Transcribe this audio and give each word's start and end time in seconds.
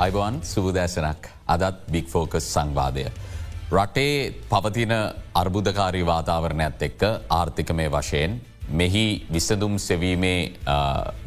අයිබවන් 0.00 0.36
සුබදෑසනක් 0.42 1.26
අදත් 1.46 1.80
බික් 1.86 2.06
ෆෝකස් 2.08 2.44
සංවාදය. 2.46 3.02
රටේ 3.70 4.14
පවතින 4.48 4.92
අර්බුදකාරී 5.34 6.04
වාතාවරණයක්ත් 6.04 6.82
එක්ක 6.82 7.02
ආර්ථිකමය 7.30 7.86
වශයෙන් 7.88 8.38
මෙහි 8.72 9.04
විසදුම් 9.30 9.74
සෙවීමේ 9.78 10.38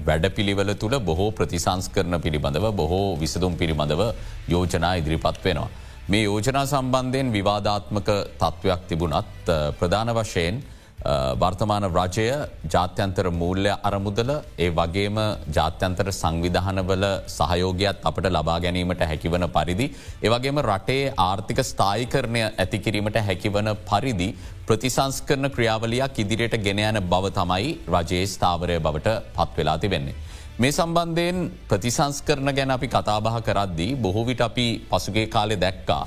වැඩපිළිවල 0.08 0.74
තුළ 0.76 0.96
බොහෝ 1.02 1.30
ප්‍රතිසංස් 1.32 1.90
කරන 1.90 2.18
පිළිබඳව 2.20 2.66
බොහෝ 2.74 3.08
විසදුම් 3.16 3.54
පිළිබඳව 3.56 4.02
යෝජනා 4.50 4.94
ඉදිරිපත් 4.96 5.38
වෙනවා. 5.46 5.70
මේ 6.10 6.24
යෝජනා 6.24 6.66
සම්බන්ධයෙන් 6.66 7.30
විවාධාත්මක 7.32 8.10
තත්ත්වයක් 8.36 8.82
තිබුණත් 8.88 9.54
ප්‍රධාන 9.80 10.16
වශයෙන් 10.16 10.64
වර්තමාන 11.04 11.86
රජය 11.86 12.28
ජාත්‍යන්තර 12.66 13.28
මූල්‍ය 13.32 13.72
අරමුදල 13.82 14.32
ඒ 14.58 14.70
වගේම 14.72 15.18
ජාත්‍යන්තර 15.50 16.08
සංවිධානවල 16.12 17.06
සහයෝගයක් 17.30 18.04
අපට 18.04 18.28
ලබා 18.28 18.60
ගැනීමට 18.60 19.04
හැකිවන 19.04 19.46
පරිදි. 19.50 19.88
ඒවගේම 20.22 20.60
රටේ 20.62 21.14
ආර්ථික 21.20 21.60
ස්ථායිකරණය 21.62 22.44
ඇතිකිරීමට 22.44 23.20
හැකිවන 23.22 23.70
පරිදි 23.84 24.30
ප්‍රතිසංස්කරන 24.66 25.50
ක්‍රියාවලයක් 25.50 26.20
ඉදිරියට 26.20 26.58
ගෙනයන 26.60 27.02
බව 27.06 27.32
තමයි 27.32 27.74
රජයේ 27.90 28.26
ස්ථාවරය 28.28 28.80
බවට 28.80 29.18
පත්වෙලා 29.36 29.78
තිබෙන්නේ. 29.78 30.16
මේ 30.56 30.72
සම්බන්ධයෙන් 30.72 31.52
ප්‍රතිසංස්කරන 31.68 32.56
ගැන 32.56 32.72
අපි 32.72 32.88
කතාබහ 32.88 33.42
කරද්දී 33.42 33.96
බොහෝවිට 33.98 34.42
අපි 34.42 34.68
පසුගේ 34.90 35.28
කාලෙ 35.28 35.56
දැක්කා. 35.58 36.04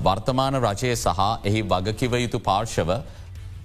වර්තමාන 0.00 0.54
රජය 0.56 0.96
සහ 0.96 1.20
එහි 1.44 1.62
වගකිව 1.64 2.12
යුතු 2.16 2.38
පාර්ශව 2.40 2.90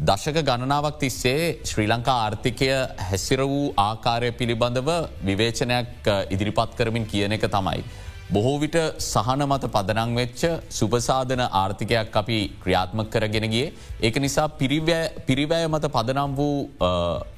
දශක 0.01 0.37
ගණනාවක් 0.45 0.95
තිස්සේ 1.01 1.41
ශ්‍රී 1.63 1.89
ලංකා 1.89 2.13
ආර්ථිකය 2.21 2.69
හැසිර 3.01 3.41
වූ 3.43 3.65
ආකාරය 3.79 4.29
පිළිබඳව 4.39 4.89
විවේචනයක් 5.27 6.07
ඉදිරිපත් 6.29 6.71
කරමින් 6.79 7.05
කියන 7.05 7.35
එක 7.37 7.45
තමයි. 7.47 7.83
බොහෝ 8.31 8.55
විට 8.63 8.77
සහන 9.01 9.45
මත 9.47 9.69
පදනං 9.75 10.15
වෙච්ච 10.15 10.41
සුපසාධන 10.71 11.43
ආර්ථිකයක් 11.43 12.19
අපි 12.23 12.39
ක්‍රියාත්මක 12.63 13.13
කරගෙනගේ. 13.15 13.67
ඒක 14.01 14.17
නිසා 14.17 14.47
පිරිවෑ 14.57 15.67
මත 15.67 15.93
පදනම් 15.97 16.35
වූ 16.35 16.57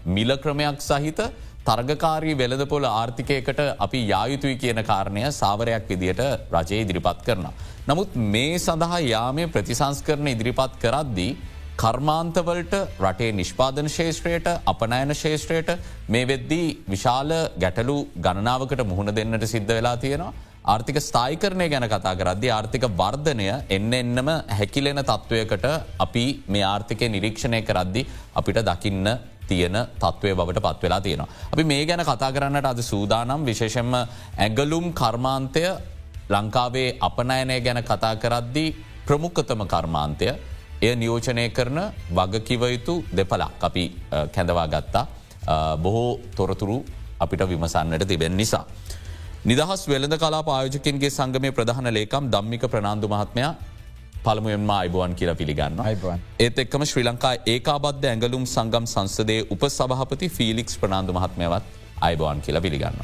මිලක්‍රමයක් 0.10 0.82
සහිත 0.82 1.20
තර්ගකාරී 1.68 2.38
වෙළදපොල 2.38 2.92
ආර්ථිකයකට 2.94 3.64
අපි 3.78 4.08
යායුතුයි 4.08 4.58
කියන 4.58 4.84
කාරණය 4.86 5.30
සාවරයක් 5.34 5.90
විදියට 5.90 6.28
රජය 6.50 6.80
ඉදිරිපත් 6.82 7.26
කරන. 7.26 7.48
නමුත් 7.86 8.22
මේ 8.34 8.60
සඳහා 8.60 9.08
යාමේ 9.08 9.48
ප්‍රතිසංස් 9.48 10.00
කරන 10.02 10.28
ඉදිරිපත් 10.30 10.80
කරද්දී 10.80 11.34
කර්මාන්තවලට 11.78 12.74
රටේ 13.02 13.32
නිෂ්පාදන 13.34 13.90
ශේෂත්‍රයට 13.90 14.48
අපනෑන 14.66 15.16
ශේෂත්‍රයට 15.16 15.70
මේ 16.08 16.28
වෙද්දී 16.28 16.68
විශාල 16.90 17.32
ගැටලු 17.60 17.98
ගණනාවකට 18.18 18.84
මුහුණ 18.86 19.16
දෙන්නට 19.16 19.46
සිද්ධ 19.48 19.68
වෙලා 19.70 19.98
තියෙනවා. 19.98 20.34
ආර්ථික 20.66 20.98
ස්ථායිකරණය 21.00 21.68
ගැන 21.70 21.88
කතා 21.90 22.16
කරද්දි 22.16 22.52
ආර්ථික 22.52 22.86
වර්ධනය 22.94 23.48
එන්න 23.70 23.94
එන්නම 23.94 24.30
හැකිලෙන 24.50 25.02
තත්ත්වයකට 25.02 25.66
අපි 26.00 26.26
මේ 26.48 26.64
ආර්ථිකය 26.64 27.10
නිරීක්ෂණය 27.10 27.62
කරද්දි 27.62 28.06
අපිට 28.36 28.62
දකින්න 28.64 29.10
තියෙන 29.48 29.78
තත්ත්වය 30.00 30.36
බවට 30.36 30.64
පත්වෙලා 30.68 31.02
තියෙනවා. 31.02 31.28
අපි 31.52 31.64
මේ 31.64 31.86
ගැන 31.86 32.06
කතා 32.06 32.32
කරන්නට 32.32 32.66
අද 32.66 32.82
සූදානම් 32.84 33.46
විශේෂෙන්ම 33.46 33.94
ඇගලුම් 34.38 34.94
කර්මාන්තය 34.94 35.66
ලංකාවේ 36.30 36.90
අපනයනය 37.02 37.60
ගැන 37.62 37.84
කතා 37.84 38.16
කරද්දී 38.16 38.76
ප්‍රමුඛතම 39.06 39.68
කර්මාන්තය 39.68 40.32
එය 40.84 40.94
නියෝජනය 40.96 41.46
කරන 41.58 41.80
වගකිවයුතු 42.12 42.96
දෙපලක් 43.18 43.64
අපි 43.68 43.84
කැඳවා 44.36 44.68
ගත්තා 44.68 45.06
බොහෝ 45.78 46.10
තොරතුරු 46.38 46.78
අපිට 47.20 47.44
විමසන්නට 47.52 48.08
තිබෙන 48.08 48.36
නිසා. 48.38 48.66
නිදහස් 49.46 49.82
වෙළඳ 49.92 50.16
කලා 50.24 50.42
පායෝජකින්ගේ 50.50 51.10
සංගමය 51.10 51.52
ප්‍රධාන 51.52 51.88
ලේකම් 51.98 52.26
දම්මික 52.34 52.66
ප්‍රනාාන්දු 52.74 53.08
මහත්මයා 53.14 53.52
පළමුුවෙන්ම 54.26 54.72
අයිබුවන් 54.72 55.14
කියල 55.20 55.32
පිළිගන්න 55.36 55.80
ඒත් 56.40 56.60
එක්කම 56.64 56.84
ශ්‍රී 56.92 57.06
ලංකා 57.10 57.34
ඒකාබද්ධ 57.54 58.08
ඇඟලුම් 58.10 58.46
සංගම් 58.48 58.86
සංසදේ 58.94 59.42
උප 59.56 59.64
සභහපති 59.70 60.30
ෆිලික්ස් 60.38 60.76
ප්‍රනාාන්දු 60.82 61.16
මහත්මයවත් 61.20 61.66
අයිබුවන් 62.02 62.42
කියල 62.46 62.60
පිළිගන්න. 62.66 62.98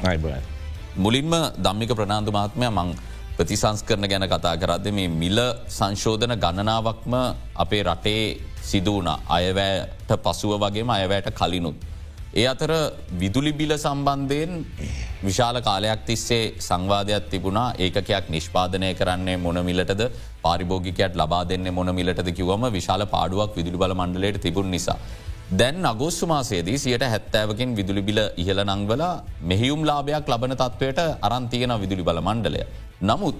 මුලින්ම 0.96 1.34
දම්මික 1.58 1.92
ප්‍රනාාන්දු 2.00 2.36
මහත්මය 2.38 2.68
මං 2.70 2.88
ප්‍රතිසංස්කරන 3.40 4.04
ගැන 4.04 4.26
කතා 4.28 4.56
කරද 4.56 4.86
මේ 4.92 5.10
මිල 5.14 5.38
සංශෝධන 5.70 6.34
ගණනාවක්ම 6.36 7.14
අපේ 7.56 7.82
රටේ 7.84 8.24
සිදුවන 8.62 9.08
අයවෑට 9.30 10.10
පසුව 10.24 10.52
වගේම 10.62 10.90
අයවැයට 10.90 11.30
කලිනුත්. 11.32 11.78
ඒ 12.32 12.44
අතර 12.46 12.72
විදුලි 13.12 13.52
බිල 13.52 13.72
සම්බන්ධයෙන් 13.76 14.52
විශාල 15.22 15.56
කාලයක් 15.60 16.02
තිස්සේ 16.06 16.42
සංවාධයක් 16.60 17.24
තිබුණා 17.32 17.68
ඒකයක් 17.78 18.28
නිෂ්පාදනය 18.28 18.90
කරන්නේ 18.94 19.38
මොනමිලටද 19.38 20.02
පාරිභෝගිකයට 20.44 21.16
ලබා 21.16 21.42
දෙන්න 21.44 21.72
මොනමිලට 21.72 22.30
කිවම 22.32 22.64
විශාල 22.70 23.04
පාඩුවක් 23.06 23.56
විදුලි 23.56 23.82
බල 23.84 23.94
මණ්ඩලයට 23.94 24.40
තිබුණ 24.40 24.70
නිසා. 24.70 24.98
දැන් 25.50 25.86
අගෝස්තු 25.86 26.26
මාසේදී 26.26 26.78
සියට 26.78 27.02
හැත්තෑවකින් 27.04 27.70
විදුලි 27.76 28.02
බිල 28.02 28.18
ඉහල 28.36 28.58
නංවල 28.64 29.02
මෙහියුම් 29.42 29.80
ලාභයක් 29.84 30.28
ලබන 30.28 30.54
තත්වයට 30.54 31.00
අරන්තියන 31.22 31.72
විදුලි 31.80 32.02
බල 32.02 32.20
මණ්ඩලය. 32.20 32.60
නමුත් 33.02 33.36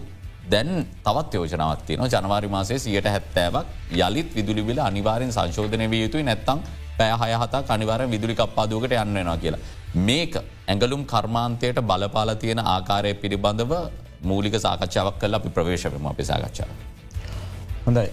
දැන් 0.50 0.86
තවත් 1.04 1.34
යෝජනාවත් 1.34 1.84
තියන 1.86 2.02
ජනවාරි 2.06 2.48
මාසේ 2.48 2.78
සියට 2.78 3.06
හැත්තෑවක් 3.06 3.66
යළිත් 4.00 4.34
විදුලිබිල 4.34 4.80
අනිවාරෙන් 4.80 5.32
සංශෝධනය 5.32 5.86
විය 5.90 6.02
යුතුයි 6.02 6.24
නැත්තං 6.24 6.64
පෑහය 6.98 7.38
හතා 7.42 7.62
කනිවාර 7.62 8.02
විදුලි 8.10 8.34
කප්පාදුවකට 8.34 8.96
යන්නවා 8.96 9.36
කියලා. 9.36 9.62
මේක 10.08 10.34
ඇඟලුම් 10.66 11.06
කර්මාන්තයට 11.06 11.80
බලපාල 11.82 12.34
තියෙන 12.34 12.66
ආකාරය 12.66 13.14
පිළිබඳව 13.14 13.72
මූලික 14.22 14.54
සාකච්ඡාවක් 14.58 15.18
කල 15.20 15.34
අපි 15.34 15.48
ප්‍රවේශවම 15.50 16.06
අපි 16.06 16.24
සාකච්ඡාව. 16.24 16.70
හොඳයි 17.86 18.08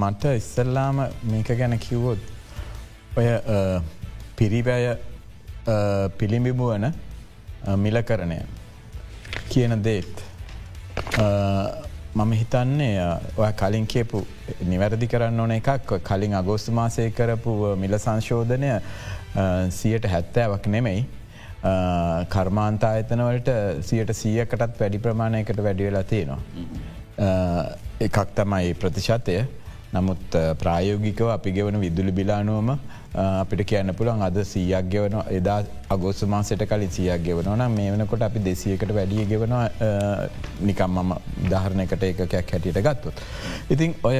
මට 0.00 0.24
ඉස්සල්ලාම 0.36 1.06
මේක 1.24 1.58
ගැන 1.58 1.78
කිව්වොත් 1.80 2.35
ඔය 3.16 3.28
පිරිබෑය 4.38 4.96
පිළිඹිබුවන 6.18 6.86
මිල 7.84 8.02
කරණය 8.02 8.38
කියන 9.48 9.76
දේත් 9.82 10.24
මම 12.14 12.32
හිතන්නේ 12.40 12.92
ඔය 13.36 13.50
කලින් 13.62 13.86
කියපු 13.94 14.20
නිවැරදි 14.72 15.08
කරන්න 15.14 15.40
ඕන 15.40 15.56
එකක් 15.56 15.96
කලින් 16.10 16.36
අගෝස්තු 16.40 16.76
මාසය 16.80 17.10
කරපු 17.10 17.74
මිල 17.84 17.98
සංශෝධනය 17.98 18.72
සියට 19.70 20.04
හැත්තෑවක් 20.14 20.66
නෙමෙයි. 20.76 21.06
කර්මාන්තා 22.30 22.94
අතනවලට 23.00 23.48
සියට 23.82 24.10
සියකටත් 24.14 24.80
වැඩි 24.80 24.98
ප්‍රමාණයකට 24.98 25.62
වැඩිවෙලා 25.66 26.02
තියෙනවා. 26.02 26.40
එකක් 28.06 28.18
තමයි 28.36 28.74
ප්‍රතිශතය 28.74 29.36
නමුත් 29.94 30.36
ප්‍රායෝගිකව 30.60 31.28
අපි 31.30 31.50
ගෙවන 31.56 31.76
විදුලි 31.80 32.12
බිලානුවම 32.12 32.70
අපිට 33.14 33.62
කියන්න 33.70 33.94
පුළන් 33.94 34.22
අද 34.22 34.38
සීයක් 34.44 34.88
ගෙවන 34.94 35.14
එදා 35.38 35.58
අගෝස්ස 35.88 36.22
මාසට 36.34 36.64
කලින් 36.72 36.90
සියක් 36.90 37.22
ගෙවනවන 37.28 37.62
මේ 37.76 37.92
වනකොට 37.94 38.26
අපි 38.28 38.44
දෙසියකට 38.48 38.92
වැඩිය 38.98 39.24
ගෙවනවා 39.32 39.64
නිකම් 40.60 40.98
මම 40.98 41.12
දහරණයකට 41.50 42.02
එකකයක් 42.02 42.34
හැටියට 42.52 42.82
ගත්තුත්. 42.88 43.24
ඉතින් 43.70 43.94
ඔය 44.02 44.18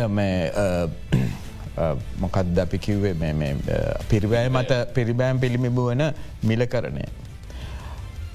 මොකක්ද 2.21 2.59
අපි 2.59 2.78
කිව්වේ 2.78 3.15
පිරිවෑ 4.09 4.49
මත 4.49 4.82
පිරිබෑම් 4.94 5.41
පිළිමිබුවන 5.41 6.05
මිල 6.43 6.66
කරණය. 6.66 7.05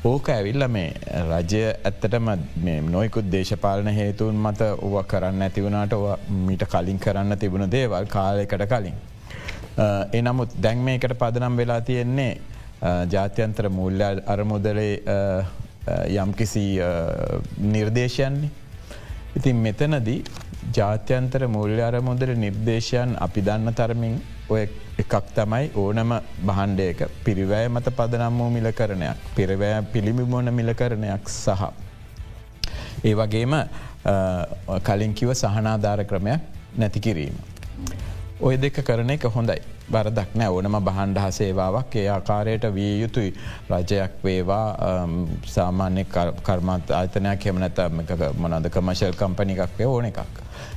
ඕක 0.03 0.29
ඇවිල්ල 0.33 0.63
මේ 0.75 0.93
රජය 1.23 1.59
ඇත්තටම 1.87 2.29
නොයකුත් 2.93 3.27
දේශපාලන 3.33 3.89
හේතුවන් 3.97 4.37
මත 4.43 4.69
ඔව 4.85 4.95
කරන්න 5.11 5.43
ඇතිවුණට 5.47 5.93
මීට 6.47 6.63
කලින් 6.71 6.99
කරන්න 6.99 7.37
තිබුණ 7.37 7.69
දේවල් 7.69 8.07
කාලයකට 8.15 8.63
කලින්. 8.71 8.97
එනමුත් 10.19 10.55
දැන් 10.59 10.81
මේකට 10.87 11.13
පදනම් 11.21 11.59
වෙලා 11.61 11.81
තියෙන්නේ 11.81 12.31
ජාත්‍යන්තර 13.13 13.69
මුල්ල 13.69 14.01
අරමුදලේ 14.25 14.95
යම්කිසි 16.17 16.65
නිර්දේශයන්නේ. 17.69 18.51
ඉතින් 19.37 19.63
මෙතනදී 19.67 20.23
ජාත්‍යන්තර 20.73 21.47
මුල්්‍ය 21.47 21.81
අරමුදල 21.83 22.33
නිර්දේශයන් 22.45 23.17
අපි 23.19 23.41
දන්න 23.41 23.77
තරමින් 23.81 24.17
ඔය 24.51 24.63
එකක් 25.01 25.13
තමයි 25.35 25.65
ඕනම 25.81 26.11
බහන්්ඩයක 26.47 26.99
පිරිවෑ 27.25 27.67
මත 27.73 27.93
පදනම් 27.97 28.39
වූ 28.39 28.49
මිල 28.55 28.67
කරණයක් 28.79 29.17
පිරිවෑ 29.37 29.81
පිළිමිමෝන 29.93 30.53
මිල 30.59 30.73
කරණයක් 30.79 31.29
සහ. 31.29 31.63
ඒ 33.03 33.13
වගේම 33.19 33.53
කලින්කිව 34.87 35.33
සහනාධාර 35.41 36.03
ක්‍රමයක් 36.09 36.41
නැතිකිරීම. 36.77 37.37
ඔය 38.41 38.57
දෙක 38.57 38.81
කරන 38.87 39.09
එක 39.15 39.25
හොඳයි 39.35 39.61
බරදක් 39.93 40.35
නෑ 40.35 40.49
ඕනම 40.49 40.77
බහන්්ඩහ 40.87 41.27
සේවාවක් 41.31 41.95
ඒ 41.95 42.07
ආකාරයට 42.09 42.67
විය 42.75 42.93
යුතුයි 43.01 43.33
රජයක් 43.71 44.23
වේවා 44.23 44.67
සාමාන්‍ය 45.47 46.05
කර්මත් 46.43 46.95
ආතනයක් 46.99 47.45
හෙමනැත 47.45 47.81
මොනද 48.37 48.69
කමශල් 48.69 49.17
කම්පනිකක් 49.21 49.77
වේ 49.79 49.87
ඕන 49.87 50.09
එකක්. 50.11 50.19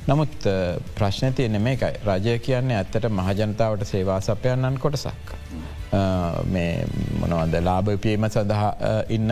නමුත් 0.07 0.49
ප්‍රශ්න 0.95 1.33
තියනෙ 1.33 1.59
මේකයි 1.59 1.93
රජය 2.07 2.39
කියන්නේ 2.39 2.77
ඇත්තට 2.77 3.09
මහජනතාවට 3.11 3.85
සේවා 3.85 4.19
සපයන්නන් 4.21 4.79
කොටසක්. 4.79 5.35
මේ 6.51 6.71
මොනවද 7.21 7.61
ලාභපීම 7.63 8.29
සඳහා 8.29 8.71
ඉන්න 9.09 9.31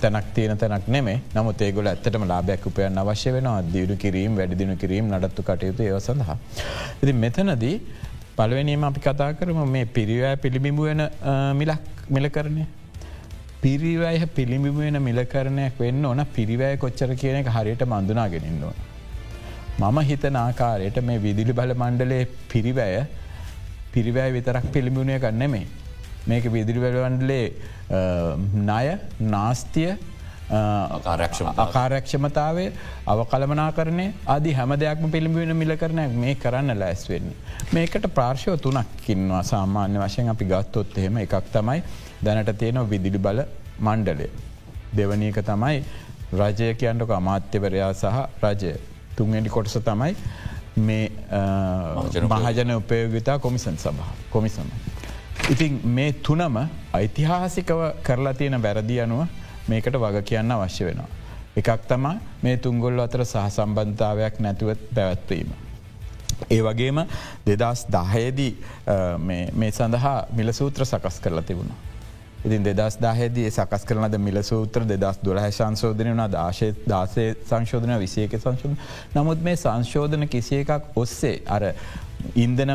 තැනක් 0.00 0.26
තියෙන 0.34 0.58
තැනක් 0.58 0.88
නෙමේ 0.88 1.18
නමුත් 1.34 1.62
ඒගොල 1.62 1.86
ඇත්තටම 1.86 2.24
ලාබයක් 2.28 2.66
උපයන් 2.66 2.98
අවශ්‍ය 2.98 3.32
වෙන 3.32 3.48
දියුණු 3.72 3.96
කිරීම 3.96 4.36
වැඩිදිනු 4.36 4.76
කිරීම 4.76 5.08
නඩත්තු 5.10 5.42
කටයුතු 5.42 5.82
ඒව 5.82 5.98
සඳහා. 6.00 6.36
ඉති 7.02 7.12
මෙතනදී 7.14 7.76
පලවෙනීම 8.38 8.82
අපි 8.88 9.00
කතා 9.06 9.30
කරම 9.38 9.60
මේ 9.74 9.86
පිරිවෑ 9.98 10.36
පිළිබිඹු 10.44 10.82
වෙන 10.88 11.02
මිලක් 11.60 11.80
මිල 12.16 12.26
කරණය. 12.36 12.64
පිරිවෑය 13.62 14.26
පිළිබිඹු 14.38 14.80
වෙන 14.86 14.98
මිලකරණයක් 15.08 15.78
වෙන්න 15.84 16.04
ඕන 16.10 16.20
පිරිවෑ 16.36 16.76
කොච්චර 16.82 17.10
කියන 17.22 17.38
එක 17.42 17.48
හරියට 17.56 17.84
මඳුනාගෙනන්න 17.92 18.60
ඕන. 18.68 18.76
මම 19.80 19.98
හිතන 20.10 20.36
ආකාරයට 20.42 20.98
මේ 21.08 21.22
විදිලි 21.26 21.52
බල 21.60 21.72
මණ්ඩලේ 21.82 22.22
පිරිවෑය 22.52 23.02
පිරිවෑ 23.94 24.30
විතරක් 24.36 24.66
පිළිබුණය 24.74 25.18
කන්නෙමේ. 25.24 25.66
මේක 26.28 26.44
විදිරි 26.54 26.80
වැලවන්ඩලේ 26.84 27.46
ණය 28.68 28.86
නාස්තිය 30.48 31.46
අකාරක්ෂමතාවය 31.56 32.64
අවකළමනා 33.06 33.72
කරනය 33.72 34.06
අදි 34.26 34.52
හැම 34.52 34.72
දෙයක්ම 34.78 35.10
පිළිබෙන 35.10 35.56
මිල 35.56 35.76
කරනයක් 35.76 36.12
මේ 36.14 36.34
කරන්න 36.34 36.78
ලැස් 36.78 37.08
වෙන්නේ. 37.08 37.36
මේකට 37.74 38.06
ප්‍රාර්ශව 38.14 38.58
තුනක් 38.60 39.08
ඉන්නවා 39.08 39.42
සාමාන්‍ය 39.42 39.98
වශයෙන් 39.98 40.28
අපි 40.28 40.44
ගත්තොත් 40.44 40.98
එහෙම 40.98 41.18
එකක් 41.18 41.36
තමයි 41.52 41.82
දැනට 42.24 42.58
තියෙන 42.58 42.90
විදිලි 42.90 43.18
බල 43.18 43.42
මණ්ඩලය. 43.80 44.28
දෙවනීක 44.96 45.38
තමයි 45.44 45.84
රජය 46.32 46.74
කියන්නක 46.74 47.10
අමාත්‍යවරයා 47.10 47.92
සහ 47.94 48.18
රජය 48.42 48.74
තුන්ගඩි 49.16 49.48
කොටස 49.48 49.78
තමයි 49.84 50.14
මේ 50.78 51.10
මහජන 52.30 52.70
උපයෝගතා 52.76 53.38
කොමිසන් 53.38 53.76
සභහ 53.76 54.12
කොමිසම. 54.30 54.70
ඉතින් 55.50 55.80
මේ 55.86 56.12
තුනම 56.12 56.56
ඓතිහාසිකව 56.92 57.82
කරලා 58.02 58.34
තියෙන 58.34 58.62
වැරදි 58.62 59.00
අනුව 59.00 59.26
මේකට 59.68 59.96
වග 59.96 60.24
කියන්න 60.24 60.52
අවශ්‍ය 60.52 60.84
වෙනවා. 60.84 61.08
එකක් 61.56 61.86
තමා 61.88 62.16
මේ 62.42 62.56
තුංගොල්ල 62.58 63.00
අතර 63.00 63.24
සහ 63.24 63.46
සම්බන්ධාවයක් 63.50 64.40
නැතුවත් 64.40 64.82
පැවැත්වීම. 64.94 65.50
ඒ 66.50 66.62
වගේම 66.62 67.02
දෙදස් 67.46 67.86
දාහයේදී 67.88 68.52
මේ 69.54 69.72
සඳහා 69.72 70.16
මිලසූත්‍ර 70.32 70.84
සකස් 70.84 71.20
කරලා 71.20 71.42
තිබුණා. 71.42 71.86
ඉතින් 72.44 72.64
දෙදස් 72.64 72.98
දාහේදී 73.00 73.50
සකස් 73.50 73.84
කරනද 73.84 74.18
මිල 74.18 74.42
සූත්‍ර 74.42 74.84
දෙදස් 74.84 75.18
දුලහ 75.24 75.46
සංශෝධනය 75.50 76.12
වන 76.12 76.22
දාශය 76.30 76.68
දාසය 76.86 77.24
සංශෝධන 77.48 77.94
විසියක 77.98 78.36
සංශෝධන 78.36 78.76
නමුත් 79.14 79.42
මේ 79.42 79.56
සංශෝධන 79.56 80.28
කිසිය 80.28 80.60
එකක් 80.60 80.96
ඔස්සේ 80.96 81.40
අර 81.48 81.72
ඉන්දන 82.34 82.72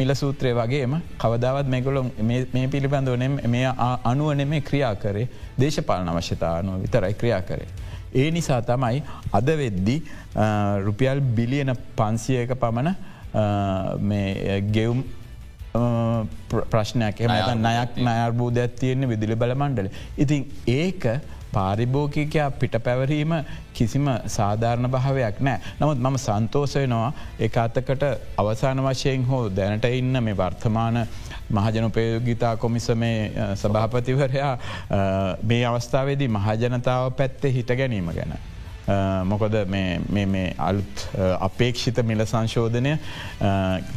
මිල 0.00 0.14
සූත්‍රය 0.20 0.52
වගේම 0.60 0.94
කවදාවත් 1.24 1.68
මේගොලො 1.74 2.04
මේ 2.30 2.68
පිළිබඳව 2.74 3.16
මේ 3.54 3.66
අනුවන 4.12 4.42
මේ 4.54 4.60
ක්‍රියා 4.70 4.94
කරේ 5.04 5.28
දේශපාලන 5.60 6.08
අවශ්‍යතානුව 6.14 6.82
විතරයි 6.84 7.14
ක්‍රියා 7.22 7.42
කරේ. 7.50 7.68
ඒ 8.14 8.30
නිසා 8.30 8.60
තමයි 8.70 9.02
අද 9.38 9.48
වෙද්දි 9.62 9.96
රුපියල් 10.86 11.20
බිලියන 11.38 11.72
පන්සියක 11.96 12.52
පමණ 12.62 12.94
ගෙවුම් 14.76 15.00
ප්‍රශ්නයක් 16.70 17.20
එම 17.24 17.32
නයක් 17.66 17.98
නයර්බූධයක් 18.06 18.78
තියෙන්නේ 18.80 19.10
විදිලි 19.12 19.36
බල 19.42 19.52
මණ්ඩල. 19.54 19.88
ඉතින් 20.16 20.46
ඒක 20.66 21.04
පාරිභෝගිකයා 21.52 22.50
පිට 22.52 22.74
පැවරීම 22.84 23.32
කිසිම 23.72 24.06
සාධාරණ 24.28 24.90
භාවයක් 24.90 25.40
නෑ. 25.40 25.58
නමුත් 25.80 25.98
මම 25.98 26.18
සන්තෝසයනවා 26.18 27.12
එක 27.40 27.56
අතකට 27.58 28.04
අවසාන 28.36 28.84
වශයෙන් 28.84 29.24
හෝ 29.24 29.44
දැනට 29.50 29.88
ඉන්න 29.92 30.22
මේ 30.22 30.36
වර්තමාන 30.36 31.06
මහජනපයෝගිතා 31.50 32.56
කොමිස 32.56 32.88
මේ 32.96 33.32
සභාපතිවරයා 33.56 34.54
මේ 35.42 35.64
අවස්ථාවේදී 35.66 36.28
මහජනතාව 36.30 37.10
පැත්තේ 37.12 37.52
හිට 37.52 37.74
ගැනීම 37.74 38.10
ගැන. 38.10 38.38
මොකොද 39.24 39.54
අලුත් 40.58 41.08
අපේක්ෂිත 41.40 41.98
මිල 42.04 42.24
සංශෝධනය 42.26 42.94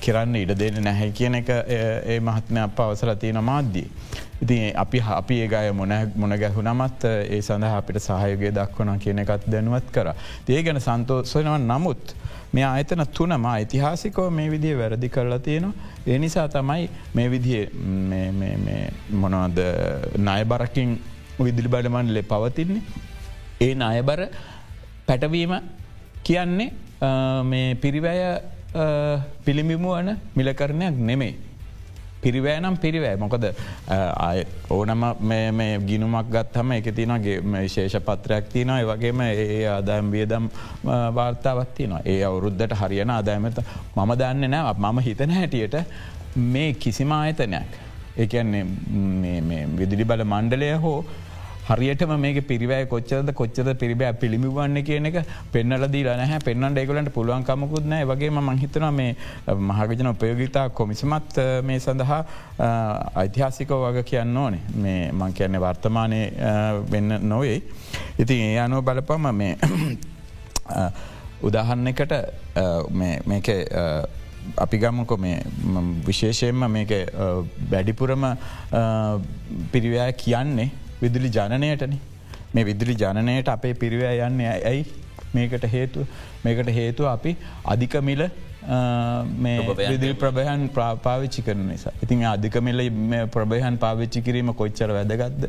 කරන්න 0.01 0.35
ඉඩ 0.35 0.57
දෙන්න 0.59 0.83
නැහැ 0.83 1.11
කියන 1.11 1.35
එක 1.35 1.49
ඒ 1.49 2.19
මහත්ම 2.21 2.63
අප 2.63 2.79
අවසර 2.79 3.15
තියෙන 3.15 3.43
මාධ්‍යී. 3.43 3.87
ඉතින් 4.41 4.75
අපි 4.75 4.99
අපි 4.99 5.35
ඒගය 5.43 5.71
මොන 5.79 5.93
මොන 6.15 6.33
ගැහු 6.43 6.61
නමත් 6.61 7.03
ඒ 7.05 7.41
සඳහ 7.41 7.75
අපිට 7.79 8.01
සහයගේ 8.07 8.51
දක්වන 8.51 8.99
කියන 9.03 9.19
එකත් 9.23 9.45
දැනුවත් 9.53 9.91
කර. 9.95 10.07
ඒ 10.49 10.61
ගැන 10.63 10.79
සන්තෝසනව 10.79 11.57
නමුත් 11.71 12.15
මේ 12.53 12.65
අයතන 12.65 13.03
තුනම 13.17 13.45
ඓතිහාසිකෝ 13.45 14.29
මේ 14.37 14.49
විදිිය 14.53 14.77
වැරදි 14.81 15.09
කරලා 15.09 15.39
තියෙනවා. 15.39 15.73
ඒ 16.07 16.17
නිසා 16.17 16.47
තමයි 16.55 16.89
මේ 17.15 17.27
විදිහ 17.33 17.61
මොනවද 19.21 19.59
නයබරකින් 20.27 20.89
විදිලි 21.45 21.69
බඩමන්ලේ 21.75 22.25
පවතින්නේ. 22.31 22.81
ඒ 23.61 23.75
අයබර 23.91 24.19
පැටවීම 25.07 25.53
කියන්නේ 26.23 26.71
මේ 27.51 27.75
පිරිවැය 27.75 28.21
පිළිමිමුවන 29.45 30.17
මිලකරණයක් 30.35 30.97
නෙමේ. 31.09 31.33
පිරිවෑනම් 32.23 32.77
පිරිවෑ 32.83 33.15
මොකද 33.23 33.45
ඕනම 34.69 35.03
මේ 35.21 35.69
ගිනුමක් 35.89 36.31
ගත්හම 36.35 36.71
එක 36.77 36.89
තිනගේ 36.99 37.37
විශේෂ 37.45 37.97
පත්‍රයක් 38.07 38.49
තියන 38.53 38.73
වගේම 38.89 39.21
ඒ 39.27 39.65
ආදායම් 39.75 40.11
වියදම් 40.15 40.49
වාර්තාවත් 41.17 41.75
තියනවා. 41.77 42.01
ඒ 42.05 42.23
අවුරුද්ධට 42.23 42.77
හරියන 42.81 43.13
ආදායමත 43.17 43.61
මම 43.95 44.11
දන්න 44.21 44.49
නෑ. 44.55 44.73
මම 44.73 44.99
හිතන 45.07 45.31
හැටියට 45.37 45.75
මේ 46.53 46.73
කිසිම 46.73 47.11
ආයතනයක් 47.11 47.71
ඒන්නේ 48.17 49.65
විදිලි 49.79 50.03
බල 50.03 50.23
මණ්ඩලය 50.23 50.71
හෝ 50.85 50.97
හරියටම 51.69 52.13
මේ 52.19 52.41
පිරිවෑ 52.43 52.85
කොච්චද 52.85 53.31
කොච්චද 53.33 53.69
පිරිබෑ 53.75 54.13
පිළිමිවන්න 54.13 54.83
කියන 54.83 55.05
එක 55.05 55.17
පෙන්නලදී 55.51 56.03
ලනහ 56.05 56.39
පෙන්න්න 56.45 56.77
ඒකලට 56.77 57.11
පුළුවන්කමකුත් 57.13 57.85
නෑ 57.85 58.05
වගේ 58.05 58.29
මහිතන 58.31 58.87
මේ 58.93 59.15
මහගජන 59.69 60.07
උපයෝගිතා 60.07 60.69
කොමිසමත් 60.71 61.37
මේ 61.63 61.79
සඳහා 61.79 62.21
ඓතිහාසිකෝ 63.15 63.79
වග 63.83 64.05
කියන්න 64.05 64.37
ඕනේ. 64.37 64.61
මේ 64.75 65.11
මං 65.11 65.33
කියන්නේ 65.33 65.61
වර්තමානය 65.61 66.21
වෙන්න 66.91 67.19
නොවේ. 67.29 67.61
ඉතින් 68.19 68.41
ඒ 68.41 68.59
අනුව 68.59 68.85
බලපම 68.85 69.31
මේ 69.33 69.57
උදාහන්න 71.43 71.87
එකට 71.87 72.13
මේක 73.25 73.47
අපි 74.57 74.77
ගමකො 74.77 75.17
මේ 75.17 75.41
විශේෂයෙන්ම 76.07 76.71
මේක 76.71 76.91
වැඩිපුරම 77.71 78.23
පිරිවෑ 79.71 80.13
කියන්නේ 80.13 80.71
විදුලි 81.01 81.29
ජනනයටන. 81.37 81.95
මේ 82.55 82.65
විදුලි 82.69 82.95
ජනනයට 83.01 83.49
අපේ 83.55 83.73
පිරිවෑ 83.83 84.19
යන්නේ 84.27 84.53
ඇයි? 84.71 84.85
මේකට 85.35 85.65
හේතු 85.73 86.05
මේකට 86.45 86.69
හේතු 86.77 87.05
අපි 87.15 87.31
අධිකමිල 87.73 88.23
විදිල් 89.91 90.13
ප්‍රභයන් 90.23 90.65
පාවිච්චි 90.75 91.41
කරන 91.45 91.63
නිසා. 91.69 91.93
ඉතින් 92.03 92.25
අධිකමිල 92.33 92.81
ප්‍රභයන් 93.35 93.77
පාවිච්චි 93.83 94.21
කිරීම 94.27 94.53
කොච්චර 94.61 94.91
වැදගත්ද? 94.97 95.47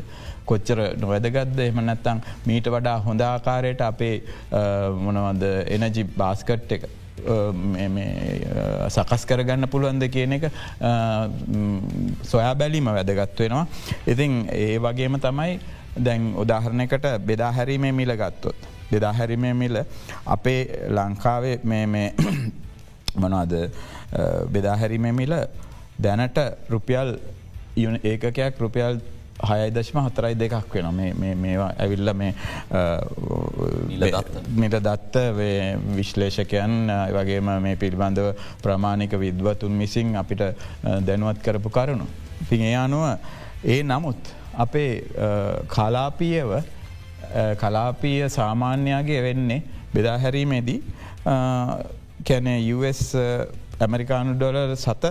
කොච්චර 0.51 0.79
නොවැදගත්ද? 1.03 1.59
එම 1.69 1.81
නැත්තං 1.89 2.23
මීට 2.47 2.73
වඩා 2.77 2.97
හොඳාකාරයට 3.09 3.83
අපේ 3.91 4.17
මොනවද 5.07 5.45
එනජි 5.77 6.05
බාස්කට් 6.23 6.77
එක 6.79 6.89
සකස් 8.89 9.27
කරගන්න 9.27 9.69
පුළුවන්ද 9.69 10.09
කියන 10.09 10.33
එක 10.33 10.51
සොයා 12.25 12.55
බැලීම 12.55 12.85
වැදගත් 12.87 13.39
වෙනවා. 13.39 13.67
ඉතින් 14.07 14.47
ඒ 14.51 14.79
වගේම 14.79 15.21
තමයි 15.21 15.61
දැන් 16.05 16.35
උදාහරණයකට 16.37 17.07
බෙදාහැරීමේ 17.27 17.93
මිල 17.93 18.17
ගත්තොත්. 18.17 18.73
දෙදාහැරීමේ 18.93 19.55
මිල 19.55 19.85
අපේ 20.27 20.89
ලංකාවේ 20.89 21.61
මොනවාද 23.23 23.55
බෙදාහැරීමේ 24.53 25.13
මිල 25.13 25.35
දැනට 26.03 26.39
රුපියල් 26.71 27.17
ඒකකයක් 28.05 28.61
රුපියල් 28.61 29.01
හයයි 29.49 29.71
දශම 29.77 29.99
හතරයි 30.07 30.35
දෙකක් 30.35 30.75
වෙන 30.75 30.89
මේවා 31.43 31.71
ඇවිල්ල 31.79 32.13
මේ 32.15 32.33
මිට 34.63 34.77
දත්ත 34.87 35.25
විශ්ලේෂකයන් 35.97 36.75
වගේම 37.17 37.51
මේ 37.63 37.77
පිළිබඳව 37.77 38.29
ප්‍රමාණික 38.63 39.17
විද්වතුන් 39.25 39.73
මිසින් 39.73 40.15
අපිට 40.17 40.43
දැනුවත් 41.07 41.43
කරපු 41.43 41.71
කරුණු. 41.71 42.07
තින් 42.49 42.63
ඒ 42.63 42.77
අනුව 42.77 43.05
ඒ 43.65 43.83
නමුත් 43.83 44.23
අපේ 44.57 44.93
කලාපියව 45.69 46.51
කලාපීය 47.59 48.29
සාමාන්‍යයාගේ 48.29 49.21
වෙන්නේ 49.23 49.63
බෙදාහැරීමේදී 49.95 50.81
කැන 52.25 52.49
US 52.77 53.03
ඇමරිකානු 53.81 54.35
ඩොලර් 54.35 54.77
සත 54.77 55.05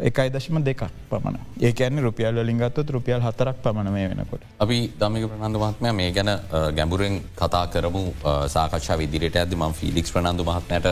එකයි 0.00 0.30
දශම 0.30 0.58
දෙකක් 0.62 0.82
පමණ 1.10 1.38
ඒකන 1.60 2.00
රුපියල් 2.00 2.40
ලින්ගත්තුත් 2.48 2.90
රුපියල් 2.90 3.20
හතරක් 3.20 3.56
පමණ 3.62 3.92
මේ 3.92 4.08
වෙනකොට. 4.08 4.42
අපි 4.58 4.78
දමික 5.00 5.24
ප්‍රනන්දු 5.30 5.58
මහත්මය 5.58 5.92
මේ 5.92 6.10
ගැන 6.12 6.30
ගැඹුරෙන් 6.76 7.20
කතා 7.36 7.66
කරමු 7.66 8.02
සාකච්ඡා 8.48 8.98
විදිරයට 8.98 9.36
ඇද 9.36 9.54
ම 9.54 9.72
ෆිලික්ස් 9.72 10.12
ප්‍රනන්දු 10.12 10.44
මහත්නයට 10.44 10.86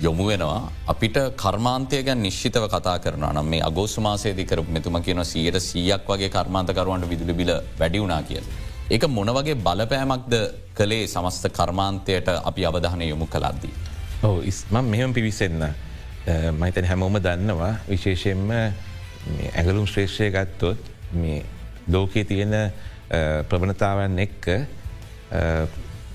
යොමු 0.00 0.26
වෙනවා 0.26 0.62
අපිට 0.86 1.16
කර්මාන්තය 1.36 2.02
ගැන් 2.02 2.22
නිශ්ිතව 2.22 2.66
කතා 2.68 2.96
කරන 2.98 3.24
නම් 3.28 3.46
මේ 3.46 3.62
අගෝස්මාසේදකර 3.62 4.62
මෙතුම 4.68 4.98
කියන 5.02 5.24
සියට 5.24 5.60
සියක් 5.60 6.08
වගේ 6.08 6.30
කර්මාන්තකරුවන්ට 6.30 7.08
විදුලි 7.08 7.34
බිල 7.34 7.52
වැඩිවුනා 7.78 8.22
කිය. 8.22 8.42
ඒක 8.90 9.06
මොන 9.08 9.30
වගේ 9.38 9.54
බලපෑමක්ද 9.56 10.34
කළේ 10.74 11.06
සමස්ත 11.06 11.48
කර්මාන්තයට 11.50 12.28
අපි 12.42 12.66
අවධානය 12.66 13.08
යොමු 13.08 13.26
කලද්දී. 13.26 13.74
ඕ 14.24 14.36
ඉස්මම් 14.42 14.84
මෙහම 14.86 15.12
පිවිසෙන්න 15.12 15.64
මහිතන 16.26 16.84
හැමෝම 16.84 17.18
දන්නවා 17.18 17.74
විශේෂයෙන්ම 17.88 18.50
ඇගලුම් 19.54 19.86
ශ්‍රේෂ්‍රය 19.86 20.30
ගත්තොත් 20.30 20.78
මේ 21.14 21.42
ලෝකයේ 21.88 22.24
තියෙන 22.24 22.54
ප්‍රවණතාවන් 23.48 24.18
එක්ක 24.18 24.46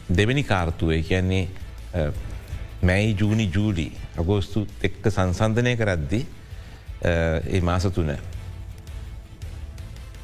දෙවැනි 0.09 0.43
කාර්තුවය 0.45 1.01
කියන්නේ 1.03 1.47
මැයි 2.81 3.15
ජූනි 3.19 3.51
ජූලි 3.53 3.91
අගෝස්තු 4.17 4.67
එක්ක 4.81 5.09
සංසන්ධනය 5.09 5.75
කරද්දි 5.75 6.25
ඒ 7.03 7.61
මාස 7.61 7.83
තුන. 7.85 8.15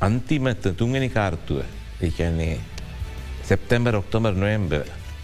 අන්තිමත 0.01 0.63
තුන්ගනි 0.77 1.09
කාර්තුව 1.09 1.63
ඒන්නේ 2.01 2.59
සෙප්තැම්බර් 3.43 3.95
ඔක්තෝමර් 3.95 4.33
නොයම්බ 4.35 4.73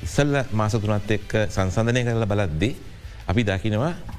ඉස්සල්ල 0.04 0.44
මාස 0.52 0.74
තුනත් 0.74 1.12
එක්ක 1.12 1.48
සංසන්ධනය 1.50 2.04
කරල 2.04 2.26
බලද්දි 2.26 2.76
අපි 3.28 3.44
දකිනවා 3.46 4.19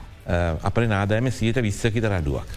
අපේ 0.62 0.86
නාදායම 0.88 1.30
සියට 1.30 1.62
විස්සකිත 1.62 2.04
රඩුවක්. 2.06 2.48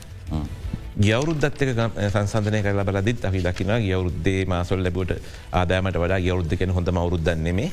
ගියවරුද්දත් 0.96 1.46
එක 1.46 1.74
සංසන්ධනය 2.08 2.62
කරලා 2.62 2.86
බලදිත් 2.86 3.25
අපි 3.25 3.42
දකින 3.42 3.74
ගියවරුද්දේ 3.80 4.46
මාසොල් 4.46 4.84
ලැබට 4.84 5.18
ආදාමට 5.51 5.98
වඩා 5.98 6.20
ගියවරුද්ධ 6.20 6.56
කෙන 6.56 6.70
හොඳ 6.70 6.88
අවරුද්දන්නෙමේ 6.88 7.72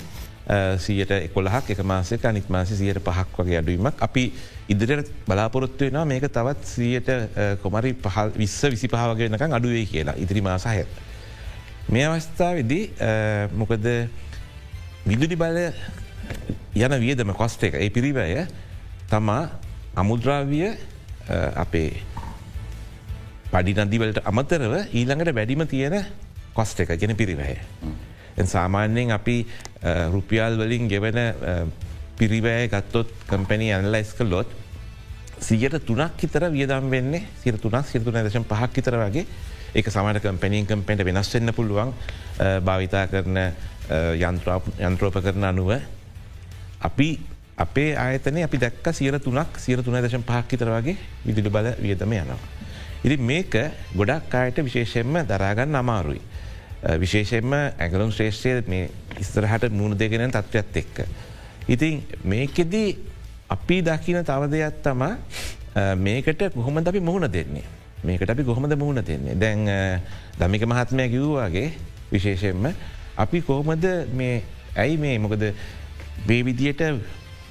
සියට 0.79 1.11
එකොළහක් 1.11 1.71
එක 1.71 1.83
මාසක 1.85 2.25
අනිත් 2.25 2.49
මාසි 2.49 2.77
සියට 2.77 2.99
පහක් 3.01 3.37
වගේ 3.39 3.59
අඩුවීමක් 3.59 4.01
අපි 4.01 4.25
ඉදිරියට 4.69 5.13
බලාපොරොත්තු 5.29 5.85
වෙනවා 5.85 6.05
මේක 6.05 6.27
තවත් 6.29 6.65
සියට 6.67 7.09
කොමරි 7.63 7.95
පහල් 7.95 8.33
විස්ස 8.37 8.63
විසි 8.65 8.89
පහවගෙනකං 8.89 9.53
අඩුවේ 9.53 9.85
කියලා 9.87 10.17
ඉදිරි 10.17 10.41
මාසාහ. 10.41 10.85
මේ 11.89 12.07
අවස්ථාවදී 12.07 12.85
මොකද 13.55 13.87
විදුලි 15.07 15.37
බල 15.37 15.59
යන 16.77 17.01
වියදම 17.01 17.35
කොස්ට 17.35 17.65
එක 17.65 17.75
ඒ 17.77 17.91
පිරිවය 17.91 18.47
තමා 19.11 19.43
අමුද්‍රාවිය 19.97 20.71
අපේ 21.57 22.03
පඩි 23.53 23.75
නදිවලට 23.75 24.23
අමතරව 24.25 24.75
ඊළඟට 24.95 25.35
වැඩිම 25.35 25.67
තියෙන 25.67 26.05
කොස්ට 26.55 26.81
එක 26.81 26.95
ගෙන 27.01 27.17
පිරිවය. 27.17 27.57
සාමාන්‍යයෙන් 28.45 29.11
අපි 29.11 29.47
රුපියල් 30.13 30.57
වලින් 30.61 30.89
ගෙවන 30.89 31.19
පිරිවෑ 32.19 32.69
ගත්තොත් 32.69 33.11
කම්පැනි 33.27 33.73
ඇනලයිස් 33.75 34.15
කලොත් 34.19 34.51
සියට 35.41 35.77
තුනක් 35.87 36.21
හිතර 36.23 36.47
වියදම් 36.53 36.91
වෙන්නේ 36.91 37.27
සිර 37.43 37.59
තුනක් 37.59 37.87
සිරතුන 37.89 38.15
දශම් 38.15 38.45
පහක් 38.45 38.77
හිතර 38.77 38.97
වගේ. 39.03 39.27
ඒක 39.75 39.87
සමට 39.91 40.23
කම්පැනින් 40.23 40.67
කම්පෙන්ට 40.67 41.05
වෙනස්වෙන්න 41.05 41.53
පුළුවන්. 41.55 41.93
භාවිතා 42.39 43.07
කරන 43.11 43.39
යන්ත්‍රෝප 44.87 45.21
කරන 45.25 45.45
අනුව. 45.51 45.75
අපි 46.81 47.09
අපේ 47.61 47.93
ආයතන 47.97 48.41
අපි 48.45 48.59
දැක්ක 48.59 48.87
සියර 48.93 49.19
තුනක් 49.21 49.59
සියර 49.59 49.83
තුන 49.85 49.95
දශම් 49.97 50.25
පහක්කිතර 50.25 50.69
වගේ 50.73 50.97
විදිලි 51.27 51.51
බල 51.51 51.69
වියදම 51.79 52.13
යනවා. 52.13 52.39
ඉරි 53.05 53.17
මේක 53.17 53.55
ගොඩක් 53.97 54.35
අයට 54.35 54.65
විශේෂයෙන්ම 54.65 55.25
දරාගන්න 55.29 55.75
අමාරුයි. 55.75 56.21
විශේෂයෙන්ම 56.99 57.53
ඇගලුම් 57.53 58.13
ශ්‍රේෂ්‍රය 58.13 58.63
මේ 58.67 58.89
ඉස්තරහට 59.21 59.69
මුණ 59.73 59.99
දෙගෙන 59.99 60.31
තත්ත්වත් 60.31 60.77
එක්ක. 60.77 60.97
ඉතින් 61.69 62.03
මේකෙදී 62.25 62.97
අපි 63.49 63.83
දකින 63.83 64.25
තව 64.25 64.51
දෙයක් 64.51 64.81
තමා 64.83 65.17
මේකට 65.97 66.49
කොහොමද 66.55 66.89
අපි 66.89 67.01
මුහුණ 67.01 67.29
දෙන්නේ. 67.29 67.65
මේකට 68.05 68.31
අපි 68.31 68.45
කොහොමද 68.45 68.73
මුහුණ 68.75 69.05
දෙන්නේ. 69.05 69.35
දැන් 69.35 69.69
දමික 70.39 70.65
මහත්මය 70.65 71.09
කිව්වාගේ 71.09 71.69
විශේෂයෙන්ම 72.13 72.73
අපි 73.17 73.43
කොහොමද 73.43 73.85
මේ 74.13 74.43
ඇයි 74.77 74.97
මේ 74.97 75.19
මොකද 75.19 75.45
බේවිදියට 76.27 76.81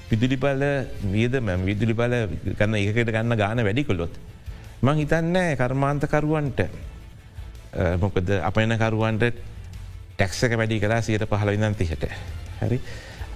විදුලි 0.09 0.37
බල 0.37 0.63
වියදම 1.07 1.51
විදුලි 1.65 1.93
බල 1.93 2.15
ගන්න 2.53 2.75
ඒකට 2.75 3.11
ගන්න 3.11 3.37
ගාන 3.37 3.63
වැඩිකොලොත්. 3.63 4.13
මං 4.81 4.97
හිතන්න 5.01 5.37
කර්මාන්තකරුවන්ට 5.57 6.59
මොකද 7.99 8.31
අපනකරුවන්ට 8.41 9.23
ටැක්සක 10.15 10.57
වැඩි 10.57 10.79
කලා 10.79 11.01
සියට 11.01 11.25
පහල 11.25 11.49
විදන් 11.49 11.75
තිහට 11.75 12.09
හැරි 12.61 12.79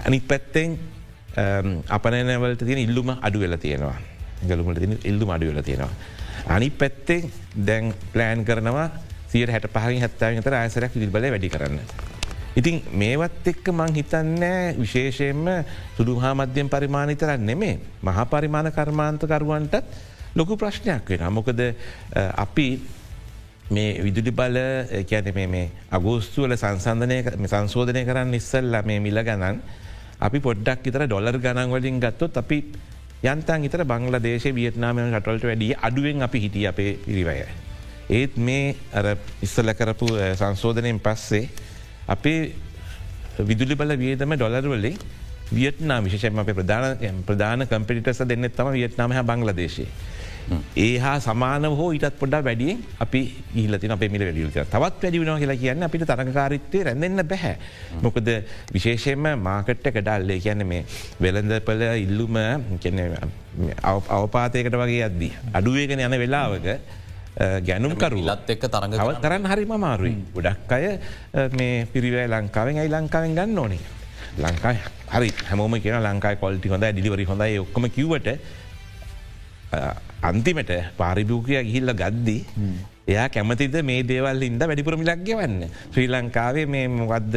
අනිත් 0.06 0.28
පැත්තෙන් 0.28 0.80
අපනෑවලට 1.90 2.66
තියෙන 2.66 2.84
ඉල්ලුම 2.88 3.16
අඩු 3.20 3.40
වෙල 3.40 3.58
තියෙනවා 3.58 4.14
ගලුමට 4.44 4.80
තින 4.80 5.00
ඉල්ලු 5.04 5.26
අඩු 5.30 5.48
වෙල 5.48 5.64
තියෙනවා. 5.64 5.94
අනි 6.48 6.70
පැත්තෙන් 6.72 7.32
දැන් 7.58 7.94
ප්ලෑන් 8.14 8.46
කරනවා 8.46 8.90
සිය 9.28 9.46
හැට 9.48 9.68
පහහි 9.70 10.00
හත්තාව 10.00 10.42
තර 10.44 10.56
ආයසරයක් 10.56 10.96
විල්බල 10.96 11.30
වැඩි 11.30 11.50
කරන්න. 11.50 11.80
ඉතින් 12.56 12.82
මේවත් 12.94 13.48
එක්ක 13.48 13.70
මං 13.70 13.94
හිතන්නෑ 13.94 14.76
විශේෂයෙන්ම 14.76 15.46
සුදු 15.98 16.18
හා 16.18 16.34
මධ්‍යම් 16.36 16.70
පරිමාණිතරන්න 16.70 17.42
නෙමේ 17.42 17.80
මහා 18.02 18.26
පරිමාණ 18.26 18.70
කර්මාන්තකරුවන්ටත් 18.72 19.86
ලොකු 20.36 20.58
ප්‍රශ්නයක් 20.58 21.10
වෙන. 21.10 21.26
මොකද 21.30 21.60
අපි 22.36 22.68
මේ 23.70 24.02
විදුලි 24.04 24.32
බල 24.32 24.58
කියන 25.04 25.50
මේ 25.50 25.72
අගෝස්තුවල 25.92 26.54
සංසන්ධනය 26.54 27.48
සංශෝධනය 27.48 28.06
කරන්න 28.06 28.34
ඉස්සල්ල 28.34 28.82
මේ 28.86 29.00
මිල 29.00 29.18
ගණන් 29.20 29.58
අපි 30.20 30.40
පොඩ්ඩක් 30.40 30.88
ඉතර 30.88 31.08
ඩොලර් 31.08 31.38
ගණන් 31.40 31.72
වලින් 31.72 32.00
ගත්තොත් 32.00 32.38
අපි 32.38 32.60
යන්තන් 33.24 33.66
ඉතර 33.66 33.84
බංල 33.84 34.20
දේශ 34.22 34.48
වියටනාමය 34.52 35.10
රටවලට 35.10 35.50
වැඩිය 35.50 35.74
අඩුවෙන් 35.82 36.22
අපි 36.22 36.40
හිටිය 36.40 36.68
අපේ 36.68 36.98
පිරිවය. 37.02 37.38
ඒත් 38.10 38.38
මේ 38.38 38.76
අර 38.94 39.18
ඉස්සල 39.42 39.74
කරපු 39.74 40.08
සංශෝධනයෙන් 40.36 41.00
පස්සේ 41.00 41.50
අපේ 42.08 42.40
විදුලි 43.40 43.76
බල 43.76 43.96
වියදම 43.98 44.34
ඩොලර් 44.36 44.68
වලින් 44.74 44.98
වියට්නා 45.52 46.02
විශෂම 46.02 46.40
අප 46.40 46.50
ප්‍රධාන 46.60 47.24
ප්‍රධාන 47.28 47.68
කම්පිටිටස 47.68 48.26
දෙන්න 48.28 48.50
තම 48.50 48.74
වියට්නාම 48.78 49.12
බංලදේශේ. 49.26 49.88
ඒ 50.76 50.98
හා 51.00 51.20
සමාන 51.20 51.66
හෝ 51.80 51.92
ඉටත් 51.98 52.18
පොඩා 52.20 52.42
වැඩියෙන් 52.44 52.80
අපි 53.00 53.22
ඉහලතින 53.56 53.92
අප 53.96 54.04
මිල 54.16 54.26
වැඩියුත 54.28 54.52
තවත් 54.52 55.04
වැඩි 55.04 55.20
වෙනවා 55.20 55.38
කියලා 55.40 55.60
කියන්න 55.62 55.84
අපිට 55.88 56.04
තරකාරිත්තය 56.10 56.84
රැඳන්න 56.88 57.24
බැහැ. 57.32 57.56
මොකද 58.02 58.28
විශේෂයෙන්ම 58.74 59.40
මාකට්ට 59.40 59.88
කඩල්ලේ 59.96 60.40
කියන්න 60.40 60.68
මේ 60.68 60.84
වෙළඳපල 61.22 61.84
ඉල්ලුම 62.06 62.36
අවපාතයකට 64.18 64.76
වගේ 64.84 65.04
අද්දී. 65.10 65.32
අඩුවේගෙන 65.54 66.04
යන 66.08 66.20
වෙලාවක 66.24 66.68
ගැනුම් 67.40 67.96
කරු 67.96 68.22
ලත් 68.22 68.50
එක්ක 68.56 68.66
තරඟ 68.70 68.94
කරන්න 69.26 69.46
හරිම 69.52 69.74
මාරුයි. 69.86 70.16
ගොඩක් 70.36 70.72
අය 70.78 70.86
මේ 71.58 71.86
පිරිවෑ 71.94 72.28
ලංකාවෙන් 72.34 72.82
අයි 72.84 72.90
ලංකාවෙන් 72.96 73.36
ගන්න 73.40 73.58
ඕනේ. 73.66 73.84
ලංකායි 74.44 74.80
හරි 75.14 75.30
හැමෝම 75.50 75.76
කියන 75.82 76.02
ලංකායි 76.02 76.38
කොල්ටි 76.44 76.70
හොඳ 76.74 76.86
ඩිලිවරි 76.90 77.26
හොඳයි 77.32 77.60
ඔක්කම 77.66 77.86
කිවට 77.98 78.30
අන්තිමට 80.30 80.72
පාරිභූකය 80.98 81.62
ගිහිල්ල 81.68 81.94
ගද්දී 82.02 82.42
එයා 83.14 83.28
කැමතිද 83.36 83.76
මේ 83.90 84.04
දේවල් 84.12 84.40
හින්ද 84.46 84.62
වැඩිපුර 84.70 84.96
මිලක් 85.02 85.24
ගෙවන්න. 85.28 85.66
ශ්‍රී 85.94 86.08
ලංකාවේ 86.14 86.66
මේ 86.76 86.88
මොකක්ද 86.88 87.36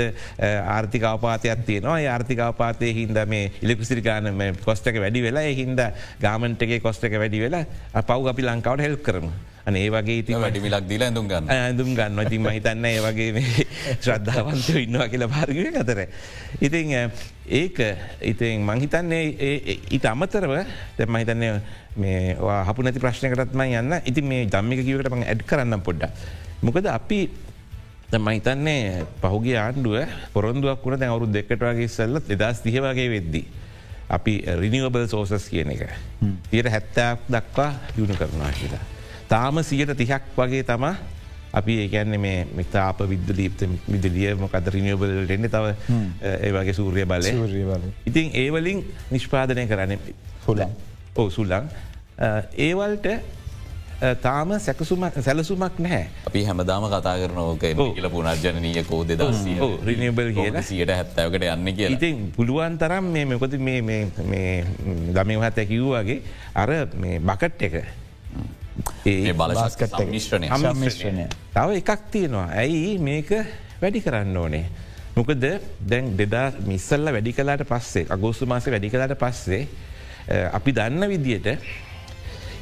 ආර්ථිකාපාතයක් 0.76 1.64
තියනවා 1.68 1.98
ආර්ථිකාපාතය 2.12 2.92
හින්ද 3.00 3.18
මේ 3.32 3.50
ඉලෙක්සිරිකාන 3.64 4.30
කොස්ටක 4.68 5.00
වැඩි 5.04 5.24
වෙලා 5.26 5.48
හින්ද 5.60 5.80
ගාමන්ටගේ 6.24 6.80
කොස්ටක 6.86 7.18
වැඩි 7.24 7.44
වෙලා 7.44 7.64
පව් 8.08 8.32
අපි 8.32 8.42
ලංකාවට 8.48 8.86
හෙල් 8.86 8.96
කරම. 9.08 9.28
ඒ 9.66 9.90
වගේ 9.90 10.18
ඉති 10.22 10.34
වැඩි 10.34 10.60
මිලක් 10.62 10.84
දිල 10.86 11.02
ඇඳුම් 11.02 11.26
ගන්න 11.26 11.50
ඇඳුම් 11.50 11.90
ගන්න 11.90 12.20
ඉතින් 12.22 12.42
මහිතන්න 12.42 12.84
ඒ 12.84 13.00
වගේ 13.00 13.42
ශ්‍රද්ධාවන්තය 13.98 14.76
ඉන්නවා 14.82 15.08
කියලා 15.10 15.28
පාර්ගය 15.28 15.64
අතර. 15.74 16.00
ඉතින් 16.60 16.94
ඒක 17.50 17.78
ඉතින් 18.22 18.62
මංහිතන්නේ 18.62 19.24
ඊට 19.90 20.06
අමතරව 20.06 20.54
දැ 20.98 21.06
මහිතන්නේ 21.08 21.52
මේ 21.96 22.38
හපු 22.38 22.86
නැති 22.86 23.02
ප්‍රශ්නකටත්ම 23.02 23.64
යන්න 23.64 23.98
ඉති 24.04 24.22
මේ 24.22 24.46
දම්මික 24.46 24.86
කිවට 24.86 25.10
මං 25.10 25.26
ඇඩ් 25.26 25.42
කරන්න 25.42 25.82
පොඩ්ඩ. 25.82 26.14
මොකද 26.62 26.86
අපි 26.88 27.20
මහිතන්නේ 28.22 29.04
පහුගේ 29.20 29.58
ආණ්ඩුව 29.58 29.98
පොරොන්දුවක් 30.32 30.82
වුණ 30.84 31.00
දැ 31.00 31.10
අවුරු 31.10 31.26
දෙකට 31.28 31.58
වගේ 31.60 31.90
සල්ල 31.90 32.22
දෙදස් 32.22 32.62
දිහවගේ 32.62 33.10
වෙද්දී. 33.10 33.46
අපි 34.08 34.42
රිනිවබල් 34.62 35.08
සෝසස් 35.08 35.50
කියන 35.50 35.74
එක. 35.74 35.88
තියට 36.50 36.70
හැත්තයක් 36.70 37.26
දක්වා 37.26 37.72
යුණු 37.98 38.14
කරනවා 38.14 38.52
කියලා. 38.54 38.95
තාම 39.28 39.62
සියට 39.62 39.92
තිහක් 39.98 40.32
වගේ 40.36 40.62
තමා 40.62 40.94
අපි 41.52 41.78
ඒකැන්නේ 41.84 42.18
මේ 42.18 42.38
මිතාප 42.58 43.00
විද්ද 43.12 43.30
දීප්ත 43.38 43.62
විදිලිය 43.92 44.34
මොකද 44.40 44.68
රිනිියබලට 44.74 45.32
එන්න 45.36 45.48
තව 45.54 45.72
ඒ 46.22 46.52
වගේ 46.56 46.74
සූරිය 46.74 47.06
බලය. 47.06 47.32
ඉතින් 48.06 48.30
ඒවලින් 48.42 48.84
නිෂ්පාදනය 49.10 49.66
කරන්න 49.72 49.98
හොල 50.46 50.62
ඕ 51.16 51.28
සුල්ලං 51.30 51.72
ඒවල්ට 52.66 53.08
තාම 54.20 54.52
සැකසුමක් 54.60 55.18
සැලසුමක් 55.24 55.78
නැහැ. 55.78 56.08
අපි 56.28 56.44
හැමදාම 56.44 56.84
කතා 56.92 57.16
කරන 57.22 57.38
ඕක 57.40 57.60
කියල 57.60 58.08
පුනර්ජනීය 58.12 58.84
කෝ 58.84 59.02
දෙදස් 59.08 59.44
රිනිබල් 59.88 60.32
කියන 60.36 60.62
සියට 60.62 60.92
හැත්තවකට 60.92 61.46
යන්න 61.52 61.76
කිය 61.76 61.92
ඉතින් 61.96 62.26
පුළුවන් 62.36 62.76
තරම් 62.78 63.12
මේ 63.12 63.24
මෙකොති 63.24 63.58
දමව 63.58 65.40
හැත 65.40 65.62
කිව්වාගේ 65.72 66.20
අර 66.54 66.70
මේ 66.94 67.22
බකට් 67.30 67.70
එක 67.70 68.05
ඒ 69.06 69.32
බලස්කට 69.38 70.00
මිශ්‍රණය 70.10 70.50
මිශ්‍රණය 70.82 71.26
තව 71.54 71.78
එකක් 71.80 72.10
තියෙනවා. 72.12 72.48
ඇයි 72.62 72.98
මේක 72.98 73.30
වැඩි 73.80 74.02
කරන්න 74.06 74.36
ඕනේ. 74.36 74.64
මොකද 75.16 75.44
දැන් 75.90 76.12
දෙදා 76.18 76.46
මිස්සල්ල 76.66 77.12
වැඩි 77.16 77.32
කලාට 77.32 77.64
පස්සේ 77.70 78.06
අගෝස්තු 78.16 78.46
මාස 78.46 78.66
වැඩි 78.66 78.90
කලාට 78.90 79.16
පස්සේ 79.22 79.62
අපි 80.52 80.76
දන්න 80.78 81.08
විදියට 81.08 81.48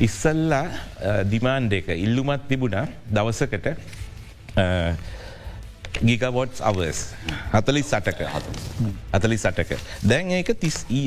ඉස්සල්ලා 0.07 0.65
දිමාන්ඩ 1.31 1.81
එක 1.81 1.91
ඉල්ලුමත් 1.97 2.49
තිබුණා 2.49 2.87
දවසකට 3.11 3.67
ගිකවොට්ස් 6.03 6.61
අවස් 6.61 7.01
හතලි 7.53 7.83
සටක 7.83 8.21
අතලි 9.13 9.39
සටක 9.39 9.79
දැන් 10.03 10.35
ඒක 10.39 10.51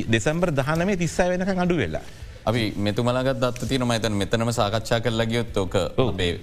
දෙසම්බර් 0.08 0.52
දහනමේ 0.52 0.96
තිස්සයි 0.96 1.28
වෙනක 1.32 1.62
අඩු 1.64 1.76
වෙලා. 1.76 2.02
අපි 2.48 2.64
මෙතුමලගත් 2.86 3.40
දත්ත 3.44 3.68
තින 3.70 3.86
මතන 3.88 4.18
මෙතනම 4.22 4.52
සාකච්ඡා 4.58 5.00
කරලා 5.06 5.28
ගියොත් 5.32 5.56
ඕක 5.62 5.78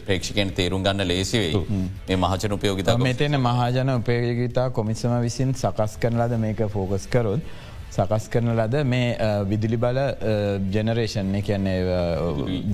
ප්‍රේක්ෂකෙන් 0.07 0.55
තේරුම් 0.57 0.83
ගන්න 0.87 1.07
ලේසිවෙයි 1.11 1.61
මේ 2.07 2.17
මහචන 2.23 2.57
උපයෝගිත 2.57 2.91
මෙතන 3.09 3.37
මහජන 3.45 3.93
උපයෝගිතා 3.99 4.67
කොමිසම 4.79 5.15
විසින් 5.27 5.53
සකස් 5.61 5.95
කරන 6.01 6.19
ලද 6.23 6.41
මේක 6.47 6.67
ෆෝකස් 6.75 7.07
කරොත්. 7.15 7.53
සකස් 7.95 8.25
කරන 8.31 8.49
ලද 8.59 8.83
මේ 8.91 9.07
විදුලි 9.49 9.77
බල 9.83 9.99
ජනරේෂන් 10.73 11.35
කියන්නේ 11.47 11.77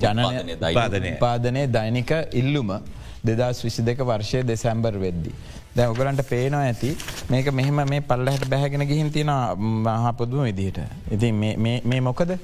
ජනපාදනය 0.04 1.12
පාදනය 1.24 1.62
දෛනික 1.76 2.12
ඉල්ලුම 2.40 2.72
දෙදස් 3.28 3.62
විසි 3.64 3.82
දෙක 3.88 4.00
වර්ෂය 4.08 4.42
දෙසැම්බර් 4.50 4.98
වෙද්දි. 5.04 5.32
දැ 5.76 5.86
ඔගලන්ට 5.92 6.22
පේනවා 6.32 6.64
ඇති 6.70 6.90
මේක 7.34 7.52
මෙහෙම 7.60 7.78
මේ 7.92 8.02
පල්ලහට 8.10 8.48
බැහැගෙන 8.54 8.84
ගිහින් 8.90 9.12
තියෙන 9.16 9.32
මහපොදුම 9.86 10.42
විදිහට. 10.48 10.80
ඉති 11.14 11.32
මේ 11.32 12.00
මොකද 12.08 12.36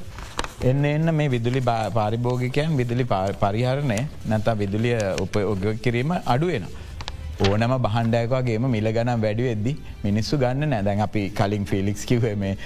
එන්න 0.66 0.84
එන්න 0.84 1.14
මේ 1.14 1.28
විදුලි 1.28 1.60
පාරිභෝගිකයන් 1.60 2.76
විදුලි 2.80 3.04
පරිහරණය 3.44 4.00
නැතා 4.32 4.58
විදුලිය 4.62 4.98
උප 5.24 5.36
ඔග 5.36 5.64
කිරීම 5.84 6.12
අඩුවෙන. 6.34 6.66
ඕනම 7.46 7.72
බහන්ඩයකවාගේම 7.82 8.64
මිල 8.72 8.86
ගනම් 8.94 9.20
වැඩි 9.24 9.42
වෙද්දි 9.48 9.72
මිනිස්සු 10.04 10.38
ගන්න 10.42 10.70
නෑ. 10.72 10.82
දැන් 10.86 11.00
අපි 11.04 11.20
කලින් 11.38 11.64
ෆිලික්ස් 11.70 12.02
කිව 12.10 12.24
මේ 12.40 12.56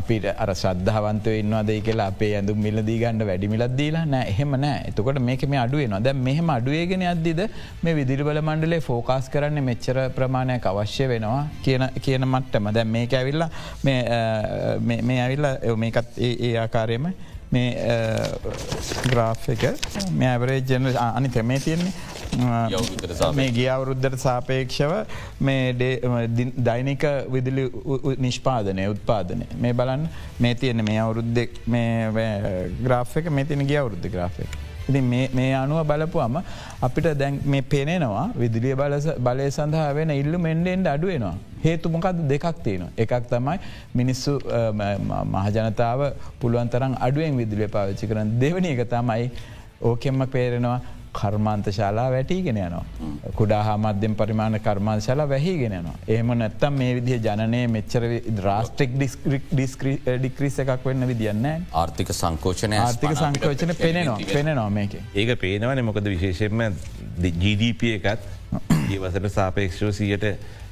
අපිට 0.00 0.26
අර 0.42 0.50
ශ්‍රද්ධාවන්තය 0.60 1.32
ඉන්නවාදයි 1.40 1.80
කියලා 1.88 2.06
අපේ 2.12 2.28
ඇඳු 2.38 2.54
මිලදී 2.66 2.98
ගන්න 3.00 3.26
වැඩිමිලත්දීලා 3.30 4.04
නෑ. 4.12 4.28
එහෙම 4.32 4.54
නෑ. 4.64 4.84
එතකොට 4.90 5.18
මේක 5.30 5.42
මේ 5.54 5.60
අඩුවෙනවා 5.64 6.00
දැ 6.06 6.14
මෙහෙම 6.28 6.54
අඩුවේගෙන 6.56 7.02
අද්දිද 7.14 7.42
මේ 7.82 7.96
විදිරිබල 7.98 8.40
මණ්ඩලේ 8.42 8.80
ෆෝකාස් 8.88 9.26
කරන්න 9.34 9.58
මෙච්චර 9.70 9.98
ප්‍රමාණයක් 10.20 10.70
අවශ්‍ය 10.72 11.10
වෙනවා 11.14 11.42
කියන 12.04 12.28
මට්ටම. 12.30 12.70
දැන් 12.78 12.94
මේක 12.98 13.18
ඇවිල්ලා 13.22 13.50
මේ 13.82 15.20
ඇවිල්ලා 15.26 15.76
මේකත් 15.84 16.22
ඒ 16.28 16.54
ආකාරයම 16.66 17.10
මේ 17.52 17.70
ග්‍රාෆ් 19.10 19.48
එක. 19.54 19.64
මේ 20.18 20.28
ඇවරේ 20.32 20.60
ජන 20.70 20.84
අනි 21.08 21.28
තෙමේ 21.36 21.60
තියෙන්නේ. 21.66 21.92
මේ 23.38 23.50
ගිය 23.56 23.68
අවුරුද්ධට 23.74 24.18
සාපේක්ෂව 24.24 24.92
මේ 25.48 25.62
දෛනික 26.70 27.04
විදිලි 27.34 27.64
නිෂ්පාදනය 28.26 28.86
උත්පාදනය. 28.94 29.46
මේ 29.64 29.74
බලන්න 29.82 30.08
මේ 30.38 30.54
තියෙන 30.54 30.84
මේ 30.88 30.98
අවුරුද්ධ 31.04 31.40
ග්‍රාෆ් 32.86 33.16
එක 33.22 33.30
මේ 33.38 33.48
තින 33.52 33.66
ගිය 33.70 33.80
අවුරුද්ධ 33.82 34.10
ග්‍රාෆ් 34.16 34.36
එක. 34.46 34.52
ඉති 34.90 35.02
මේ 35.38 35.52
අනුව 35.62 35.80
බලපුම 35.90 36.36
අපිට 36.86 37.08
දැන් 37.22 37.40
මේ 37.52 37.62
පෙනෙනවා 37.74 38.26
විදිලිය 38.42 38.74
බලය 39.26 39.46
සඳහා 39.58 39.88
වෙන 39.98 40.12
ඉල්ලු 40.20 40.38
මෙන්ඩෙන්ඩ 40.48 40.92
අඩුවෙනවා. 40.94 41.36
හේතුමකද 41.64 42.20
දෙකක් 42.30 42.46
තියෙනවා. 42.66 42.92
එකක් 43.02 43.24
තමයි 43.32 43.58
මිනිස්සු 43.98 44.32
මහජනතාව 45.34 46.00
පුළුවන්තරම් 46.40 46.94
අඩුවෙන් 47.06 47.36
විදිලිය 47.40 47.68
පාවිච්චි 47.76 48.10
කරන 48.10 48.30
දෙවනි 48.42 48.70
එක 48.76 48.82
තමයි 48.94 49.26
ඕකෙම්ම 49.88 50.26
පේරෙනවා 50.34 50.78
කර්මාන්ත 51.12 51.66
ශාලා 51.70 52.06
වැටීගෙන 52.10 52.58
යනවා. 52.58 52.84
කුඩා 53.36 53.62
හාමධ්‍යම 53.64 54.14
පරිමාණ 54.14 54.58
කර්මාන්ත 54.60 55.02
ශලා 55.02 55.28
වැහිගෙන 55.28 55.72
යනවා. 55.72 55.96
ඒම 56.08 56.32
නැත්තම් 56.38 56.74
මේ 56.74 56.94
විදිහ 56.94 57.20
ජනනය 57.20 57.62
මෙච්චර 57.68 58.06
ඩිස්ක්‍රී 59.52 59.96
ඩික්‍රිස 60.08 60.58
එකක් 60.64 60.84
වෙන්න 60.84 61.08
විදින්න 61.08 61.46
ආර්ථික 61.74 62.12
සංකෝචනය 62.14 62.78
ආර්ථික 62.78 63.16
සංකෝචන 63.16 63.74
පෙනෙනවා 63.76 64.18
පෙනෙනවා 64.32 64.70
මේක. 64.70 64.98
ඒක 65.14 65.36
පේනවන 65.38 65.84
මොකද 65.84 66.04
විශේෂෙන්ම 66.06 66.66
GDP 67.38 67.96
එකත් 67.98 68.28
ඒවසට 68.92 69.30
සාපේක්ෂෝ 69.30 69.92
සියට 69.92 70.26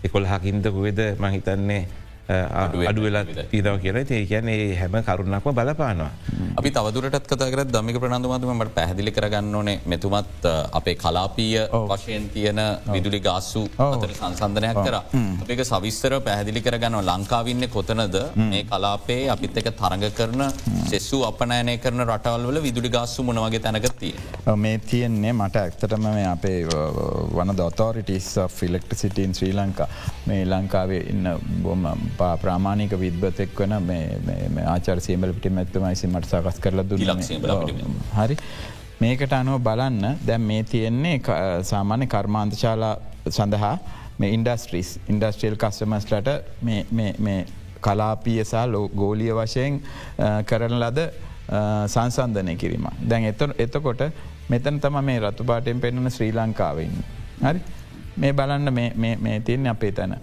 එකොල් 0.05 0.27
හකින්තකුවෙද 0.27 1.01
මහිතන්නේ 1.18 1.83
අඩු 2.28 3.02
වෙලා 3.06 3.24
තිීරව 3.50 3.80
කියල. 3.82 3.96
ඒ 3.96 4.26
කියන්නේ 4.26 4.76
හැම 4.80 4.96
කරුණක්ම 5.08 5.50
බලපානවා. 5.58 6.10
අපි 6.56 6.70
තවදුරටත් 6.70 7.26
කතකර 7.26 7.64
දමික 7.74 8.00
ප්‍රනන්දුමතුමට 8.02 8.74
පැහදිලි 8.74 9.12
කරගන්න 9.12 9.54
ඕනේ 9.54 9.80
මෙතුමත් 9.86 10.48
අපේ 10.72 10.94
කලාපීය 10.94 11.62
වශයෙන් 11.92 12.28
තියෙන 12.34 12.60
විදුලි 12.92 13.20
ගාස්සු 13.20 13.62
අතර 13.78 14.12
සංසන්ධනයක් 14.20 14.80
කර. 14.86 14.96
අපක 15.42 15.64
සවිස්තර 15.70 16.18
පැහදිලි 16.28 16.60
කරගන්න 16.60 17.00
ලංකාවින්න 17.10 17.68
කොතනද? 17.76 18.18
මේ 18.36 18.64
කලාපේ 18.64 19.20
අපිත් 19.36 19.56
එක 19.62 19.70
තරඟ 19.80 20.06
කරන 20.18 20.44
සෙස්සු 20.90 21.22
අපනෑනය 21.30 21.78
කරන 21.78 22.04
රටවල්වල 22.06 22.62
විදුලි 22.62 22.90
ගාස්සු 22.90 23.22
මොනවගේ 23.22 23.60
තැනකතිය. 23.60 24.14
මේ 24.64 24.78
තියෙන්නේ 24.90 25.32
මට 25.32 25.56
ඇක්තටම 25.64 26.06
අපේ 26.34 26.60
වන 27.36 27.56
දොතෝරිටස් 27.56 28.30
ෆිලෙක්ටසිටන් 28.58 29.34
ශ්‍රී 29.38 29.54
ලංකා 29.56 29.88
මේ 30.26 30.44
ලංකාවේ 30.44 31.02
ඉන්න 31.12 31.28
බොම 31.62 31.84
ප්‍රාමාණික 32.42 32.92
විද්බතෙක් 33.00 33.61
වන 33.61 33.92
ආචර 34.66 35.00
සීමල 35.00 35.33
පිටි 35.33 35.50
මැත්තමයිසි 35.50 36.07
මට 36.07 36.33
සකස් 36.33 36.61
කරල 36.61 36.83
දු 36.85 36.98
හරි 38.16 38.37
මේකට 39.00 39.33
අනුව 39.33 39.62
බලන්න 39.62 40.18
දැම් 40.26 40.42
මේ 40.42 40.62
තියෙන්නේ 40.64 41.20
සාමාන්‍ය 41.62 42.07
කර්මාන්තශාලා 42.07 42.96
සඳහා 43.31 43.76
මේ 44.18 44.31
ඉන්ඩස්ට්‍රීස් 44.31 44.90
ඉන්ඩස්ට්‍රියල් 45.09 45.57
කස්ටමස්ලට 45.57 46.28
කලාපියසා 47.81 48.66
ලෝ 48.66 48.88
ගෝලිය 48.90 49.33
වශයෙන් 49.35 49.81
කරන 50.46 50.74
ලද 50.81 50.98
සංසන්ධනය 51.87 52.57
කිරීම. 52.57 52.87
දැන් 53.09 53.24
එත 53.24 53.42
එතකොට 53.59 54.02
මෙතන 54.48 54.81
තම 54.81 54.98
මේ 55.04 55.20
රතුපාටෙන් 55.20 55.81
පෙන්වන 55.81 56.11
ශ්‍රී 56.11 56.33
ලංකාවන්න. 56.33 56.98
හරි 57.42 57.61
මේ 58.16 58.33
බලන්න 58.33 58.72
මේ 58.74 59.40
තියන්නේ 59.40 59.70
අපේ 59.70 59.92
තැන. 59.92 60.16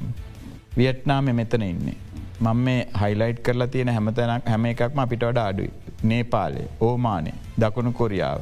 වියට්නාම 0.77 1.31
මෙතන 1.39 1.63
ඉන්නේ. 1.71 1.97
මං 2.45 2.57
මේ 2.65 2.79
හයිලයිට් 3.01 3.39
කරලා 3.47 3.67
තියෙන 3.73 3.91
හැමතැනක් 3.95 4.49
හැම 4.53 4.65
එකක්ම 4.71 4.99
අපිට 5.03 5.25
වඩ 5.27 5.39
අඩුයි. 5.49 5.71
නේපාලේ 6.11 6.67
ඕමානය 6.87 7.33
දකුණු 7.61 7.91
කොරියාව. 7.99 8.41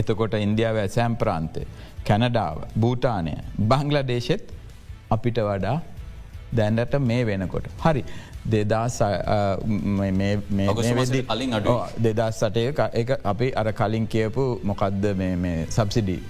එතකොට 0.00 0.34
ඉන්දියාව 0.46 0.78
ඇසෑම් 0.84 1.16
ප්‍රාන්තය 1.22 1.66
කැනඩාව 2.08 2.58
භූටානය 2.82 3.34
බංගලදේශෙත් 3.70 4.44
අපිට 5.16 5.38
වඩා 5.50 5.76
දැන්ඩට 6.56 6.98
මේ 7.10 7.22
වෙනකොට. 7.26 7.66
හරි 7.84 8.02
දෙදා 8.52 8.86
කලින් 11.28 11.54
අඩු 11.58 11.74
දෙදස් 12.04 12.40
සටය 12.42 12.64
අපි 13.32 13.48
අර 13.60 13.68
කලින් 13.80 14.06
කියපු 14.14 14.44
මොකක්ද 14.70 15.06
සබ්සිඩී 15.76 16.20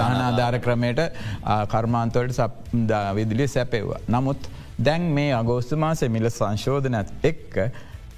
සානාධාර 0.00 0.58
ක්‍රමයට 0.66 1.02
කර්මාන්තවලට 1.74 2.38
සබ් 2.38 2.52
විදිලි 3.18 3.46
සැපෙව්වා. 3.56 4.00
නමුත් 4.16 4.50
දැන් 4.88 5.02
මේ 5.18 5.30
අගෝස්තු 5.40 5.76
මාසෙ 5.84 6.08
මිල 6.16 6.28
සංශෝධනත් 6.30 7.28
එක්ක 7.30 7.54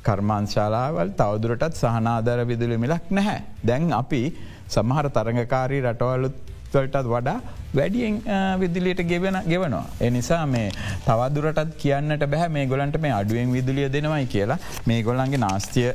කර්මාංශාලාවල් 0.06 1.10
තවදුරටත් 1.20 1.82
සහනාදර 1.82 2.38
විදුලි 2.52 2.78
මිලක් 2.84 3.10
නැහැ. 3.18 3.42
දැන් 3.68 3.92
අපි 4.02 4.22
සමහර 4.74 5.06
තරඟකාරී 5.16 5.82
රටවල්ලුත්වලටත් 5.88 7.06
වඩා 7.12 7.38
වැඩියෙන් 7.78 8.16
විදිලියට 8.62 9.02
ගෙවෙන 9.10 9.38
ගෙවනවා. 9.52 9.84
එනිසා 10.08 10.42
මේ 10.54 10.66
තවදුරටත් 11.06 11.76
කියන්නට 11.82 12.24
බැහ 12.32 12.48
මේ 12.56 12.66
ගොලන්ට 12.72 12.98
මේ 13.04 13.12
අඩුවෙන් 13.20 13.54
විදුලිය 13.56 13.88
දෙනවයි 13.96 14.26
කියලා 14.34 14.58
මේ 14.86 15.00
ගොල්ලන්ගේ 15.08 15.44
නාස්තිය 15.46 15.88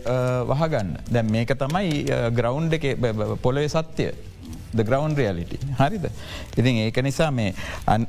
වහගන්න. 0.51 0.89
දැන් 1.13 1.31
මේක 1.35 1.53
තමයි 1.63 1.91
ග්‍රවන්් 2.39 2.73
එක 2.79 2.85
පොලොය 3.45 3.67
සත්‍යය 3.75 4.11
ග්‍රවන්් 4.83 5.15
රියලිටි 5.15 5.57
හරිද. 5.79 6.05
ඉතින් 6.57 6.81
ඒක 6.83 6.99
නිසා 7.03 7.31
මේ 7.31 7.53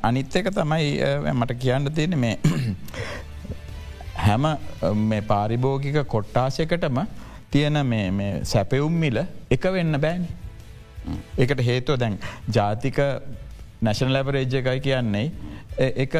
අනිත් 0.03 0.35
එක 0.35 0.51
තමයි 0.53 0.91
මට 1.33 1.59
කියන්න 1.63 1.91
තියෙන 1.97 2.17
මේ 2.19 2.37
හැම 4.17 4.45
මේ 5.09 5.21
පාරිභෝගික 5.23 5.99
කොට්ටාසයකටම 6.07 6.99
තියෙන 7.51 7.85
සැපෙවුම් 8.43 8.93
මිල 8.93 9.25
එක 9.49 9.63
වෙන්න 9.73 10.01
බෑනි. 10.01 10.29
එකට 11.37 11.61
හේතුව 11.61 11.99
දැන් 11.99 12.17
ජාතික 12.53 12.99
නැශන 13.81 14.11
ලැබරේජ්ජ 14.15 14.55
එකයි 14.61 14.79
කියන්නේ 14.87 15.25
එක 15.79 16.13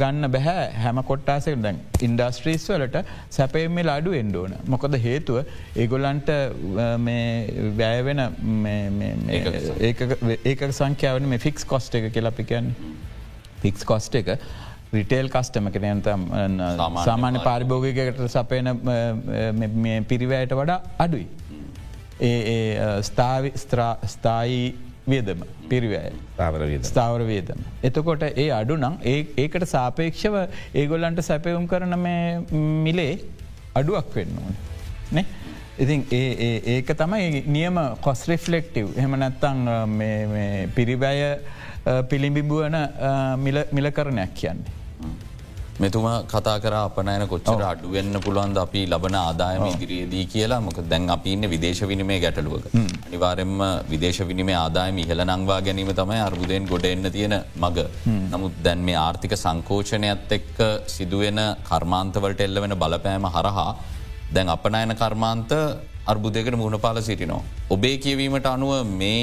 ගන්න 0.00 0.28
බැහැ 0.34 0.62
හැම 0.82 0.98
කොට්ටාසක 1.10 1.58
දැන් 1.64 1.76
ඉන්ඩස්ට්‍රීස් 2.06 2.64
වලට 2.72 3.02
සැපයමිල් 3.36 3.90
අඩු 3.96 4.14
එන්ඩෝන. 4.20 4.52
මොකද 4.72 4.96
හේතුව 5.04 5.36
ඒගොලන්ට 5.82 6.30
වැෑවෙන 7.80 8.20
ඒක 10.52 10.64
සංඛ්‍යාවන 10.80 11.28
මේ 11.32 11.44
ෆික්ස් 11.44 11.68
කොස්ට 11.74 11.92
එක 12.00 12.08
කියලපිකන් 12.16 12.72
ෆික්ස් 13.62 13.86
කොස්ට 13.92 14.18
එක 14.22 14.28
රිටේල් 14.96 15.28
කස්ටම 15.36 15.66
කෙනතම් 15.76 16.26
සාමාන්‍ය 17.06 17.38
පාරිභෝගිකට 17.46 18.20
සපයන 18.34 18.66
පිරිවෑයට 20.10 20.58
වඩා 20.60 20.80
අඩුයි. 21.06 21.26
ඒ 22.28 23.00
ස්ථාවි 23.08 23.50
ස්ථායි 23.62 24.62
වියදම 25.12 25.42
පිරිවෑය. 25.70 26.12
ස්ථාවර 26.90 27.22
වියදම. 27.30 27.60
එතකොට 27.88 28.22
ඒ 28.28 28.48
අඩු 28.60 28.76
නම් 28.76 28.96
ඒකට 29.42 29.66
සාපේක්ෂව 29.74 30.38
ඒගොල්ලන්ට 30.82 31.20
සැපවුම් 31.28 31.66
කරන 31.72 31.98
මිලේ 32.86 33.12
අඩුවක් 33.80 34.16
වෙන්න 34.18 34.40
ඕන. 34.44 34.56
නේ? 35.18 35.26
ඉතින් 35.84 36.00
ඒක 36.74 36.90
තමයි 37.02 37.44
නියම 37.56 37.76
කොස් 38.06 38.24
රිෆලෙක්ටව් 38.32 38.96
හෙම 39.02 39.12
නැත්තං 39.22 39.62
පිරිබැය 40.78 41.22
පිළිබිබුවන 42.10 42.76
මිල 43.78 43.90
කරණයක් 43.98 44.34
කියන්නේ. 44.42 44.77
මෙතුමා 45.82 46.14
කතා 46.30 46.54
කර 46.62 46.72
අපනෑන 46.76 47.24
කොච්චර 47.32 47.60
අඩුවෙන්න්න 47.70 48.16
පුළුවන්ද 48.24 48.56
අපි 48.62 48.80
ලබන 48.92 49.16
ආදායම 49.18 49.64
ඉදිරියේදී 49.72 50.24
කියලා 50.32 50.58
මොක 50.66 50.78
දැන් 50.92 51.04
අපි 51.14 51.34
ඉන්න 51.34 51.44
විදේශ 51.52 51.82
විනිමේ 51.90 52.16
ගැටලුවක. 52.24 52.64
අනිවාරෙන්ම 53.06 53.52
විදේශ 53.92 54.20
විනිමේ 54.30 54.56
ආදායම 54.62 54.96
ඉහල 55.04 55.22
නංවා 55.26 55.58
ගැනීම 55.66 55.92
තමයි 56.00 56.20
අර්බුදයෙන් 56.28 56.66
ගොඩ 56.72 56.86
එන්න 56.92 57.10
තියෙන 57.16 57.34
මග. 57.64 57.84
නමුත් 58.32 58.56
දැන් 58.66 58.82
මේ 58.88 58.96
ආර්ථික 59.04 59.34
සංකෝචනයත් 59.44 60.34
එක්ක 60.38 60.58
සිදුවෙන 60.94 61.40
කර්මාන්තවලට 61.70 62.42
එල්ල 62.46 62.62
වෙන 62.64 62.74
බලපෑම 62.82 63.28
හරහා 63.36 63.68
දැන් 64.34 64.50
අපනයන 64.56 64.94
කර්මාන්ත 65.02 65.54
අර්බුදයකට 66.12 66.58
මුණපාල 66.64 67.00
සිටිනෝ. 67.10 67.40
ඔබේ 67.76 67.96
කියවීමට 68.06 68.50
අනුව 68.54 68.74
මේ 69.02 69.22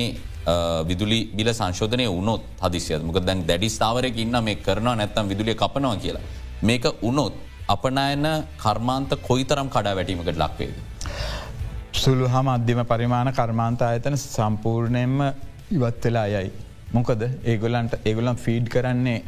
විදුලි 0.89 1.19
බිල 1.37 1.51
සංශෝධනය 1.59 2.07
වුණොත් 2.15 2.41
හදිසිය 2.63 3.03
මොක 3.09 3.19
දැන් 3.27 3.45
දැඩි 3.51 3.69
ස්ථාවරයක 3.75 4.17
ඉන්න 4.25 4.43
මේ 4.47 4.57
කරනවා 4.65 4.95
නැත්තම් 5.01 5.31
විදුලිය 5.33 5.59
කපනවා 5.63 5.95
කියලා. 6.05 6.25
මේක 6.61 6.85
උනොත් 7.01 7.33
අපනයන 7.67 8.25
කර්මාන්ත 8.63 9.11
කොයි 9.27 9.45
තරම් 9.45 9.69
කඩා 9.75 9.95
වැටීමකට 9.99 10.37
ලක්වේද. 10.43 10.75
සුළු 12.03 12.27
හම 12.27 12.47
අධ්‍යම 12.55 12.81
පරිමාණ 12.91 13.33
කර්මාන්ත 13.39 13.81
අයතන 13.81 14.15
සම්පූර්ණයෙන්ම 14.17 15.17
ඉවත් 15.71 16.05
වෙලා 16.05 16.27
යයි. 16.35 16.51
මොකද 16.95 17.21
ඒගොලන්ට 17.51 17.93
ඒගොලන් 18.05 18.37
ෆීඩ් 18.45 18.65
කරන්නේ 18.73 19.19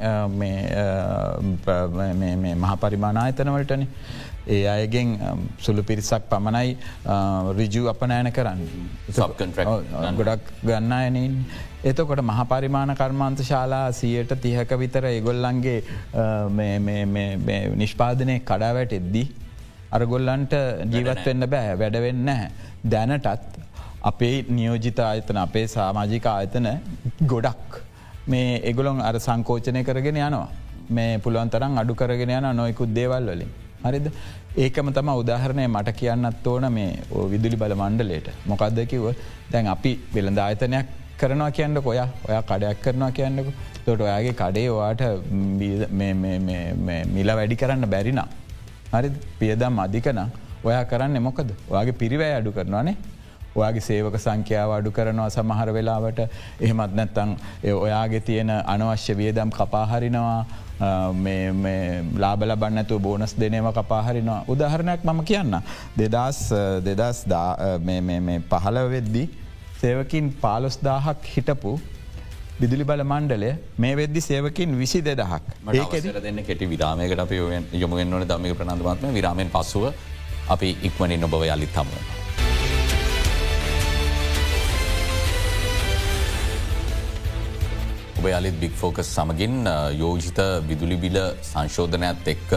මහ 2.56 2.74
පරිමාණ 2.84 3.18
අයතනවලටන. 3.26 3.84
ඒ 4.56 4.66
අයගෙන් 4.74 5.10
සුළු 5.64 5.82
පිරිසක් 5.88 6.24
පමණයි 6.32 6.70
රිජු 7.58 7.82
අපනෑන 7.94 8.30
කරන්න 8.38 8.62
ගොඩක් 10.20 10.46
ගන්න 10.68 10.94
අයනින් 11.00 11.34
එතකොට 11.90 12.22
මහපරිමාණ 12.22 12.94
කර්මාන්ත 12.96 13.42
ශාලා 13.50 13.86
සියයට 14.00 14.32
තිහක 14.44 14.72
විතර 14.82 15.06
ඒගොල්ලන්ගේ 15.06 15.80
නිෂ්පාදනය 17.82 18.36
කඩාවැට 18.50 18.96
එද්දී 19.00 19.28
අරගොල්ලන්ට 19.92 20.54
ජීවත්වෙන්න 20.94 21.50
බෑ 21.54 21.76
වැඩවෙන්න 21.82 22.32
දැනටත් 22.86 23.60
අපේ 24.04 24.36
නියෝජිත 24.50 25.00
ආයතන 25.02 25.40
අපේ 25.44 25.66
සාමාජික 25.68 26.26
ආයතන 26.28 26.68
ගොඩක් 27.26 27.80
මේ 28.28 28.50
එගොලොන් 28.72 29.00
අර 29.02 29.16
සංකෝචනය 29.20 29.84
කරගෙන 29.84 30.20
යනවා. 30.20 30.48
මේ 30.90 31.18
පුළුවන් 31.24 31.50
තරම් 31.50 31.80
අඩු 31.82 31.96
කරගෙන 31.96 32.32
යන 32.32 32.50
නොයකුත් 32.56 32.94
දේවල් 32.94 33.32
වලින්. 33.32 33.50
හරිද? 33.84 34.08
ඒකම 34.58 34.88
තම 34.92 35.10
උදාහරණය 35.22 35.66
මට 35.68 35.98
කියන්නත් 36.00 36.48
ඕන 36.48 36.68
මේ 36.74 36.92
විදුලි 37.34 37.58
බල 37.64 37.74
මණ්ඩලේට 37.76 38.30
මොකක්ද 38.46 38.80
කිව 38.92 39.04
දැන් 39.52 39.68
අපි 39.74 39.92
වෙළඳ 40.16 40.40
ආයතනයක් 40.40 40.88
කරනවා 41.22 41.52
කියන්න 41.58 41.78
ඔය 41.78 42.00
ඔයා 42.28 42.42
කඩයක් 42.50 42.82
කරනවා 42.86 43.12
කියන්නක. 43.18 43.48
තොට 43.86 44.02
ඔයාගේ 44.08 44.34
කඩේ 44.42 44.70
වාට 44.80 45.02
මිල 47.16 47.30
වැඩි 47.40 47.56
කරන්න 47.62 47.86
බැරිනම්. 47.94 48.22
හරි 48.94 49.10
පියදම් 49.40 49.80
අධිකන 49.86 50.20
ඔයා 50.64 50.84
කරන්න 50.92 51.22
මොකද? 51.28 51.50
ඔයාගේ 51.72 52.00
පිරිවෑ 52.02 52.34
අඩු 52.40 52.52
කරනවානේ 52.58 52.96
ඔයාගේ 53.58 53.86
සේවක 53.88 54.16
සංඛ්‍යාව 54.26 54.72
අඩු 54.78 54.92
කරනවා 54.98 55.30
සමහර 55.36 55.70
වෙලාවට. 55.78 56.20
එහෙමත් 56.62 56.94
නැත්තං 57.00 57.32
ඔයාගේ 57.86 58.22
තියෙන 58.30 58.52
අනවශ්‍ය 58.74 59.14
වියදම් 59.22 59.50
කපාහරිනවා 59.60 60.46
ලාබල 62.24 62.52
බන්නඇතු 62.62 63.00
බෝනස් 63.06 63.34
දෙනේම 63.42 63.68
කපාහරිනවා 63.80 64.44
උදාහරණයක් 64.54 65.02
මම 65.10 65.20
කියන්න. 65.32 65.54
දෙදස් 65.98 66.40
දෙදස් 66.88 67.26
පහල 68.52 68.78
වෙද්දි 68.96 69.24
සේවකින් 69.82 70.28
පාලොස් 70.44 70.78
දාහක් 70.82 71.26
හිටපු 71.28 71.72
විදුලි 72.60 72.86
බල 72.86 73.04
මණ්ඩලය 73.04 73.50
මේ 73.78 73.96
වෙද්දි 73.96 74.22
සේවකින් 74.22 74.78
විසි 74.80 75.02
දෙදහක් 75.02 75.44
දෙන්න 76.20 76.44
කෙටි 76.44 76.70
විරාමයකට 76.70 77.20
අප 77.20 77.34
යොමුගෙන් 77.76 78.14
වන 78.14 78.28
දමික 78.28 78.56
ප්‍රනාධමාත්ම 78.56 79.14
විරාමෙන් 79.14 79.50
පසුව 79.50 79.86
අපි 80.50 80.70
ඉක්මනින් 80.82 81.28
ඔබව 81.28 81.44
යලිත් 81.48 81.76
හම්බුවනවා. 81.76 82.18
ඔබ 88.20 88.26
අලිත් 88.32 88.56
බික් 88.60 88.74
ෆෝකස් 88.74 89.10
සමගින් 89.10 89.56
යෝජිත 89.96 90.40
විදුලිබිල 90.68 91.18
සංශෝධනයක්ත් 91.44 92.28
එක්ක 92.28 92.52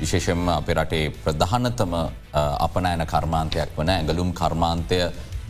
විශේෂෙන්ම 0.00 0.48
අප 0.50 0.68
රටේ 0.70 1.04
ප්‍රධානතම 1.20 1.94
අපනෑන 2.66 3.04
කර්මාන්තයක් 3.06 3.78
වන 3.78 3.90
ඇඟලුම් 3.90 4.32
කර්මාන්තය 4.32 4.98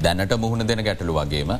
දැනට 0.02 0.37
මුහුණ 0.37 0.66
දෙන 0.66 0.85
ගැටලු 0.85 1.14
වගේම 1.14 1.52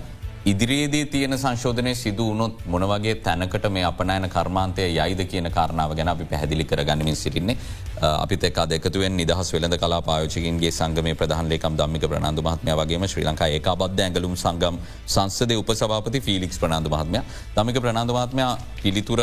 ඉදිරියේදී 0.47 1.07
තියෙන 1.07 1.35
සංශෝධනය 1.35 1.95
සිදු 1.95 2.25
වුණොත් 2.27 2.67
මොනවගේ 2.67 3.15
තැනකට 3.17 3.69
මේ 3.71 3.85
අපනෑන 3.85 4.29
කර්මාන්තය 4.29 4.83
යයිද 4.89 5.21
කියන 5.27 5.49
කාරණාව 5.51 5.95
ගැන 5.97 6.09
අපි 6.09 6.25
පැහදිලි 6.25 6.65
කර 6.65 6.85
ගනිමින් 6.85 7.17
සිටින්නේ 7.17 7.57
අපිත 8.03 8.45
එක 8.45 8.61
දෙකතුවෙන් 8.67 9.17
නිදහස් 9.17 9.53
වෙළඳ 9.55 9.79
කලා 9.79 10.03
පායෝචකින්ගේ 10.03 10.71
සංගම 10.71 11.09
ප්‍රධානලේකම් 11.17 11.79
දම්මික 11.81 12.05
ප්‍රනාාන්දු 12.05 12.43
මහත්මය 12.43 12.75
වගේම 12.75 13.09
ශ්‍රී 13.09 13.25
ලංකා 13.25 13.49
ඒක 13.49 13.69
බද්ධ 13.75 14.05
ඇගලුම් 14.07 14.37
සංගම් 14.37 14.77
සංසද 15.07 15.53
උපසභාපති 15.55 16.21
ෆිලික්ස් 16.21 16.59
ප්‍රනාාන්දු 16.59 16.91
මහත්මය. 16.91 17.21
දමික 17.57 17.81
ප්‍රනාාන්දු 17.81 18.15
මහත්මයා 18.15 18.53
පිළිතුර 18.83 19.21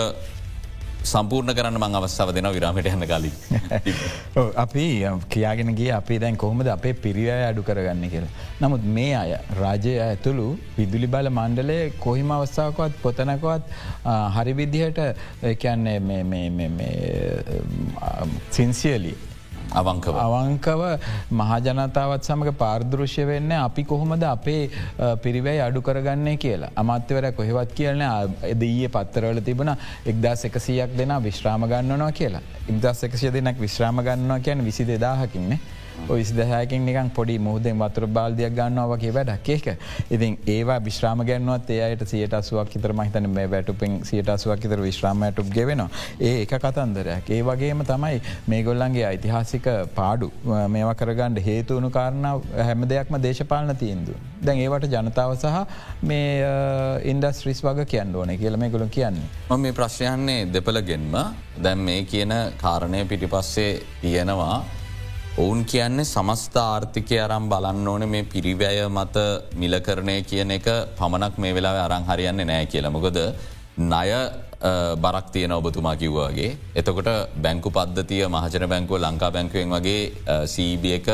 සම්පූර්ණ 1.04 1.54
කරන්න 1.58 1.78
මං 1.80 1.98
අවස්සාව 2.00 2.32
දෙන 2.36 2.48
විරාමට 2.54 2.90
යන්න 2.92 3.06
කලින්. 3.12 3.34
අපි 4.64 4.86
කියාගෙනගේ 5.30 5.90
අපි 5.92 6.20
දැන් 6.20 6.38
කොහොමද 6.38 6.68
අපේ 6.68 6.94
පිරිිය 7.06 7.32
අඩු 7.48 7.64
කරගන්න 7.64 8.06
කියලා. 8.10 8.32
නමුත් 8.62 8.86
මේ 8.98 9.16
අය 9.16 9.34
රාජය 9.60 9.96
ඇතුළු 10.00 10.48
විදුලි 10.78 11.08
බල 11.08 11.32
මණ්ඩලය 11.32 11.80
කොහිම 12.00 12.32
අවස්ථාවකවත් 12.32 13.02
පොතනකවත් 13.02 13.64
හරි 14.38 14.54
විදිහට 14.54 15.02
කියන්නේ 15.58 16.00
සින්සියලි 18.52 19.16
අවංකව 19.72 20.16
අවංකව 20.18 20.82
මහජනතාවත් 21.32 22.24
සමඟ 22.24 22.54
පාර්දෘශ්‍ය 22.54 23.26
වෙන්න 23.26 23.52
අපි 23.60 23.84
කොහොමද 23.84 24.24
අපේ 24.24 24.62
පිරිවැයි 25.24 25.62
අඩු 25.68 25.82
කරගන්නේ 25.82 26.38
කියලා 26.38 26.72
අමාත්‍යවර 26.76 27.32
කොහෙවත් 27.32 27.74
කියලන 27.74 28.04
එදඊයේ 28.54 28.90
පත්තරවල 28.90 29.42
තිබුණ 29.42 29.76
එක්දස් 30.06 30.46
එකසියක් 30.50 30.98
දෙෙන 30.98 31.14
විශ්‍රාම 31.24 31.68
ගන්නනවා 31.68 32.12
කියලා. 32.12 32.42
ඉදස් 32.70 33.04
එකසිය 33.04 33.32
දෙනක් 33.32 33.60
විශ්‍රාම 33.60 34.02
ගන්නවා 34.02 34.40
කියන 34.40 34.66
විසි 34.66 34.86
දෙදාහකින්නේ. 34.86 35.60
විසිදහයකින් 36.10 36.86
නිකන් 36.86 37.10
පොඩි 37.16 37.38
මුහදෙන් 37.40 37.80
වතුර 37.80 38.08
බාල්ධයක් 38.08 38.54
ගන්නවා 38.56 38.88
වගේ 38.92 39.14
වැඩක්. 39.18 39.50
ඒක 39.50 39.68
ඉතින් 40.12 40.38
ඒවා 40.48 40.80
විශ්‍රාම 40.88 41.24
ගැන්වත් 41.30 41.70
ඒයට 41.70 42.06
සියට 42.08 42.34
අසුවක් 42.34 42.74
තර 42.76 42.94
මහිතන 42.94 43.30
මේ 43.30 43.48
වැටුපෙන් 43.54 44.00
සියට 44.10 44.30
අසුවක් 44.30 44.62
තර 44.64 44.82
විශ්‍රාමයටුප් 44.82 45.52
ගෙවෙනවා. 45.58 45.90
ඒ 46.20 46.34
එක 46.44 46.56
කතන්දරයක්. 46.56 47.30
ඒ 47.30 47.42
වගේම 47.44 47.86
තමයි 47.86 48.22
මේගොල්ලන්ගේ 48.48 49.06
ඓතිහාසික 49.12 49.70
පාඩු. 49.96 50.32
මේවා 50.46 50.96
කරගන්නඩ 50.96 51.46
හේතුවුණු 51.46 51.90
කාරණාව 51.90 52.44
හැම 52.68 52.88
දෙයක්ම 52.94 53.22
දේශපාලන 53.28 53.76
තිීන්දු. 53.76 54.18
දැන් 54.46 54.64
ඒවට 54.66 54.90
ජනතාව 54.96 55.36
සහ 55.38 55.56
මේ 56.02 56.52
ඉන්ඩස්ට්‍රිස් 57.14 57.64
වග 57.64 57.88
කියන්න 57.94 58.16
ඕන 58.16 58.36
කියල 58.44 58.58
මේ 58.58 58.70
ගොල 58.70 58.88
කියන්නේ. 58.98 59.30
ම 59.50 59.60
මේ 59.60 59.78
ප්‍රශ්යන්නේ 59.80 60.46
දෙපළගෙන්ම. 60.54 61.18
දැන් 61.64 61.88
මේ 61.88 62.04
කියන 62.06 62.34
කාරණය 62.62 63.06
පිටිපස්සේ 63.06 63.72
තියෙනවා. 64.02 64.81
ඔවුන් 65.40 65.64
කියන්නේ 65.64 66.04
සමස්ථ 66.04 66.58
ආර්ථිකය 66.60 67.18
අරම් 67.26 67.46
බලන්න 67.52 67.88
ඕන 67.88 68.04
මේ 68.14 68.24
පිරිවැය 68.32 68.80
මත 68.88 69.18
මිලකරණය 69.62 70.16
කියන 70.30 70.52
එක 70.58 70.66
පමණක් 70.98 71.36
මේ 71.44 71.54
වෙලා 71.58 71.86
අරං 71.86 72.04
හරියන්නේ 72.10 72.48
නෑ 72.50 72.66
කියලමකොද 72.72 73.20
ණය 73.78 74.10
බරක් 75.04 75.28
තියන 75.34 75.52
ඔබතුමා 75.52 75.96
කිව්වාගේ. 76.02 76.58
එතකොට 76.76 77.10
බැංකු 77.44 77.72
පද්ධතිය 77.78 78.28
මහජන 78.28 78.66
බැංකුව 78.74 79.00
ලංකා 79.06 79.32
බැංකුවෙන් 79.36 79.72
වගේ 79.76 80.02
සීබ 80.54 80.84
එක 80.98 81.08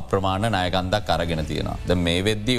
අප්‍රමාණ 0.00 0.48
ණයකන්දක් 0.48 1.12
අරගෙන 1.16 1.44
තියෙනවා. 1.44 1.76
ද 1.88 1.94
මේ 2.06 2.24
වෙද්දි 2.28 2.56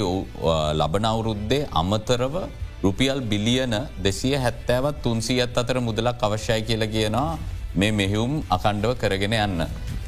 ලබන 0.80 1.10
අවුරුද්දේ 1.10 1.66
අමතරව 1.72 2.36
රුපියල් 2.84 3.20
බිලියන 3.32 3.74
දෙසිය 4.06 4.36
හැත්තෑවත් 4.44 5.02
තුන්සියත් 5.02 5.58
අතර 5.58 5.80
මුදලක් 5.88 6.22
අවශ්‍යයි 6.22 6.62
කියල 6.70 6.86
කියනවා 6.94 7.38
මේ 7.74 7.90
මෙහිවුම් 8.00 8.32
අකණ්ඩව 8.56 8.94
කරගෙන 9.02 9.34
යන්න. 9.46 9.66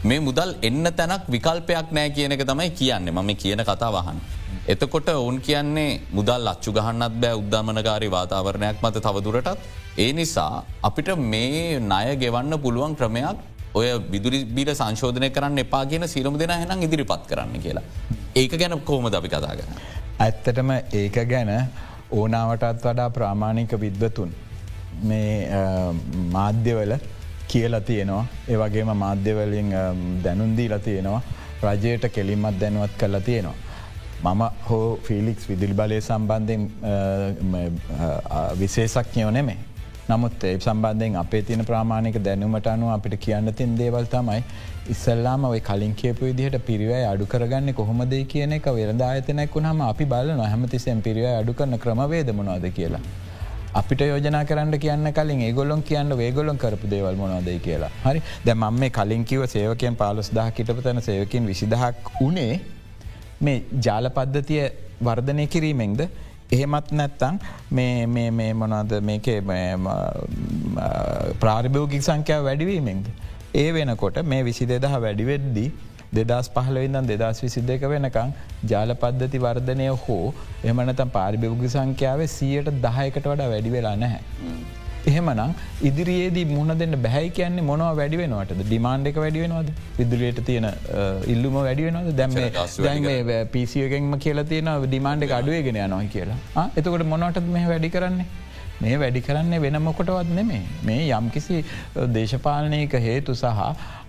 මේ 0.08 0.20
මුදල් 0.26 0.50
එන්න 0.68 0.86
තැනක් 0.98 1.24
විකල්පයක් 1.34 1.88
නෑ 1.96 2.10
කියන 2.16 2.34
එක 2.34 2.42
තමයි 2.50 2.70
කියන්නේ 2.80 3.14
මම 3.16 3.30
කියන 3.42 3.60
කතා 3.68 3.90
වහන්. 3.94 4.18
එතකොට 4.72 5.08
ඔවුන් 5.14 5.38
කියන්නේ 5.46 5.90
මුදල් 6.18 6.52
අච්චු 6.52 6.70
ගහන්නත් 6.76 7.14
බෑ 7.22 7.38
උද්ධමනකාරි 7.40 8.08
වාතාවරණයක් 8.16 8.78
මත 8.84 9.02
තවදුරටත්. 9.06 9.58
ඒ 10.04 10.10
නිසා 10.18 10.52
අපිට 10.88 11.10
මේ 11.32 11.80
ණය 11.90 12.16
ගෙවන්න 12.22 12.58
පුළුවන් 12.64 12.94
ක්‍රමයක් 13.00 13.38
ඔය 13.78 13.88
විදුරි 14.12 14.40
බිල 14.56 14.70
සංශෝධනය 14.80 15.30
කරන්න 15.36 15.64
එපා 15.64 15.84
කියන 15.90 16.06
සිරම 16.14 16.38
දෙෙන 16.42 16.54
හැනම් 16.54 16.86
ඉදිරිපත් 16.86 17.26
කරන්න 17.30 17.60
කියලා. 17.66 17.84
ඒක 18.40 18.52
ගැන 18.60 18.78
කෝම 18.90 19.06
අපි 19.20 19.28
කතාගන්න. 19.34 19.76
ඇත්තටම 20.26 20.70
ඒක 21.02 21.18
ගැන 21.32 21.52
ඕනාවටත් 22.12 22.86
වඩා 22.86 23.10
ප්‍රාමාණික 23.18 23.72
විද්වතුන් 23.84 24.30
මේ 25.02 25.30
මාධ්‍යවල 26.36 26.92
කියලා 27.52 27.80
තියෙනවා 27.90 28.24
ඒවගේම 28.48 28.90
මාධ්‍යවලින් 29.04 29.70
දැනුන්දී 30.24 30.68
ලතියෙනවා 30.68 31.22
රජයට 31.62 32.04
කෙලින්මත් 32.16 32.60
දැනුවත් 32.60 32.98
කරලා 32.98 33.20
තියෙනවා. 33.20 33.54
මම 34.24 34.42
හෝ 34.68 34.98
ෆිලික්ස් 35.06 35.48
විදිලි 35.48 35.74
බලය 35.74 36.00
සම්බන්ධයෙන් 36.00 36.62
විශේෂක්ඥයෝ 38.60 39.30
නෙමේ. 39.30 39.58
නමුත් 40.08 40.44
ඒ 40.44 40.58
සම්බන්ධයෙන් 40.58 41.16
අපේ 41.22 41.42
තින 41.42 41.64
ප්‍රමාණික 41.64 42.16
දැනුමට 42.26 42.66
අනුව 42.72 42.90
අපිට 42.96 43.16
කියන්න 43.24 43.52
තින් 43.60 43.76
දේවල් 43.78 44.06
තමයි 44.14 44.42
ඉස්සල්ලාම 44.94 45.44
ඔය 45.44 45.60
කලින් 45.68 45.94
කියපු 46.00 46.24
විදිහට 46.28 46.58
පිරිවය 46.68 47.00
අඩු 47.12 47.26
කරගන්න 47.32 47.74
කොහොමදේ 47.74 48.24
කියන 48.32 48.52
එක 48.58 48.66
වෙරද 48.78 49.00
ආයතනයක් 49.08 49.54
වුණහම 49.56 49.80
අපි 49.90 50.04
බලන 50.12 50.42
හැමතිසෙන් 50.52 51.02
පිරිවය 51.06 51.32
අඩු 51.40 51.54
කරන 51.60 51.78
ක්‍රමවේද 51.84 52.30
මොනවාද 52.40 52.66
කියලා. 52.78 53.04
අපිට 53.80 54.02
යෝජනා 54.10 54.42
කරන්න 54.50 54.74
කියන්න 54.84 55.08
කලින් 55.16 55.40
ඒගොල්ලොන් 55.46 55.82
කියන්න 55.88 56.16
වේගොලොන් 56.20 56.58
කරපු 56.62 56.90
දේවල් 56.92 57.16
මොනවදයි 57.22 57.58
කියලා. 57.66 57.90
හරි? 58.06 58.20
දැ 58.46 58.54
මම 58.54 58.78
මේ 58.82 58.92
කලින් 58.98 59.24
කිව 59.30 59.42
සේවකෙන් 59.54 59.96
පාලොස් 60.02 60.30
දහ 60.36 60.48
කිටපතන 60.58 61.00
සේවකින් 61.08 61.48
විසිදහක් 61.50 62.12
වනේ 62.20 62.54
මේ 63.46 63.58
ජාල 63.86 64.08
පද්ධතිය 64.18 64.62
වර්ධනය 65.08 65.46
කිරීමෙන්ද? 65.54 66.00
එහෙමත් 66.56 66.88
නැත්තං 67.00 67.36
මේ 67.78 68.52
මොනද 68.62 68.92
මේක 69.10 69.28
ප්‍රාරිභෝගික් 71.44 72.02
සංඛ්‍යාව 72.08 72.48
වැඩිවීමෙන්ද. 72.48 73.06
ඒ 73.62 73.68
වෙනකොට 73.76 74.16
මේ 74.32 74.42
විසි 74.48 74.64
දෙදහ 74.72 74.96
වැඩිවෙද්දී 75.04 75.68
දෙදස් 76.18 76.48
පහලවෙදන් 76.56 77.10
දෙදස් 77.12 77.42
විසි 77.44 77.62
දෙක 77.70 77.84
වෙනකං 77.92 78.32
ජාල 78.72 78.92
පද්ධති 79.02 79.42
වර්ධනය 79.46 79.88
හෝ 80.04 80.22
එමනතම් 80.72 81.12
පාරිභෝගි 81.18 81.70
සංඛ්‍යාවේ 81.76 82.32
සියයට 82.38 82.72
දහයකට 82.86 83.28
වඩා 83.32 83.52
වැඩි 83.54 83.72
වෙලා 83.76 83.96
නැහැ. 84.04 84.22
එහෙමනම් 85.10 85.52
ඉදිරියේදී 85.88 86.46
මුණ 86.54 86.72
දෙන්න 86.80 86.96
බැහැ 87.04 87.26
කියන්නේ 87.36 87.66
මොනව 87.68 87.90
වැඩි 88.00 88.22
වෙනවටද? 88.22 88.62
ඩිමාන්ඩ 88.62 89.10
එක 89.10 89.20
වැඩි 89.24 89.44
වෙනවද? 89.44 89.68
විදුලියට 89.98 90.40
තියෙන 90.48 90.66
ඉල්ලුම 91.34 91.58
වැඩි 91.66 91.86
වෙනවද? 91.88 92.10
දැම 92.20 93.06
පිසියගෙන්ම 93.54 94.16
කියලා 94.24 94.48
තියෙන 94.54 94.72
ඩිමාන්ඩ 94.86 95.28
එක 95.28 95.36
අඩුවගෙන 95.38 95.78
නොයි 95.94 96.10
කියලා. 96.16 96.40
එතකොට 96.80 97.06
මොනවටත් 97.12 97.54
මෙහ 97.58 97.64
වැඩි 97.72 97.92
කරන්නේ. 97.96 98.28
මේ 98.80 98.96
වැඩි 99.02 99.20
කරන්නේ 99.28 99.62
වෙන 99.64 99.78
මොකොටවත් 99.84 100.32
නෙමේ 100.38 100.64
මේ 100.88 101.04
යම්කිසි 101.18 101.62
දේශපාලනයක 102.16 102.96
හේතු 103.06 103.38
සහ 103.42 103.62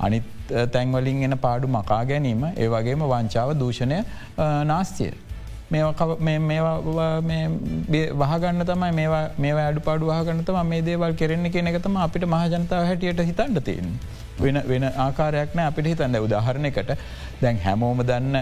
අනිත් 0.07 0.25
තැන්වලින් 0.73 1.23
එන 1.27 1.37
පාඩු 1.45 1.67
මකා 1.77 2.01
ගැනීම 2.11 2.43
ඒ 2.49 2.67
වගේම 2.75 3.01
වංචාව 3.13 3.49
දූෂණය 3.61 3.99
නාස්තිය. 4.71 5.13
වහගන්න 8.21 8.61
තමයි 8.69 8.91
මේ 9.45 9.53
අඩු 9.63 9.81
පාඩු 9.87 10.11
වහගන්නතම 10.11 10.59
මේ 10.71 10.81
දේවල් 10.89 11.13
කෙරෙන්නේ 11.21 11.53
කෙනෙ 11.55 11.69
එකතම 11.73 11.97
අපිට 12.05 12.25
මහජනතාව 12.35 12.85
හැටියට 12.89 13.21
හිතන්ට 13.29 13.59
තියෙන්. 13.69 13.89
වෙන 14.43 14.57
වෙන 14.71 14.85
ආකාරයක් 15.05 15.51
නෑ 15.59 15.67
අපිට 15.71 15.87
හිතන්න 15.91 16.15
උදාහරණයකට 16.27 16.91
දැන් 17.41 17.57
හැමෝම 17.65 17.99
දන්න 18.09 18.35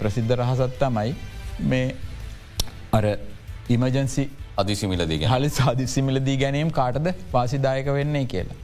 ප්‍රසිද්ධ 0.00 0.32
රහසත් 0.40 0.72
තමයි 0.82 1.10
මේ 1.72 1.86
අර 2.98 3.04
ඉමජන්සි 3.76 4.24
අදිසිමිලදී 4.62 5.20
හලි 5.32 5.48
සාදිසිමිලදී 5.60 6.36
ගැනීම් 6.42 6.70
කාටද 6.78 7.06
වාසිදායක 7.32 7.88
වෙන්නේ 7.98 8.24
කියලා. 8.34 8.58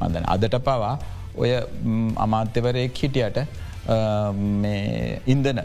මදන 0.00 0.24
අදට 0.34 0.56
පවා 0.66 0.94
ඔය 1.42 1.50
අමාත්‍යවරයෙක් 2.26 3.02
හිටියට 3.02 3.38
ඉන්දන 5.34 5.60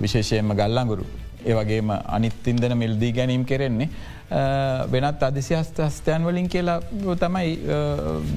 විශේෂයෙන්ම 0.00 0.56
ගල්ලංගුරු 0.60 1.06
ඒවගේම 1.44 1.90
අනිත් 2.16 2.48
ඉන්දන 2.52 2.76
මිල්දී 2.82 3.12
ගැනීම් 3.18 3.44
කෙරෙන්නේ 3.44 3.88
වෙනත් 4.92 5.22
අදිසි 5.28 5.54
හස්ත 5.54 5.86
හස්තයන් 5.86 6.26
වලින් 6.28 6.48
කියලා 6.48 6.80
තමයි 7.24 7.56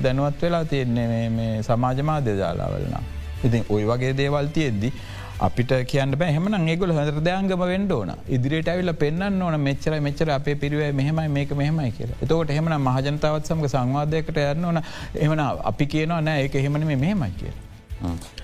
දැනුවත් 0.04 0.42
වෙලා 0.42 0.66
තියෙන්නේ 0.72 1.30
මේ 1.30 1.52
සමාජ 1.64 2.02
මාධ්‍ය 2.12 2.38
ජාලාවලන. 2.40 2.96
ඉතින් 3.44 3.66
ඔයි 3.70 3.86
වගේ 3.86 4.14
දේවල් 4.18 4.48
තියෙද්දි 4.58 4.94
අපිට 5.40 5.72
කියන්න 5.92 6.16
බැහම 6.22 6.48
ඒගොල 6.68 6.92
හදරදයන්ගම 6.96 7.64
වෙන්ඩ 7.72 7.92
ඕන. 7.92 8.12
ඉදිරියට 8.30 8.70
ඇවිල 8.74 8.94
පෙන්න්න 8.94 9.42
ඕන 9.42 9.60
මෙච්චර 9.60 10.00
මෙච්චර 10.08 10.30
අපේ 10.38 10.56
පිරිවේ 10.56 10.92
මෙහමයි 10.92 11.28
මේක 11.38 11.52
මෙහමයි 11.62 11.92
කියලා. 11.98 12.22
එතකොට 12.24 12.56
හෙමන 12.58 12.78
මහජනතාවත් 12.88 13.52
සමග 13.52 13.68
සංවාධයකට 13.76 14.42
යන්න 14.46 14.66
ඕන. 14.66 14.82
එමන 15.28 15.46
අපි 15.72 15.86
කියනවා 15.86 16.22
නෑ 16.22 16.48
ඒක 16.48 16.58
හෙමන 16.66 16.88
මෙහෙමයි 16.88 17.32
කියලා. 17.42 17.62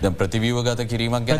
ද 0.03 0.11
ප්‍රතිවීව 0.19 0.59
ගත 0.67 0.87
කිරීමක් 0.91 1.25
ගැන 1.27 1.39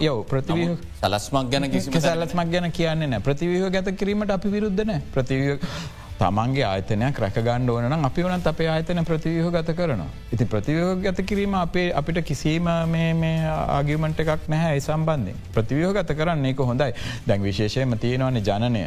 යව 0.00 0.18
ප්‍රතිවී 0.32 0.76
සලස්මක් 1.00 1.50
ගැන 1.52 1.70
කිසි 1.70 2.00
සැලස්මක් 2.00 2.52
ගැන 2.54 2.70
කියන්න 2.78 3.18
ප්‍රතිවීව 3.26 3.66
ගත 3.74 3.96
කිරීමට 4.02 4.30
අපි 4.36 4.48
විරුද්ධන 4.54 4.94
ප්‍රතිවීව 5.14 5.58
තමන්ගේ 6.18 6.64
ආයතනයක් 6.70 7.18
රැකගණ්ඩ 7.24 7.70
ඕන 7.74 8.04
අපි 8.08 8.24
වනත් 8.26 8.46
අපේ 8.52 8.68
ආයතන 8.74 9.04
ප්‍රතිවහ 9.10 9.48
ගත 9.54 9.76
කරනවා. 9.78 10.10
ඉති 10.32 10.44
ප්‍රතිවහ 10.52 10.90
ගත 11.04 11.24
කිරීම 11.30 11.54
අපේ 11.60 11.88
අපිට 12.00 12.20
කිසිීම 12.30 12.68
ආගිමට 12.68 14.20
එකක් 14.24 14.48
නැහැ 14.54 14.76
ඒ 14.76 14.84
සම්බන්ධය. 14.88 15.34
ප්‍රතිවහ 15.56 15.94
ගත 15.98 16.18
කරන්න 16.20 16.44
ඒක 16.50 16.60
හොඳයි 16.72 16.92
දැන් 17.26 17.42
විශේෂයම 17.48 17.96
තියෙනවන 18.04 18.38
ජනනය. 18.50 18.84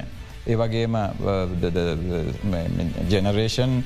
ඒවගේම 0.53 0.95
ජෙනරේෂන් 3.11 3.77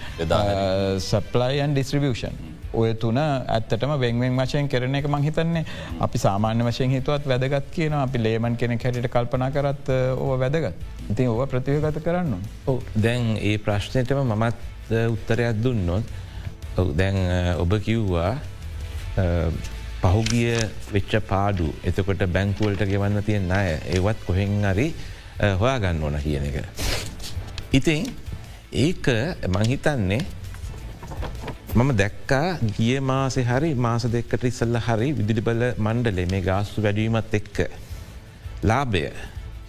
සප්ලයින් 1.09 1.75
ඩිස්ට්‍රිබියෂන්. 1.75 2.35
ඔය 2.73 2.93
තුන 2.93 3.17
ඇත්තටම 3.17 3.93
වෙන්වෙන් 4.03 4.37
වශයෙන් 4.39 4.69
කරන 4.69 4.95
එක 4.99 5.07
මං 5.09 5.23
හිතන්නේ 5.27 5.65
අපි 6.05 6.17
සාමාන්‍ය 6.25 6.63
වශයෙන් 6.69 6.91
හිතුවත් 6.95 7.27
වැදගත් 7.31 7.71
කියන 7.75 7.93
අපි 7.93 8.23
ලේමන් 8.23 8.55
කෙනෙ 8.57 8.77
හැටිට 8.83 9.11
කල්පනා 9.15 9.49
කරත් 9.51 9.89
ඕ 10.17 10.37
වැදගත්. 10.37 10.73
ඉතින් 11.09 11.29
ඕව 11.33 11.47
ප්‍රතිවගත 11.49 11.99
කරන්න. 12.05 12.37
දැන් 12.95 13.37
ඒ 13.37 13.57
ප්‍රශ්නයටම 13.57 14.23
මමත් 14.23 14.55
උත්තරයක් 15.15 15.63
දුන්නොත් 15.63 16.05
දැන් 16.95 17.17
ඔබ 17.59 17.73
කිව්වා 17.85 18.31
පහුගිය 20.01 20.55
වෙච්ච 20.93 21.13
පාඩු 21.29 21.73
එතකොට 21.83 22.21
බැංකුවලට 22.35 22.85
ගෙවන්න 22.91 23.23
තියෙන් 23.27 23.51
අය 23.51 23.77
ඒවත් 23.95 24.25
කොහෙන් 24.27 24.65
අරි 24.71 24.93
හොයා 25.61 25.79
ගන්න 25.83 26.03
ඕන 26.03 26.19
කියන 26.23 26.45
එක. 26.49 26.57
ඉතින් 27.73 28.05
ඒක 28.71 29.07
මංහිතන්නේ 29.55 30.21
මම 31.69 31.91
දැක්කා 31.93 32.57
ගිය 32.73 32.97
මාසෙ 32.99 33.43
හරි 33.43 33.75
මාස 33.77 34.03
දෙක්කට 34.05 34.43
ඉස්සල්ල 34.43 34.77
හරි 34.79 35.13
විදිලිබල 35.13 35.61
මණ්ඩලේ 35.77 36.25
මේ 36.25 36.41
ගාස්තු 36.41 36.81
වැඩීමත් 36.81 37.33
එක්ක. 37.33 37.57
ලාභය 38.63 39.11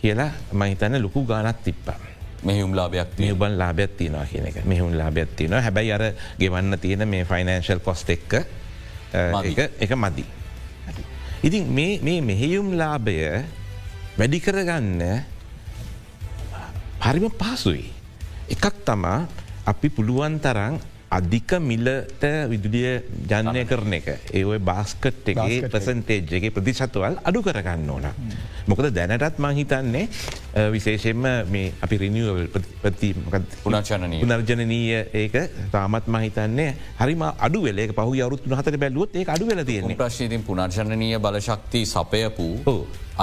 කියලා 0.01 0.31
මහිතන්න 0.53 0.97
ලොකු 0.99 1.25
ගානත් 1.25 1.61
තිප්පා. 1.63 2.01
මෙහුම් 2.43 2.73
ලාභයක් 2.73 3.19
මෙහුබන් 3.19 3.59
ලාභයක් 3.59 3.97
තියනවා 3.99 4.25
කියන 4.25 4.47
එක 4.49 4.65
මෙහුම් 4.65 4.97
ලාභයක් 4.97 5.37
තියෙන 5.37 5.53
හැබැයි 5.55 5.93
අර 5.93 6.05
ගෙවන්න 6.39 6.79
තියෙන 6.79 7.05
මේ 7.07 7.25
ෆයිනන්ශල් 7.25 7.81
කොස්ට 7.81 8.09
එක්ක 8.09 8.33
එක 9.79 9.93
මදි. 9.95 10.25
ඉතින් 11.43 11.69
මේ 11.69 12.21
මෙහෙයුම් 12.23 12.73
ලාභය 12.73 13.45
වැඩි 14.17 14.41
කරගන්න 14.41 15.03
හරිම 17.01 17.29
පහසුයි. 17.31 17.93
එකක් 18.49 18.85
තමා 18.85 19.29
අපි 19.67 19.89
පුළුවන් 19.91 20.41
තරං 20.41 20.81
අධික 21.11 21.53
මිලට 21.59 22.25
විදුලිය 22.51 22.91
ජනය 23.31 23.65
කරන 23.71 23.95
එක. 23.99 24.09
ඒඔය 24.39 24.59
බාස්කට් 24.71 25.31
එකගේ 25.33 25.71
ප්‍රසන්තේජ්ගේ 25.73 26.51
ප්‍රතිශත්වල් 26.57 27.19
අඩු 27.29 27.43
කරගන්න 27.47 27.91
ඕන. 27.95 28.07
මොකද 28.71 28.91
දැනටත් 28.99 29.41
මංහිතන්නේ 29.45 30.05
විශේෂෙන්ම 30.75 31.27
මේ 31.55 31.73
අපි 31.87 31.99
රිනිියවල් 32.05 32.47
ප්‍රති 32.83 33.11
පුනර්ජනනීය. 33.65 35.01
ඒක 35.23 35.35
තාමත් 35.75 36.07
මහිතන්නේ 36.07 36.75
හරිම 37.01 37.25
අඩු 37.29 37.63
වෙලේ. 37.67 37.89
පහ 37.91 38.23
අවරුත් 38.25 38.47
හතර 38.61 38.77
බැලුවොත් 38.85 39.17
ඒ 39.17 39.25
අඩු 39.37 39.47
වෙල 39.51 39.65
තියෙන 39.71 39.97
ප්‍රශ්ීතින් 40.03 40.45
පුනර්ජනනීය 40.47 41.19
බලශක්ති 41.27 41.81
සපයපු 41.95 42.49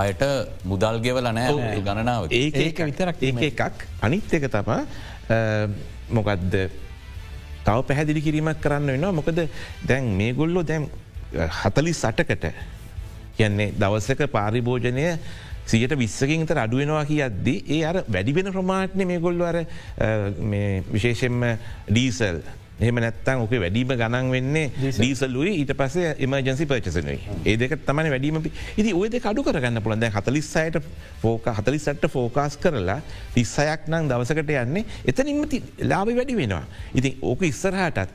අයට 0.01 0.23
මුදල් 0.71 0.99
ගෙවල 1.05 1.29
නෑ 1.37 1.79
ගණනාව 1.87 2.27
ඒ 2.31 2.49
ඒක 2.65 2.83
විතරක් 2.89 3.23
ඒ 3.29 3.47
එකක්. 3.51 3.87
අනිත් 4.01 4.33
එක 4.39 4.49
තමා 4.57 4.81
මොකක්ද 6.17 6.53
තව 7.67 7.77
පැහැදිලි 7.89 8.21
කිරීමක් 8.21 8.61
කරන්න 8.61 8.93
වෙනවා. 8.93 9.11
මොකද 9.11 9.39
දැන් 9.83 10.05
මේ 10.19 10.33
ගොල්ලො 10.33 10.63
දැන් 10.63 10.89
හතලි 11.59 11.93
සටකට 11.93 12.45
කියන්නේ 13.37 13.73
දවසක 13.75 14.27
පාරිභෝජනය 14.31 15.07
සියට 15.65 15.93
විස්සකින් 15.95 16.45
තර 16.47 16.63
අඩුවෙනවා 16.63 17.03
කිය 17.05 17.21
අද්දී 17.23 17.63
ඒ 17.69 17.81
අර 17.85 17.97
වැඩිවෙන 18.07 18.51
ප්‍රමාට්න 18.53 19.03
මේ 19.05 19.19
ගොල්ල 19.19 19.41
අර 19.43 19.57
විශේෂෙන්ම 20.93 21.43
ඩීසල් 21.89 22.39
එහම 22.79 22.99
නැත්තන් 22.99 23.43
ඕක 23.43 23.53
වැඩීම 23.57 23.93
ගණන් 23.93 24.31
වෙන්නේ 24.31 24.91
දීසල්ලුයි 24.93 25.53
ඊට 25.61 25.73
පසේ 25.75 26.13
එමජන්සි 26.19 26.65
පර්චසනුයි 26.65 27.19
ඒ 27.45 27.57
දෙක 27.57 27.77
තමයි 27.83 28.09
වැඩීම 28.09 28.41
ඉති 28.43 28.93
ඔයද 28.93 29.17
කඩු 29.19 29.43
කරගන්න 29.43 29.81
පුළන් 29.81 29.99
දැ 29.99 30.11
හතලිස්සයට 30.11 30.81
ෆෝක 31.21 31.49
හතලිසට 31.51 32.07
ෆෝකාස් 32.09 32.57
කරලා 32.57 32.99
තිස්සයක් 33.33 33.89
නං 33.89 34.09
දවසකට 34.09 34.53
යන්නේ 34.55 34.85
එතනින්ම 35.05 35.43
ලාබි 35.83 36.15
වැඩි 36.15 36.35
වෙනවා. 36.35 36.63
ඉතින් 36.93 37.17
ඕක 37.21 37.41
ඉස්සරහටත් 37.43 38.09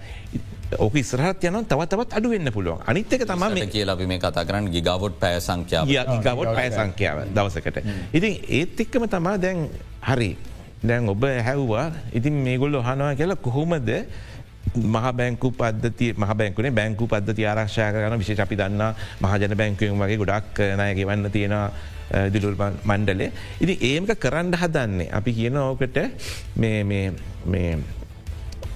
ඕක 0.79 0.95
ඉස්රහත් 0.95 1.45
යන 1.45 1.59
තව 1.65 1.87
තවත් 1.87 2.15
අඩුවෙන්න 2.15 2.53
පුළුවන්. 2.53 2.81
අනිත්තක 2.87 3.25
තම 3.25 3.45
මට 3.49 3.69
කියලා 3.69 3.95
අපි 3.95 4.07
මේ 4.07 4.19
කතා 4.19 4.45
කරන්න 4.45 4.71
ගිගවොට් 4.71 5.19
පැය 5.19 5.41
සංඛ්‍යාව. 5.41 5.91
ගවට 6.21 6.55
පය 6.55 6.69
සංඛ්‍යාව 6.71 7.19
දවසකට. 7.31 7.79
ඉතින් 8.13 8.33
ඒත් 8.51 8.81
එක්කම 8.81 9.07
තමා 9.09 9.37
දැන් 9.39 9.69
හරි. 10.03 10.37
දැන් 10.83 11.09
ඔබ 11.09 11.25
හැව්වා 11.25 11.87
ඉතින් 12.13 12.35
මේගොල්ල 12.41 12.81
හනවා 12.81 13.15
කියලා 13.15 13.39
කොහොමද 13.39 13.91
මහ 14.75 15.07
බැංකු 15.19 15.49
පද්ධති 15.53 16.13
මහ 16.17 16.35
බැංකුනේ 16.35 16.71
බැංකු 16.71 17.07
පද්ධති 17.07 17.47
ආරක්ෂා 17.47 17.91
කරන 17.93 18.19
විශේෂ 18.21 18.45
අපි 18.47 18.57
දන්න 18.57 18.95
මහජන 19.23 19.57
බැංකුවෙන් 19.61 19.99
වගේ 20.03 20.21
ගොඩක් 20.23 20.63
නය 20.81 20.89
ගෙවන්න 20.99 21.31
තියෙන 21.31 21.57
දිලුල් 22.33 22.57
මණ්ඩලේ. 22.85 23.33
ඉති 23.61 23.75
ඒමක 23.91 24.15
කරන්න 24.21 24.55
හදන්නේ. 24.63 25.11
අපි 25.19 25.31
කියන 25.33 25.57
ඕකට 25.57 25.97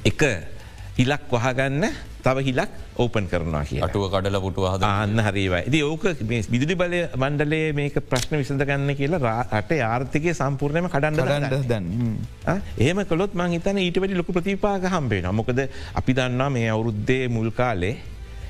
එක 0.07 0.23
හිලක් 0.97 1.25
වහගන්න 1.29 1.85
තව 2.25 2.43
හිලක් 2.43 2.71
ඕපන් 2.97 3.27
කරනවා 3.29 3.63
කිය 3.65 3.83
අටුව 3.85 4.07
කඩල 4.09 4.39
පුටුව 4.41 4.67
අන්න 4.81 5.21
හරිවා 5.21 5.61
ති 5.67 5.83
ඕක 5.83 6.07
විදුලි 6.49 6.75
බලය 6.75 7.03
මණ්ඩලේ 7.15 7.69
මේක 7.73 8.01
ප්‍රශ්න 8.03 8.41
විසඳ 8.41 8.65
ගන්න 8.65 8.97
කියලා 8.97 9.37
රට 9.43 9.81
ආර්ථකය 9.83 10.33
සම්පූර්ණයම 10.33 10.89
කඩන්න 10.89 11.45
ඩ 11.45 11.63
දන්න 11.67 11.87
ඒම 12.81 13.05
කොත් 13.05 13.35
මං 13.35 13.57
හිතන 13.57 13.79
ඊට 13.79 14.01
වැඩි 14.01 14.17
ලොක 14.17 14.33
ප්‍රතිපාක 14.33 14.89
හම්බේ 14.89 15.23
නොමොකද 15.23 15.65
අපි 15.95 16.13
දන්නා 16.15 16.51
මේ 16.51 16.69
අවුරුද්දේ 16.71 17.25
මුල් 17.29 17.53
කාලේ 17.53 17.97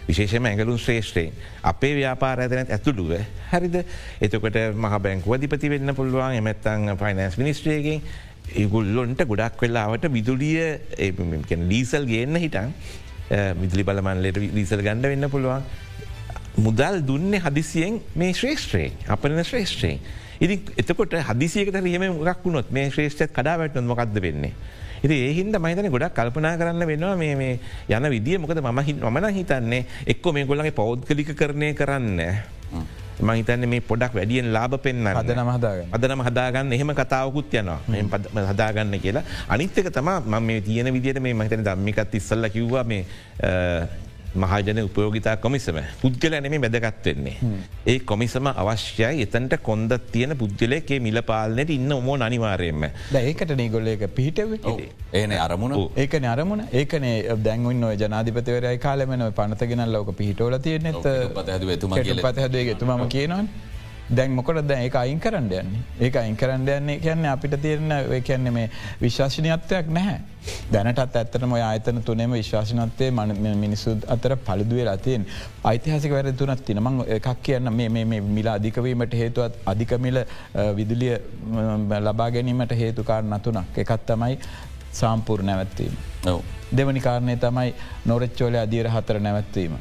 විශේෂම 0.06 0.46
ඇඟලුම් 0.46 0.78
ශ්‍රේෂ්ඨයෙන් 0.78 1.34
අපේ 1.64 1.94
ව්‍යාපාර 1.96 2.40
ඇතනත් 2.40 2.70
ඇතුළුව 2.70 3.10
හරිද? 3.50 3.76
එතකොට 4.20 4.58
මහ 4.74 4.98
බැංකුව 5.00 5.34
අධිපති 5.34 5.70
වෙන්න 5.70 5.94
පුළුවන්. 5.94 6.36
එමැත්තං 6.36 6.94
ෆයිනන්ස් 6.96 7.38
මිනිස්ට්‍රේගෙන් 7.38 8.02
ඒගුල්ලොන්ට 8.54 9.24
ගොඩක් 9.32 9.60
වෙලාවට 9.62 10.06
විදුලිය 10.12 10.78
ලීසල් 11.70 12.06
ගේන්න 12.06 12.38
හිටන් 12.44 12.72
විදුලි 13.62 13.84
බලමන්ලට 13.84 14.38
ලීසල් 14.54 14.82
ගණඩ 14.86 15.10
වෙන්න 15.12 15.30
පුළුවන්. 15.30 15.66
මුදල් 16.56 17.02
දුන්නේ 17.04 17.42
හදිසියෙන් 17.44 18.00
මේ 18.14 18.32
ශ්‍රේෂ්ත්‍රයෙන් 18.32 18.92
අපන 19.08 19.42
ශ්‍රේෂ්ත්‍රයෙන්. 19.44 20.00
ඉදි 20.40 20.60
එතකොට 20.76 21.12
හදිසියකට 21.28 21.76
රියම 21.84 22.04
ගක් 22.22 22.38
වුණොත් 22.44 22.70
මේ 22.70 22.90
ශ්‍රේෂ්ඨ 22.90 23.32
කඩාවැටන 23.32 23.84
මොකක්ද 23.84 24.20
වෙන්නේ. 24.22 24.54
ඉති 25.04 25.16
ඒහින්ද 25.26 25.56
මහිතන 25.60 25.90
ගොඩක් 25.92 26.14
කල්පනා 26.16 26.56
කරන්න 26.56 26.86
වෙනවා 26.88 27.16
මේ 27.16 27.58
යන 27.88 28.08
විදිිය 28.14 28.38
මොකද 28.38 28.60
මම 28.62 29.10
මන 29.10 29.26
හිතන්නේ 29.34 29.82
එක්කො 30.06 30.32
මේ 30.32 30.46
ගොල්ලගේ 30.46 30.72
පෞද්ගලික 30.72 31.34
කරණය 31.36 31.74
කරන්න. 31.74 32.20
මහිතන්න 33.20 33.68
මේ 33.68 33.80
පොඩක් 33.80 34.12
වැඩියෙන් 34.18 34.52
ලාබ 34.52 34.76
පෙන්න්න 34.86 35.06
අද 35.12 35.30
නම 35.34 35.50
හදාගන්න. 35.56 35.92
අදනම 35.96 36.22
හදාගන්න. 36.28 36.72
එහෙම 36.72 36.90
කතාවකුත් 37.00 37.54
යනවා. 37.60 37.78
එම 38.00 38.08
හදාගන්න 38.52 38.98
කියලා. 39.04 39.24
අනිත්තක 39.48 39.88
තම 39.92 40.10
ම 40.24 40.42
මේ 40.48 40.60
තියෙන 40.60 40.92
විදිට 40.96 41.20
මේ 41.20 41.34
මහිතන 41.34 41.64
දම්මිකත් 41.64 42.14
ඉස්සල්ල 42.20 42.48
කිව්වා 42.56 42.84
මේ 42.84 43.04
මහජන 44.44 44.80
උපයෝගිතා 44.88 45.36
කොමිසම 45.44 45.78
පුද්ගල 46.02 46.36
ඇනෙම 46.38 46.56
වැදගත්වෙන්නේ. 46.64 47.36
ඒ 47.92 47.98
කොමිසම 48.10 48.48
අවශ්‍යයි 48.52 49.26
එතන්ට 49.26 49.56
කොන්දත් 49.68 49.94
තියෙන 50.12 50.36
පුද්ගලයකේ 50.42 51.00
මිල 51.06 51.22
පාලනයට 51.30 51.74
ඉන්න 51.78 51.92
ඔමෝ 51.98 52.16
අනිවාරයෙන්ම. 52.28 52.88
ඒකට 53.22 53.54
නීගොල්ලක 53.62 54.04
පිහිටව 54.18 54.50
ඒන 55.12 55.36
අරමුණ. 55.46 55.76
ඒකන 56.04 56.28
අරමුණ. 56.34 56.66
ඒකන 56.80 57.06
දැන්ගුන් 57.46 57.80
නොය 57.84 57.94
ජනාධිපතිවරයි 58.02 58.78
කාලමන 58.88 59.24
පනතගෙන 59.38 59.86
ලෝක 59.92 60.12
පිහිටෝල 60.20 60.58
තියෙනෙත් 60.66 61.08
පතහදේ 61.38 62.74
තුමම 62.74 63.08
කියනවා. 63.08 63.44
දැන් 64.10 64.30
මොකට 64.30 64.62
දැ 64.62 64.86
ඒ 64.86 64.90
අයින් 64.94 65.20
කරන්න 65.20 65.50
යන්නේ 65.50 65.82
ඒක 66.00 66.16
අයින් 66.16 66.36
කරන්න 66.36 66.68
යන්නේ 66.68 66.98
කියන්නේ 67.00 67.30
අපිට 67.30 67.56
තිරන්න 67.62 67.92
කියන්නේ 68.24 68.52
මේ 68.52 68.70
විශ්වාශනයත්වයක් 69.00 69.88
නැහැ. 69.88 70.20
දැනටත් 70.72 71.00
ඇත්තටම 71.00 71.54
ආයතන 71.58 72.02
තුනෙම 72.02 72.32
විශ්වාසනත්වය 72.32 73.10
මන 73.10 73.58
මිනිසු 73.58 73.96
අතර 74.08 74.36
පලිදුවේ 74.38 74.84
රතියෙන් 74.84 75.26
ඓතිහසික 75.64 76.12
වැර 76.12 76.30
තුනත් 76.32 76.64
තිනමං 76.64 77.02
එකක් 77.08 77.28
කියන්න 77.42 77.72
මේ 77.72 78.20
මිලා 78.20 78.54
අධිකවීමට 78.54 79.18
හේතුවත් 79.22 79.58
අධිකමිල 79.66 80.22
විදුලිය 80.76 81.18
ලබා 82.00 82.30
ගැනීමට 82.30 82.78
හේතුකාර 82.82 83.24
නතුනක් 83.24 83.82
එකත් 83.84 84.06
තමයි 84.06 84.38
සාම්පූර් 84.92 85.42
නැවත්වීම. 85.42 85.94
දෙවනි 86.76 87.00
කාරණය 87.00 87.36
තමයි 87.36 87.74
නොරච්චෝල 88.06 88.54
අධීර 88.56 88.88
හතර 88.88 89.20
නැවත්වීම. 89.20 89.76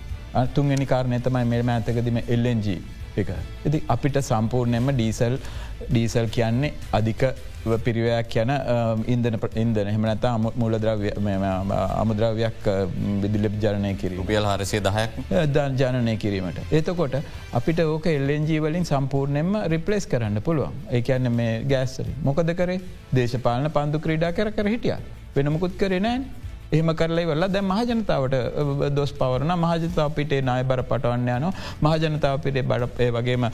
තුන්ගනි 0.53 0.85
කාරණය 0.85 1.19
තමයි 1.19 1.45
මෙම 1.45 1.69
ඇතකදීම 1.69 2.21
එල්ලෙන්ජී 2.27 2.81
එක. 3.23 3.32
ඉති 3.67 3.84
අපිට 3.95 4.17
සම්පූර්ණයම 4.30 4.88
ඩීසල් 4.93 5.36
ඩීසල් 5.89 6.28
කියන්නේ 6.38 6.73
අධික 6.97 7.23
පිරිවයක් 7.86 8.36
යන 8.41 8.51
ඉන්දන 9.13 9.38
ඉන්දන 9.62 9.89
හෙමනත 9.93 10.25
මුලද්‍රව්‍ය 10.62 11.10
අමුද්‍රව්‍යයක් 12.01 12.67
විදිලි 13.23 13.49
ජනය 13.63 13.91
කිරීම. 14.01 14.25
පියල් 14.32 14.45
හරසේ 14.51 14.82
දහයක්? 14.88 15.17
දන් 15.56 15.75
ජනනය 15.82 16.15
කිරීමට. 16.23 16.62
ඒතකොට 16.71 17.17
අපිට 17.60 17.80
ඕක 17.86 18.08
එල්ලෙන්ජීවලින් 18.13 18.86
සම්පූර්ණයෙන්ම 18.91 19.51
රිපලේස් 19.75 20.08
කරන්න 20.13 20.41
පුළුවන්. 20.47 20.73
ඒකන්න 20.99 21.32
මේ 21.39 21.54
ගෑස්සරි 21.73 22.15
මොකද 22.30 22.56
කරේ? 22.62 22.80
දේශපාලන 23.19 23.69
පන්දු 23.78 24.04
ක්‍රීඩා 24.08 24.32
කර 24.39 24.51
කර 24.58 24.73
හිටිය. 24.75 24.97
වෙනමුකුත් 25.36 25.73
කරේ 25.82 26.04
නෑන් 26.08 26.25
එහම 26.75 26.89
කරලයි 27.01 27.25
වෙල්ලා 27.31 27.51
දැ 27.55 27.63
මහජනතාවට 27.71 28.35
දොස් 28.99 29.13
පවරන 29.21 29.55
මහජතාව 29.65 30.15
පිටේ 30.19 30.41
නාය 30.49 30.63
බර 30.71 30.83
පටවන්න 30.91 31.29
යන 31.38 31.45
මහජනතාව 31.88 32.38
පිටේ 32.45 32.67
බඩ 32.71 33.03
ඒ 33.07 33.11
වගේම 33.17 33.49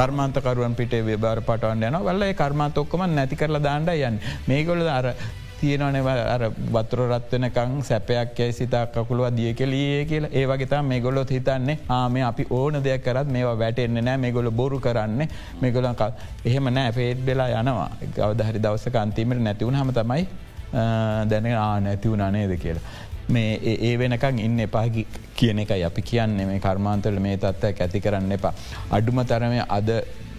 කර්මාන්තකරුවන්. 0.00 0.74
පිටේ 0.80 1.18
බර 1.26 1.42
පටවන්න 1.50 1.84
යන 1.90 2.00
වල්ල 2.08 2.24
කර්මාතොක්කම 2.40 3.06
නැති 3.18 3.40
කරලා 3.42 3.62
දාණ්ඩ 3.68 3.94
යන් 4.08 4.18
මේගොල 4.48 4.82
අර 4.98 5.14
තියෙනවනව 5.60 6.08
අර 6.34 6.42
වතුර 6.74 7.00
රත්වනකං 7.06 7.72
සැපයක් 7.88 8.38
යැයි 8.40 8.56
සිතා 8.58 8.84
කකුළුව 8.94 9.28
දිය 9.38 9.52
කෙලියේ 9.54 10.04
කියලා. 10.10 10.30
ඒවගේතා 10.40 10.82
මේ 10.82 11.00
ගොලොත් 11.06 11.30
හිතන්නේ. 11.36 11.78
ආම 11.88 12.16
අපි 12.30 12.46
ඕන 12.58 12.80
දෙයක් 12.86 13.04
කරත් 13.06 13.28
මේවා 13.36 13.58
වැටෙන්න්න 13.62 14.04
නෑ 14.04 14.18
මේ 14.24 14.32
ගොල 14.36 14.50
බොරු 14.60 14.78
කරන්න. 14.86 15.20
මේගොලක 15.62 16.02
එහෙම 16.44 16.70
නෑ 16.76 16.92
පේට් 16.98 17.26
වෙලා 17.26 17.48
යනවා. 17.62 17.90
ගවදහරි 18.16 18.62
දවස 18.66 18.86
අන්තිීමට 19.02 19.42
නැතිවුණ 19.48 19.80
හම 19.80 19.92
තමයි 19.98 20.24
දැන 20.72 21.46
ආ 21.54 21.80
නැතිවුණ 21.80 22.26
නේද 22.32 22.56
කියලා. 22.58 22.82
මේ 23.28 23.76
ඒ 23.80 23.98
වෙනකං 23.98 24.38
ඉන්න 24.38 24.60
එපාහි 24.60 25.06
කියන 25.34 25.58
එකයි 25.58 25.84
අපි 25.84 26.02
කියන්නේ 26.02 26.46
මේ 26.46 26.60
කර්මාන්තල 26.60 27.18
මේ 27.18 27.36
තත්ත්වයක් 27.36 27.80
ඇති 27.80 28.00
කරන්න 28.00 28.32
එපා. 28.32 28.54
අඩුම 28.90 29.24
තරම 29.24 29.54
අද 29.68 29.90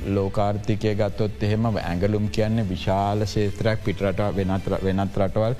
ලෝකාර්ථිකය 0.07 0.95
ගත්තොත් 0.95 1.43
එහෙම 1.43 1.65
ඇඟලුම් 1.73 2.27
කියන්නේ 2.29 2.69
විශාල 2.69 3.25
ශේත්‍රයක් 3.25 3.83
පිටරට 3.85 4.21
වෙනත් 4.35 4.69
වෙනත් 4.83 5.17
රටවල් 5.17 5.55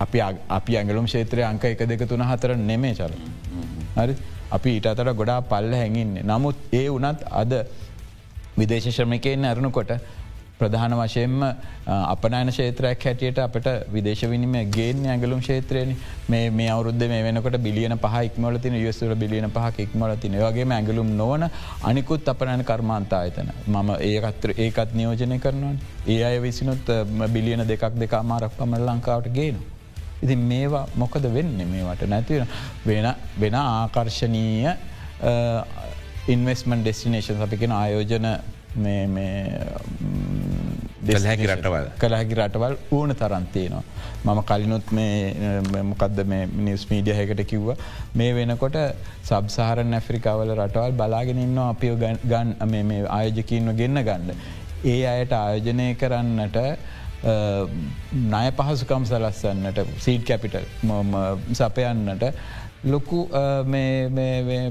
අපි 0.00 0.20
අපි 0.50 0.76
ඇඟලුම් 0.76 1.06
ශේත්‍රය 1.06 1.42
අංක 1.42 1.64
එක 1.64 1.86
දෙක 1.88 2.08
තුන 2.08 2.22
හතර 2.22 2.56
නෙමේ 2.56 2.94
චල. 2.94 3.14
හරි 3.96 4.16
අපි 4.50 4.76
ඊට 4.76 4.86
අතර 4.86 5.12
ගොඩා 5.14 5.40
පල්ල 5.42 5.74
හැඟින්නේ. 5.74 6.22
නමුත් 6.22 6.56
ඒ 6.72 6.88
වනත් 6.88 7.20
අද 7.42 7.52
විදේශ 8.58 8.88
ශ්‍රමිකයෙන් 8.90 9.44
ඇරුණුකොට 9.44 9.92
ප්‍රධාන 10.60 10.94
වශයෙන්ම 10.94 11.36
අපනෑන 11.86 12.50
ශේත්‍රයක් 12.52 13.04
හැටියට 13.06 13.38
අපට 13.38 13.66
විදේශවිනිම 13.94 14.54
ගේන් 14.76 15.00
ඇගලුම් 15.06 15.40
ශේත්‍රයන 15.40 15.90
මේ 16.28 16.44
මේ 16.50 16.68
අවුද්ධ 16.68 17.04
මේ 17.12 17.22
වෙනකට 17.26 17.58
බිලියන 17.66 17.96
පහ 17.98 18.16
ඉක්මල 18.28 18.58
තින 18.58 18.76
යස්තුර 18.82 19.14
බිලියන 19.16 19.48
පහ 19.50 19.82
ඉක්මල 19.86 20.14
තින 20.16 20.38
වගේ 20.38 20.68
ඇගලුම් 20.70 21.10
නොවන 21.16 21.48
අනිකුත් 21.82 22.32
අපනෑන 22.34 22.64
කර්මාන්තා 22.64 23.22
අතන 23.24 23.52
මම 23.66 23.90
ඒකත්‍ර 24.00 24.54
ඒකත් 24.58 24.94
නියෝජනය 24.94 25.38
කරනවන්. 25.38 25.76
ඒ 26.06 26.22
අය 26.24 26.38
විසිනුත් 26.40 26.86
බිලියන 27.28 27.66
දෙකක් 27.66 27.84
දෙක 27.96 28.16
මාරක් 28.24 28.56
පමණ 28.58 28.88
ලංකාවට 28.88 29.28
ගේනවා. 29.30 29.68
ඉතින් 30.22 30.40
මේවා 30.46 30.86
මොකද 30.94 31.24
වෙන්න 31.28 31.58
මේවට? 31.66 32.08
නැතිවෙන 32.08 32.48
වෙන 32.86 33.14
වෙන 33.40 33.54
ආකර්ශනීය 33.56 34.72
ඉන්වස්මන් 36.28 36.82
ඩෙස්ටිනේෂන් 36.82 37.42
අපිකෙන 37.42 37.72
ආයෝජන 37.72 38.26
දෙල්හැකි 41.08 41.46
රටවල් 41.46 41.86
කළහැකි 41.98 42.34
රටවල් 42.34 42.74
ඕන 42.92 43.14
තරන්තියනවා. 43.14 43.82
මම 44.24 44.40
කලිනුත් 44.50 44.86
මොකක්ද 45.84 46.18
මිනිස් 46.32 46.86
මීඩියහකට 46.90 47.42
කිව්ව 47.52 47.68
මේ 48.14 48.32
වෙනකොට 48.34 48.78
සබ්සාහරන් 49.24 49.92
ඇෆ්‍රිකාවල 49.92 50.54
රටවල් 50.56 50.92
බලාගෙන 50.92 51.38
ඉන්න 51.38 51.58
අපිෝ 51.58 51.96
ගන් 52.24 52.56
මේ 52.70 53.04
ආයෝජකින්ව 53.10 53.76
ගෙන්න්න 53.76 54.04
ගන්න. 54.08 54.34
ඒ 54.84 55.02
අයට 55.06 55.32
ආයෝජනය 55.34 55.86
කරන්නට 55.94 56.58
නය 58.32 58.46
පහසුකම් 58.58 59.04
සලස්සන්නට 59.04 59.78
සීඩ් 59.98 60.24
කැපිටල් 60.24 60.66
සපයන්නට 61.52 62.24
ලොකු 62.84 63.28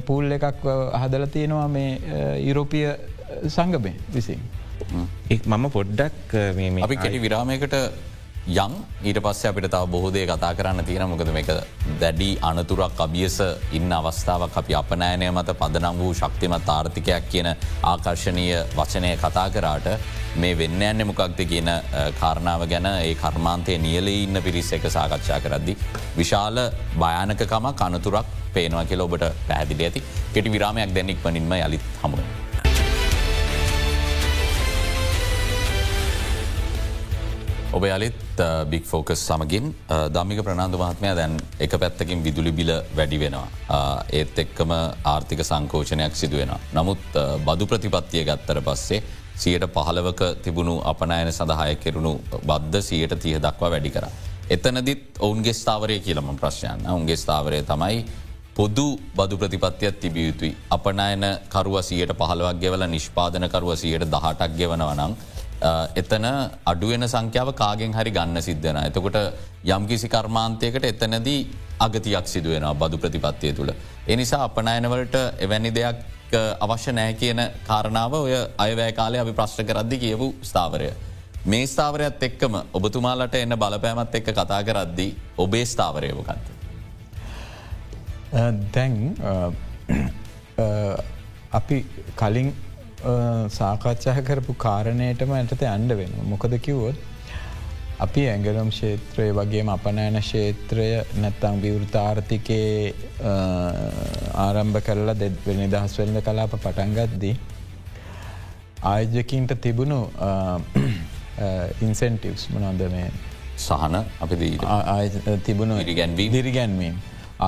පූල් 0.06 0.32
එකක් 0.38 0.68
හදල 1.02 1.26
තියෙනවා 1.36 1.68
මේ 1.68 1.92
ඉරෝපිය 2.50 2.88
සංගමය 3.48 3.94
විසින්. 4.16 4.40
එක් 5.30 5.44
මම 5.48 5.68
පොඩ්ඩක් 5.76 6.38
අපි 6.88 6.96
කෙටි 7.04 7.20
විරාමයකට 7.26 7.76
යං 8.48 8.72
ඊට 9.06 9.20
පස්ස 9.22 9.46
අපිට 9.46 9.68
තව 9.70 9.90
බොහෝදේ 9.94 10.26
කතා 10.26 10.54
කරන්න 10.58 10.86
තියෙන 10.86 11.10
මොකද 11.10 11.30
මේක 11.36 11.50
දැඩි 12.02 12.30
අනතුරක් 12.42 13.04
අභියස 13.06 13.38
ඉන්න 13.80 13.94
අවස්ථාවක් 13.98 14.58
අපි 14.62 14.74
අපනෑනය 14.80 15.30
මත 15.30 15.54
පදනම් 15.60 16.02
වූ 16.02 16.14
ශක්තිමත් 16.14 16.72
ආර්ථිකයක් 16.78 17.30
කියන 17.34 17.50
ආකර්ශණය 17.92 18.48
වචනය 18.80 19.14
කතා 19.24 19.48
කරාට 19.56 19.88
මේ 20.42 20.58
වෙන්න 20.58 20.82
ඇන්න 20.82 21.06
මොකක්ද 21.12 21.46
කියන 21.54 21.70
කාරණාව 22.20 22.66
ගැන 22.74 22.90
ඒ 22.92 23.16
කර්මාන්තය 23.24 23.78
නියලේ 23.78 24.24
ඉන්න 24.26 24.44
පිරිස් 24.48 24.74
එක 24.74 24.90
සාකච්ඡා 24.98 25.40
කරද්දි. 25.46 25.78
විශාල 26.18 26.58
භයානකකම 26.98 27.68
කනතුරක් 27.82 28.38
පේනවා 28.56 28.86
කියල 28.86 29.06
ඔබට 29.08 29.28
පැහැදිලි 29.48 29.86
ඇති 29.88 30.08
කෙටි 30.34 30.56
විරාමයක් 30.56 30.96
දැනෙක් 30.98 31.20
වනින්ම 31.26 31.54
යළිත් 31.66 31.86
හමුුව. 32.04 32.51
ඔබ 37.78 37.84
යළිත් 37.88 38.42
බික් 38.72 38.86
ෆෝකස් 38.90 39.22
සමගින් 39.28 39.68
දමික 40.16 40.40
ප්‍රනාාන්දු 40.46 40.78
මහත්මය 40.82 41.12
දැන් 41.20 41.38
එක 41.66 41.74
පැත්තකින් 41.84 42.24
විදුලි 42.26 42.52
බිල 42.58 42.72
වැඩි 42.98 43.20
වෙනවා. 43.22 43.48
ඒත් 44.20 44.40
එක්කම 44.44 44.72
ආර්ථික 45.14 45.44
සංකෝචනයක් 45.50 46.16
සිදුවෙන. 46.22 46.52
නමුත් 46.78 47.04
බදු 47.48 47.68
ප්‍රතිපත්තිය 47.72 48.26
ගත්තර 48.30 48.60
පස්සේ 48.68 49.00
සියට 49.44 49.66
පහලවක 49.76 50.22
තිබුණු 50.44 50.76
අපනෑන 50.92 51.32
සඳහය 51.32 51.76
කෙරුණු 51.84 52.14
බද්ධ 52.50 52.82
සියට 52.90 53.16
තිය 53.24 53.40
දක්වා 53.46 53.72
වැඩි 53.76 53.94
කර. 53.96 54.06
එතනදිත් 54.56 55.22
ඔවුන්ගේ 55.26 55.56
ස්ථාවරය 55.62 56.00
කියලම 56.06 56.36
ප්‍රශ්යන්න 56.44 56.88
උන්ගේ 56.98 57.22
ස්ථාවරය 57.24 57.64
තමයි 57.72 58.04
පොදු 58.58 58.88
බදු 59.18 59.38
ප්‍රතිපත්තියක් 59.42 60.00
තිබිය 60.04 60.28
යුතුයි. 60.30 60.56
අපනයන 60.76 61.24
කරුවසියට 61.54 62.12
පහලවක් 62.20 62.60
ගෙවල 62.64 62.84
නිෂ්පාදනකරුවසියට 62.96 64.12
දහටක් 64.16 64.58
ගෙවනවනං. 64.60 65.16
එතන 65.96 66.26
අඩුවෙන 66.66 67.08
සංඛ්‍යාව 67.08 67.54
කාගෙන් 67.54 67.94
හරි 67.94 68.12
ගන්න 68.12 68.42
සිද්ධන. 68.42 68.78
එතකොට 68.80 69.18
යම්කිසි 69.66 70.08
කර්මාන්තයකට 70.10 70.86
එතනදී 70.86 71.42
අගතියක් 71.80 72.28
සිදුවෙන 72.28 72.66
බදු 72.76 72.98
ප්‍රතිපත්තිය 72.98 73.54
තුළ. 73.54 73.72
එනිසා 74.08 74.44
අපනයනවලට 74.44 75.16
එවැනි 75.40 75.72
දෙයක් 75.72 76.02
අවශ්‍ය 76.60 76.92
නෑ 76.92 77.14
කියන 77.16 77.42
කාරණාව 77.68 78.14
ඔය 78.16 78.34
අයවැෑ 78.58 78.94
කාලය 78.94 79.18
අපි 79.18 79.34
ප්‍රශ්ට 79.34 79.64
කරද්දි 79.64 79.98
කියවූ 79.98 80.32
ස්ථාවරය. 80.44 80.90
මේ 81.46 81.68
ස්ථාවරයත් 81.68 82.24
එක්කම 82.24 82.56
ඔබතුමාලට 82.74 83.36
එන්න 83.36 83.58
බලපෑමත් 83.58 84.16
එක්ක 84.16 84.32
කතා 84.32 84.64
කරද්දී 84.64 85.12
ඔබේ 85.38 85.66
ස්ථාවරයවකන්ත. 85.66 86.46
දැන් 88.74 89.16
අපි 91.52 91.86
කලින් 92.16 92.54
සාකච්ඡා 93.60 94.22
කරපු 94.28 94.54
කාරණයටම 94.66 95.32
ඇටත 95.38 95.64
අන්ඩ 95.76 95.92
වෙන. 96.00 96.14
මොකද 96.34 96.54
කිවොත් 96.68 96.98
අපි 98.06 98.22
ඇගලම් 98.34 98.70
ක්ෂේත්‍රය 98.74 99.28
වගේම 99.38 99.70
අපනෑන 99.76 100.18
ක්ෂේත්‍රය 100.26 100.88
නැත්තං 101.24 101.62
විවෘතාර්ථිකයේ 101.66 102.94
ආරම්භ 104.46 104.80
කරලා 104.88 105.16
දෙ 105.22 105.30
නිදහස් 105.62 105.98
වෙල්ද 106.00 106.18
කලාප 106.28 106.54
පටන්ගත්දී. 106.66 107.36
ආයජකින්ට 108.94 109.52
තිබුණු 109.66 110.00
ඉන්සෙන්ටිවස් 111.88 112.44
මනොද 112.56 112.82
මේ 112.96 113.08
සහන 113.68 113.96
අපි 114.26 114.36
තිබුණු 115.48 115.76
ඉරිගැන්වී 115.86 116.30
දිරිගැන්වීම්. 116.36 116.96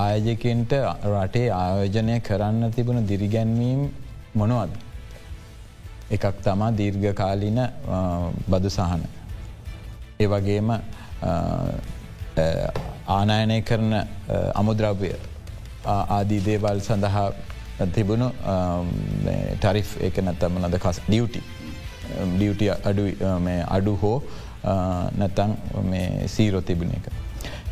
ආයජකින්ට 0.04 0.72
රටේ 1.14 1.48
ආයෝජනය 1.62 2.16
කරන්න 2.30 2.64
තිබුණු 2.78 3.02
දිරිගැන්වීම් 3.12 3.82
මොනවද. 4.42 4.74
එකක් 6.12 6.26
තමා 6.44 6.72
දීර්ඝකාලින 6.80 7.60
බදු 8.50 8.70
සහන. 8.70 9.04
ඒ 10.20 10.28
වගේම 10.28 10.70
ආනායනය 13.08 13.62
කරන 13.62 13.94
අමුද්‍රව්‍ය 14.62 15.10
ආදී 15.86 16.42
දේවල් 16.46 16.80
සඳහා 16.82 17.28
තිබුණු 17.96 18.30
ටරිෆ් 19.60 19.90
එක 20.08 20.18
නැත්තමනද 20.28 20.78
කස් 20.86 21.02
ඩියුටි 21.08 21.42
ඩියුටිය 22.36 22.72
අඩු 22.90 23.06
අඩු 23.78 23.96
හෝ 24.02 24.18
නැතන් 25.20 25.52
සීරෝ 26.36 26.62
තිබුණ 26.62 26.94
එක. 26.98 27.06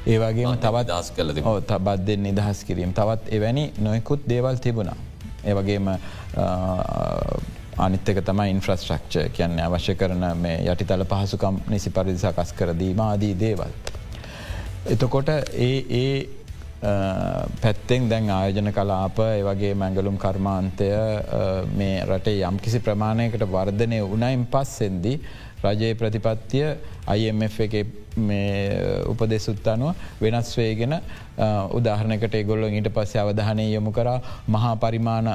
ඒවගේ 0.08 0.56
තවත් 0.66 0.88
දස් 0.90 1.12
කල 1.16 1.32
තබත්දෙන් 1.72 2.24
නිදහස් 2.28 2.64
කිරීම 2.68 2.94
තවත් 3.00 3.34
එවැනි 3.38 3.64
නොයකුත් 3.88 4.28
දේවල් 4.34 4.58
තිබුණා. 4.66 4.98
ඒවගේම 5.46 5.90
අනිත්තක 7.78 8.22
තමයි 8.24 8.50
ඉන්ෆ්‍රස්ට්‍රක්ෂ 8.50 9.32
කියන්න 9.32 9.60
අවශ්‍ය 9.62 9.96
කරන 9.96 10.28
මේ 10.38 10.60
යටිතල 10.66 11.06
පහසුකම් 11.06 11.62
නිසි 11.68 11.90
පරිදිසකස් 11.92 12.54
කරදීම 12.54 13.00
ආදී 13.02 13.34
දේවල්. 13.36 13.74
එතකොට 14.88 15.30
ඒ 15.30 15.86
ඒ 15.92 16.30
පැත්තෙන් 17.62 18.10
දැන් 18.10 18.30
ආයෝජන 18.30 18.74
කලාප 18.74 19.20
ඒවගේ 19.22 19.74
මැඟලුම් 19.76 20.18
කර්මාන්තය 20.18 20.90
මේ 21.74 22.06
රටේ 22.06 22.44
යම් 22.44 22.58
කිසි 22.58 22.80
ප්‍රමාණයකට 22.80 23.46
වර්ධනය 23.48 24.02
වනයින් 24.06 24.46
පස්සෙන්දී 24.48 25.20
රජයේ 25.64 25.96
ප්‍රතිපත්තිය 25.96 26.66
IMF 27.18 27.60
එක 27.60 27.76
උපදෙසුත් 29.08 29.68
අනුව 29.68 29.96
වෙනස් 30.20 30.50
වේගෙන 30.54 30.98
උදාහරනකට 31.72 32.36
ගොල්ල 32.44 32.66
ඊට 32.66 32.90
පස්ස 32.90 33.16
අවධානය 33.18 33.70
යොමු 33.70 33.92
කර 33.92 34.10
මහා 34.48 34.76
පරිමාණ 34.78 35.30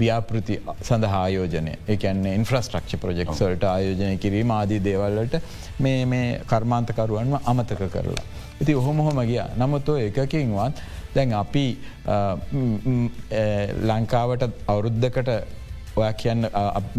ව්‍යාපෘති 0.00 0.54
සඳහා 0.88 1.22
ආයෝජනය. 1.22 1.72
එකන්නේ 1.94 2.34
ඉන්ෆ්‍රස්ට්‍රක්ෂ 2.40 3.00
ප්‍රජෙක්සල්ට 3.04 3.64
ආයෝජනය 3.72 4.16
කිරීම 4.24 4.50
ආදී 4.58 4.80
දේවල්ලට 4.88 5.34
මේ 5.86 6.04
මේ 6.12 6.28
කර්මාන්තකරුවන්ම 6.52 7.34
අමතක 7.52 7.82
කරලා. 7.96 8.24
ඉති 8.62 8.74
ඔහොමොහොම 8.80 9.20
ගිය. 9.30 9.42
නමුත් 9.62 9.88
එකකින්වත් 10.06 10.82
දැන් 11.14 11.32
අපි 11.42 11.66
ලංකාවට 13.90 14.42
අවුරුද්ධකට 14.72 15.30
ඔය 15.96 16.12
කියන්න 16.22 16.46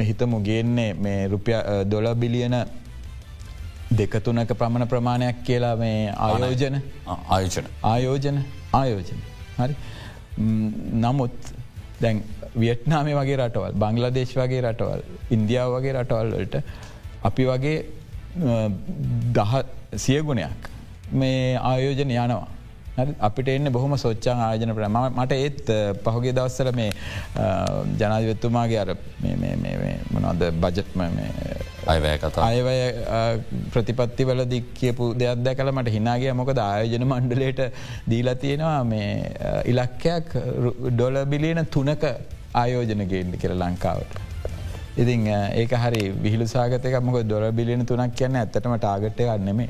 හිතමු 0.10 0.40
ගේන්නේ 0.50 0.92
මේ 1.06 1.28
රුපිය 1.34 1.58
දොල 1.92 2.08
බිලියන 2.24 2.56
දෙකතුනක 4.00 4.52
ප්‍රමණ 4.60 4.88
ප්‍රමාණයක් 4.88 5.38
කියලා 5.48 5.76
මේ 5.84 6.12
ආයෝජන? 6.26 6.82
ආයෝජන. 7.30 7.70
ආයෝජන. 7.92 8.44
ආයෝජන. 8.80 9.22
හරි. 9.60 9.76
නමුත් 11.06 11.38
දැන් 12.02 12.24
වියට්නාමේ 12.64 13.18
වගේ 13.20 13.40
රටවල් 13.42 13.80
බංගලදේශ 13.84 14.36
වගේ 14.42 14.62
රටවල් 14.68 15.02
ඉන්දියාව 15.38 15.74
වගේ 15.78 15.96
රටවල්වලට 15.98 16.56
අපි 17.30 17.50
වගේ 17.52 17.78
දහ 19.38 19.54
සියගුණයක් 20.06 20.72
මේ 21.20 21.44
ආයෝජන 21.72 22.16
යනවා. 22.16 22.48
අපිට 23.28 23.50
එන්න 23.54 23.72
බොහොම 23.76 23.94
සොච්චන් 24.04 24.40
ආයජන 24.46 24.72
ප්‍රම 24.78 24.98
මට 25.10 25.36
ඒත් 25.44 25.70
පහුගේ 26.06 26.34
දවස්සල 26.38 26.70
මේ 26.80 26.90
ජනාධවත්තුමාගේ 28.02 28.80
අර 28.84 28.90
මොනවද 30.14 30.44
බජට්ම 30.64 31.04
අයවෑ 31.94 32.18
කතා. 32.24 32.48
අයවය 32.50 32.76
ප්‍රතිපත්ති 33.76 34.28
වලදි 34.30 34.60
කියපු 34.80 35.06
දෙයක් 35.22 35.46
දැකල 35.46 35.72
මට 35.76 35.96
හිනාගේ 35.98 36.34
මොකද 36.42 36.60
ආයෝජන 36.66 37.08
මණ්ඩලට 37.12 37.62
දීලා 38.14 38.36
තියෙනවා 38.44 38.82
මේ 38.92 39.14
ඉලක්කයක් 39.74 40.36
ඩොල 40.90 41.24
බිලියන 41.34 41.64
තුනක 41.78 42.06
ආයෝජනගේන්ඩි 42.54 43.38
කියර 43.38 43.54
ලංකාවට. 43.56 44.16
ඉතින් 44.98 45.28
ඒක 45.56 45.72
හරි 45.76 46.02
විහිලු 46.14 46.48
සාගතක 46.48 47.02
මොක 47.02 47.22
දොර 47.24 47.52
බිලියන 47.52 47.86
තුනක් 47.86 48.16
කියන්න 48.16 48.36
ඇත්තටම 48.36 48.76
ටාගට්ය 48.78 49.26
ගන්නෙමේ 49.26 49.70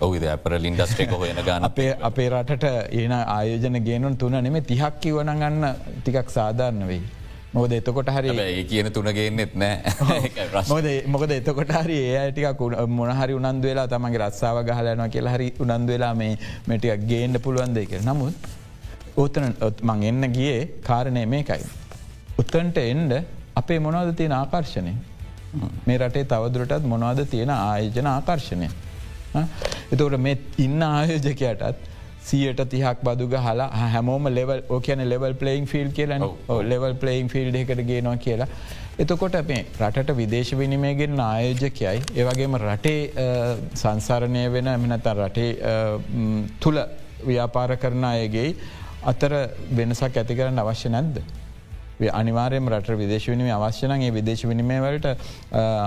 ඔවිද 0.00 0.24
අපරල 0.26 0.64
ඉන්ඩස්ට්‍රේක 0.64 1.10
හොයන 1.14 1.36
ගන්න 1.38 1.64
අපේ 1.64 1.90
අපේ 2.02 2.28
රටට 2.30 2.64
ඒන 2.92 3.12
ආයෝජන 3.14 3.82
ගේනුන් 3.84 4.16
තුන 4.16 4.38
නෙම 4.38 4.62
තිහක් 4.62 5.00
කිවන 5.00 5.34
ගන්න 5.34 5.66
ටිකක් 5.98 6.30
සාධාරණ 6.30 6.86
වෙයි. 6.86 7.02
මොද 7.52 7.72
එතකොට 7.72 8.08
හරි 8.08 8.32
ඒ 8.38 8.64
කියන 8.64 8.88
තුනගේන්නෙත් 8.90 9.54
නෑ 9.54 10.72
මොකද 11.14 11.32
එතකොට 11.32 11.72
හරි 11.78 11.98
ඒ 12.14 12.24
ටික 12.30 12.64
මොනහරි 12.90 13.34
උනන්ද 13.34 13.62
වෙලා 13.62 13.86
තමගේ 13.86 14.22
රස්සාාව 14.22 14.64
ගහලයනවා 14.64 15.08
කියලා 15.08 15.36
හරි 15.36 15.52
උනන්ද 15.58 15.94
වෙලා 15.94 16.14
මේ 16.14 16.32
මටික් 16.66 17.06
ගේන්ඩ 17.06 17.42
පුළුවන් 17.44 17.76
දෙක 17.76 17.94
නමුත් 18.00 18.50
ඕතන 19.16 19.54
මං 19.82 20.02
එන්න 20.02 20.32
ගියේ 20.32 20.60
කාරණය 20.82 21.24
මේකයි. 21.26 21.62
උත්තන්ට 22.38 22.78
එන්ඩ 22.80 23.12
අපේ 23.56 23.78
මොනවද 23.80 24.16
තියෙන 24.16 24.34
ආකර්ශණය 24.34 24.94
මේ 25.86 25.98
රටේ 25.98 26.24
තවදුරටත් 26.26 26.84
මොනවද 26.86 27.24
තියෙන 27.26 27.50
ආයෝජන 27.52 28.08
ආකර්ශණය. 28.08 28.68
එතකට 29.92 30.18
මේ 30.18 30.38
ඉන්න 30.58 30.82
ආයෝජකයටත් 30.84 31.88
සියට 32.22 32.62
තිහක් 32.66 33.02
බදුග 33.02 33.34
හලා 33.38 33.68
හැමෝම 33.86 34.28
ලෙවල් 34.30 34.62
ඕකන 34.68 35.02
ලෙවල් 35.06 35.34
පලයින් 35.34 35.66
ෆිල් 35.66 35.90
කියලන 35.90 36.24
ලෙවල් 36.64 36.94
පලයින් 36.96 37.28
ෆිල්ඩ 37.28 37.56
එකට 37.56 37.82
ගේනවා 37.84 38.16
කියලා. 38.18 38.48
එතකොට 38.98 39.36
මේ 39.48 39.66
රටට 39.80 40.16
විදේශ 40.16 40.54
විනිමයගෙන් 40.54 41.20
ආයෝජකයයි 41.20 42.02
ඒවගේම 42.16 42.56
රටේ 42.58 43.26
සංසරණය 43.74 44.46
වෙන 44.52 44.68
එමනත 44.68 45.12
රටේ 45.14 45.50
තුළ 46.60 46.80
ව්‍යාපාර 47.26 47.76
කරන 47.76 48.04
අයගේ 48.06 48.48
අතර 49.04 49.32
වෙනසක් 49.72 50.16
ඇති 50.16 50.34
කරන්න 50.34 50.58
අවශ්‍ය 50.58 50.88
නැද්ද. 50.88 51.22
අනිවාරයම 52.10 52.68
රට 52.68 52.96
විදේශ 52.96 53.28
විනිම 53.28 53.50
අවශ්‍යනගේ 53.50 54.10
විදේශ 54.10 54.44
විනිමය 54.44 54.78
වලට 54.80 55.14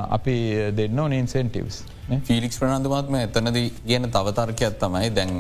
අපි 0.10 0.36
දෙන්න 0.74 1.00
ඕන 1.00 1.14
ඉන්සෙන්ටිවස්. 1.14 1.84
ෆිලික්ස් 2.24 2.60
ප්‍රනන්දුමත්ම 2.60 3.16
එතනද 3.18 3.58
කියන 3.82 4.10
තවතර්කයක් 4.10 4.78
තමයි 4.78 5.10
දැන් 5.12 5.34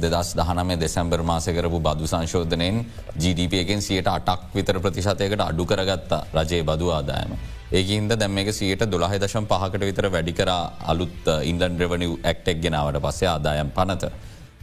දෙදස් 0.00 0.32
දහනම 0.34 0.72
දෙසැම්බර් 0.78 1.22
මාසකරපු 1.24 1.80
බදු 1.80 2.06
සංශෝධනයෙන් 2.06 2.84
GDPගෙන් 3.16 3.82
සියට 3.82 4.08
අටක් 4.08 4.48
විතර 4.54 4.80
ප්‍රතිශතයකට 4.80 5.40
අඩු 5.40 5.66
කරගත්තා 5.66 6.24
රජයේ 6.34 6.64
බදු 6.64 6.90
ආදායම. 6.90 7.36
ඒකන්ද 7.70 8.16
දැම් 8.16 8.38
එක 8.38 8.50
සියට 8.52 8.84
දොළහ 8.86 9.14
දශම් 9.18 9.46
පහකට 9.46 9.84
විතර 9.84 10.08
වැඩිකර 10.08 10.50
අලුත් 10.86 11.28
ඉන්ඩන් 11.44 11.78
රෙවනිව් 11.78 12.16
ඇක්ටෙක් 12.22 12.62
ගෙනාවට 12.62 13.00
පස්සේ 13.00 13.28
ආදායම් 13.28 13.70
පනත. 13.70 14.12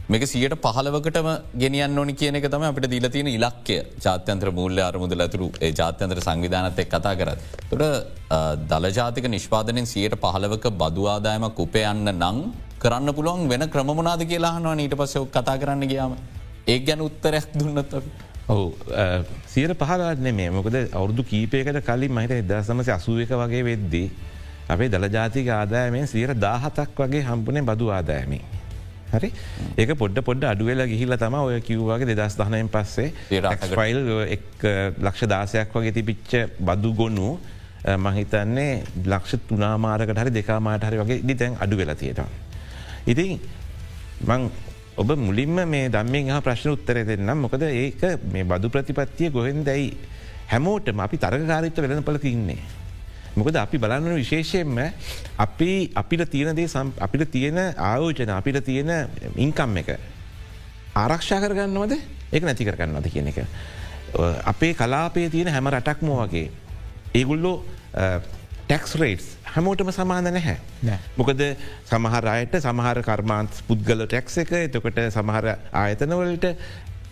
මේක 0.08 0.24
සියට 0.24 0.52
පහලවකටම 0.64 1.28
ගෙනියන්න 1.60 1.98
ඕනි 1.98 2.12
කියන 2.14 2.36
එක 2.38 2.44
තම 2.46 2.64
අපට 2.66 2.84
දීල 2.90 3.06
තියෙන 3.10 3.28
ඉලක්කය 3.28 3.78
ජාත්‍යන්ත්‍ර 4.04 4.50
මූල්‍ය 4.58 4.80
අරමුදල 4.80 5.22
ඇතුරු 5.24 5.48
ඒ 5.60 5.70
ජාත්‍යන්ත්‍ර 5.72 6.20
සංවිධානත් 6.20 6.78
එක් 6.78 6.90
කතා 6.92 7.14
කරත්. 7.20 7.40
තුට 7.70 7.82
දළජාතික 8.70 9.26
නිෂ්පාදනෙන් 9.28 9.86
සියට 9.86 10.14
පහලවක 10.16 10.70
බදවාදායමක් 10.74 11.58
උපයන්න 11.58 12.12
නං 12.12 12.38
කරන්න 12.78 13.14
පුළුවන් 13.16 13.48
වෙන 13.48 13.66
ක්‍රමනාද 13.68 14.22
කියලාහනවා 14.24 14.76
ඊට 14.76 14.94
පස්සෙ 14.94 15.22
කතා 15.28 15.56
කරන්න 15.58 15.82
ගියාම 15.92 16.14
ඒ 16.66 16.78
ගැන 16.80 17.00
උත්තරයක් 17.00 17.48
දුන්නත් 17.54 17.78
අපි. 17.92 18.10
ඔහු 18.48 18.66
සියර 19.46 19.74
පහලන්නේ 19.74 20.32
මේ 20.32 20.50
මොකද 20.50 20.76
අවුදු 20.92 21.24
කීපයකට 21.24 21.80
කලින් 21.82 22.12
මහිත 22.12 22.36
එදසමස 22.36 22.88
අසුව 22.90 23.18
එක 23.20 23.34
වගේ 23.34 23.64
වෙද්දී. 23.64 24.06
අපේ 24.68 24.88
දළජාතික 24.88 25.50
ආදායමෙන් 25.52 26.06
සියර 26.06 26.30
දාහතක් 26.36 26.94
වගේ 26.96 27.24
හම්පුනේ 27.24 27.64
බදු 27.64 27.90
ආදායමි. 27.90 28.40
හරි 29.12 29.30
ඒක 29.76 29.90
පොඩ්ඩ 30.02 30.24
පොඩ්ඩ 30.28 30.48
අඩුවෙලා 30.52 30.88
ගිහිල 30.92 31.16
තම 31.16 31.36
ඔය 31.40 31.60
කිව්වාගේ 31.60 32.08
දෙදස් 32.12 32.36
දහනයෙන් 32.40 32.68
පස්සේ 32.68 33.08
ෆයිල් 33.74 33.98
ලක්ෂ 35.00 35.28
දාසයක් 35.34 35.74
වගේ 35.74 35.92
තිපිච්ච 35.92 36.32
බදු 36.60 36.92
ගොන්නු 36.94 37.28
මහිතන්නේ 38.06 38.72
ලක්ෂ 39.04 39.46
තුනාමාරකට 39.48 40.22
හරි 40.22 40.32
දෙකාමාට 40.38 40.86
හරි 40.88 41.02
වගේ 41.02 41.20
දි 41.22 41.34
තැන් 41.34 41.58
අඩු 41.60 41.76
වෙලා 41.76 41.94
තියෙනවා. 41.94 42.28
ඉතින් 43.06 43.38
මං 44.26 44.50
ඔබ 44.96 45.10
මුලින්ම 45.18 45.58
මේ 45.66 45.88
දම්මෙන් 45.88 46.32
හා 46.32 46.40
ප්‍රශ්න 46.40 46.72
උත්තර 46.72 47.04
දෙන්නම් 47.04 47.44
මොකද 47.44 47.62
ඒක 47.62 48.02
මේ 48.32 48.44
බදු 48.44 48.70
ප්‍රතිපත්තිය 48.70 49.30
ගොහෙන් 49.30 49.62
දැයි 49.64 49.92
හැමෝටම 50.48 51.00
අපි 51.00 51.16
තරගකාරිත්ව 51.18 51.84
වෙන 51.84 52.02
පලක 52.02 52.24
ඉන්නේ. 52.26 52.58
මොකද 53.36 53.56
අපි 53.60 53.78
බලන්න 53.78 54.16
විශේෂයෙන්ම 54.16 54.78
අපි 55.44 55.70
අපිට 56.02 56.24
තියනදේ 56.34 56.68
අපිට 57.06 57.30
තියෙන 57.30 57.58
ආයෝජන 57.88 58.30
අපිට 58.40 58.60
තියෙන 58.64 58.92
ඉන්කම් 59.46 59.76
එක 59.82 59.90
ආරක්ෂා 60.96 61.40
කරගන්නවද 61.44 61.98
ඒක 62.32 62.42
නැති 62.48 62.64
කරගන්නවද 62.68 63.10
කියන 63.12 63.28
එක. 63.32 63.44
අපේ 64.52 64.72
කලාපේ 64.74 65.28
තියෙන 65.30 65.52
හැම 65.52 65.68
රටක්මෝ 65.68 66.18
වගේ. 66.26 66.50
ඒගුල්ලෝ 67.14 67.56
ටෙක්ස් 68.66 68.94
රේටස් 69.00 69.26
හැමෝටම 69.56 69.90
සමාන 69.92 70.24
නැහැ. 70.24 70.56
මොකද 71.20 71.42
සමහර 71.90 72.26
අයට 72.32 72.56
සමහර 72.62 73.02
කර්මාන්ත් 73.08 73.60
පුද්ගල 73.68 74.06
ටැක්ස 74.06 74.40
එක 74.42 74.52
එතකොට 74.62 74.98
සමහර 75.12 75.52
ආයතනවලට 75.82 76.46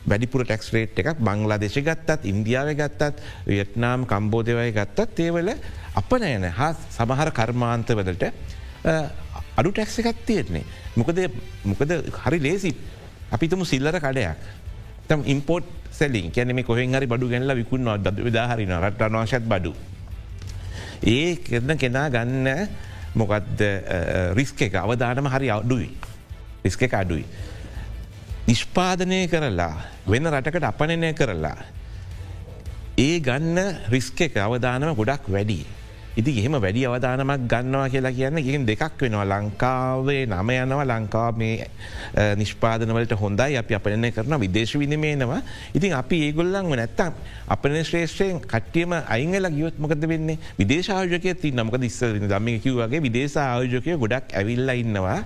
වැඩිපුර 0.07 0.45
ටෙක්ස් 0.45 0.69
රේට් 0.75 0.99
එකක් 1.01 1.21
බංලා 1.29 1.59
දේශ 1.59 1.79
ගත්තත් 1.89 2.29
ඉන්දියාව 2.33 2.73
ගත්තත් 2.81 3.23
වියට්නාම් 3.47 4.07
කම්බෝධවය 4.11 4.73
ගත්තත් 4.79 5.25
ඒවල 5.27 5.55
අප 6.01 6.11
නෑන 6.23 6.45
හා 6.59 6.73
සමහර 6.97 7.31
කර්මාන්තවලට 7.39 8.25
අඩු 9.57 9.71
ටැක්ස 9.71 9.99
එකක් 10.03 10.27
තියෙන්නේ. 10.27 10.65
මොකද 10.97 11.19
මොකද 11.65 11.91
හරි 12.25 12.39
ලේසි 12.41 12.75
අපිතුම 13.31 13.65
සිල්ලර 13.65 13.97
කඩයක්. 13.97 14.39
තම් 15.09 15.21
ඉම්පෝට් 15.27 15.65
සැලින් 15.93 16.31
කැනෙම 16.31 16.63
කොහෙන් 16.65 16.95
හරි 16.95 17.07
බඩු 17.07 17.29
ගැල්ල 17.29 17.55
විකුන්නවා 17.57 17.99
ද 17.99 18.25
විදාහරින 18.27 18.75
රට 18.81 19.01
අනවාශත් 19.09 19.47
බඩු. 19.53 19.73
ඒ 21.07 21.37
කරන 21.37 21.79
කෙනා 21.79 22.09
ගන්න 22.11 22.69
මොකක්ද 23.15 23.61
රිස්ක 24.35 24.61
එක 24.69 24.75
අවධානම 24.75 25.29
හරි 25.35 25.51
අඩුයි. 25.51 25.91
රිස්ක 26.65 26.83
එක 26.83 26.95
අඩුයි. 26.95 27.25
නිෂ්පාදනය 28.49 29.21
කරලා 29.33 29.75
වෙන 30.07 30.29
රටකට 30.29 30.67
අපනනය 30.71 31.13
කරලා. 31.17 31.57
ඒ 32.99 33.17
ගන්න 33.21 33.59
රිස්ක 33.89 34.21
එක 34.27 34.37
අවධානම 34.37 34.93
ගොඩක් 34.99 35.31
වැඩි. 35.33 35.65
ඉති 36.17 36.31
එහෙම 36.41 36.57
වැඩි 36.65 36.87
අවධානමක් 36.87 37.47
ගන්නවා 37.53 37.89
කියලා 37.95 38.15
කියන්න 38.19 38.39
ඉගෙන් 38.39 38.67
දෙකක් 38.67 39.01
වෙනවා. 39.03 39.25
ලංකාවේ 39.33 40.27
නම 40.27 40.51
යනවා. 40.57 40.85
ලංකාව 40.93 41.39
මේ 41.43 41.67
නිෂ්පාදනවලට 42.41 43.15
හොඳයි. 43.23 43.57
අපි 43.63 43.75
අපනය 43.75 44.11
කරන 44.17 44.39
විදේශ 44.45 44.75
විනිමේනවා 44.79 45.41
ඉතින් 45.75 45.93
අපි 46.01 46.17
ඒගොල්ලන් 46.27 46.71
නැත්තම් 46.81 47.13
අපන 47.55 47.77
ශ්‍රේෂයෙන් 47.85 48.41
කට්ටියම 48.53 48.93
අයිංගල 49.17 49.49
ගියොත් 49.57 49.79
මොකද 49.79 50.07
වෙන්නේ? 50.13 50.39
විදේශායෝජකය 50.59 51.35
ති 51.43 51.53
නමක 51.53 51.81
දිස්ස 51.85 52.01
දම 52.01 52.49
කිව්වගේ 52.65 53.01
විදේශ 53.07 53.37
ආයෝජකය 53.37 53.99
ගොඩක් 54.05 54.35
ඇවිල්ල 54.41 54.71
ඉන්නවා. 54.75 55.19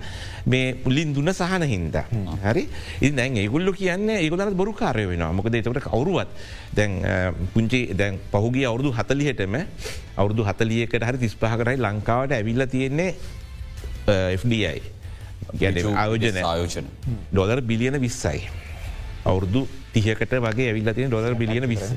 මේ 0.51 0.73
පුලින් 0.83 1.13
දුන්න 1.13 1.33
සහන 1.33 1.63
හින්ද. 1.73 1.95
හරි? 2.43 2.63
ඉ 3.01 3.11
දැන් 3.11 3.37
ඒගුල්ලු 3.37 3.73
කියන්න 3.73 4.09
ඒගොලත් 4.17 4.55
බොරු 4.61 4.73
කාරය 4.73 5.05
වෙනවා. 5.11 5.31
මොකද 5.33 5.53
එතකට 5.53 5.83
කවරුවත් 5.85 6.29
දැන් 6.77 6.91
පුංචි 7.53 7.81
දැන් 7.99 8.19
පහුගේ 8.31 8.65
අවුරදු 8.69 8.93
හතලිහටම 8.99 9.55
අවුරදු 10.17 10.45
හතලියකට 10.49 11.03
හරි 11.09 11.17
තිස්පහකරයි 11.25 11.77
ලංකාවට 11.85 12.37
ඇවිල්ල 12.37 12.65
තියෙන්නේ 12.75 13.15
FDI 14.41 14.81
ගැන 15.61 15.77
ආයෝජන 15.95 16.37
ආයෝජන 16.43 16.87
ඩොලර් 17.33 17.61
බිලියන 17.61 18.01
විස්සයි. 18.01 18.41
අවුරදු 19.25 19.67
තිහකට 19.93 20.33
වගේ 20.45 20.69
ඇවිල්ල 20.71 20.93
තියෙන 20.93 21.09
ඩොලර් 21.11 21.35
බිලියන 21.35 21.65
විස්ස. 21.69 21.93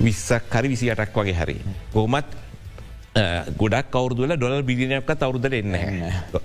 විස්සක් 0.00 0.54
හරි 0.58 0.68
විසි 0.72 0.90
අටක් 0.90 1.16
වගේ 1.16 1.36
හරි. 1.40 1.56
කොහමත් 1.92 2.28
ගොඩක් 3.60 3.90
කවරුදුල 3.92 4.32
ඩොල 4.36 4.62
බිලියනයක්ත් 4.64 5.22
අවුරුදර 5.26 5.52
එන්න 5.58 5.74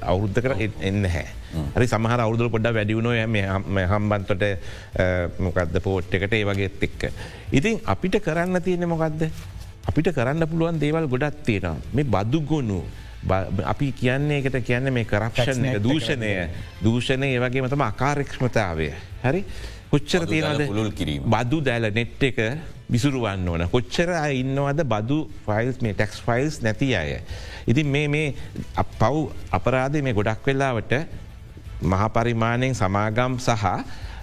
අවුද්ධ 0.01 0.39
කර 0.43 0.53
එන්න 0.89 1.05
හැ. 1.13 1.25
හරි 1.75 1.87
සමහර 1.87 2.19
අවුදුර 2.25 2.49
පොඩ 2.51 2.67
වැඩියුණු 2.77 3.11
හම්බන්තොට 3.93 4.43
මොකක්ද 5.39 5.79
පෝට් 5.87 6.17
එකට 6.19 6.33
ඒ 6.33 6.43
වගේත් 6.49 6.83
එක්ක. 6.89 7.01
ඉතින් 7.51 7.79
අපිට 7.93 8.19
කරන්න 8.19 8.61
තියෙන 8.61 8.87
මොකක්ද. 8.93 9.23
අපිට 9.87 10.11
කරන්න 10.11 10.43
පුළුවන් 10.51 10.79
දේවල් 10.83 11.07
ගොඩත් 11.07 11.43
තියෙනවා. 11.47 11.77
මේ 11.93 12.03
බදු 12.03 12.41
ගොුණු 12.43 12.83
අපි 13.63 13.91
කියන්නේ 14.01 14.43
එකට 14.43 14.59
කියන්න 14.67 14.91
මේ 14.93 15.07
කරක්ෂණ 15.07 15.79
දූෂණය 15.87 16.33
දූෂණය 16.83 17.31
ඒවගේ 17.37 17.63
මතම 17.63 17.83
අකාරක්ෂමතාවය. 17.91 18.91
හරි 19.23 19.41
කොච්චර 19.91 20.25
තියෙනද 20.27 20.61
බදු 21.35 21.61
දැල 21.67 21.91
නෙට් 21.99 22.23
එක 22.29 22.39
විසුරුවන්න 22.89 23.47
ඕන. 23.47 23.67
කොච්චර 23.75 24.09
ඉන්නවද 24.41 24.83
බදු 24.93 25.19
ෆයිල්ස් 25.45 25.79
මේ 25.83 25.93
ටෙක්ස් 25.93 26.19
ෆයිල්ස් 26.25 26.61
නැති 26.65 26.95
අය. 26.95 27.21
ඉතින් 27.67 27.87
මේ 27.87 28.07
මේ 28.07 28.33
පව් 28.99 29.29
අපරාධ 29.51 30.01
මේ 30.01 30.17
ගොඩක් 30.19 30.43
වෙල්ලාවට 30.47 30.93
මහපරිමාණයෙන් 31.81 32.75
සමාගම් 32.75 33.39
සහ 33.39 33.65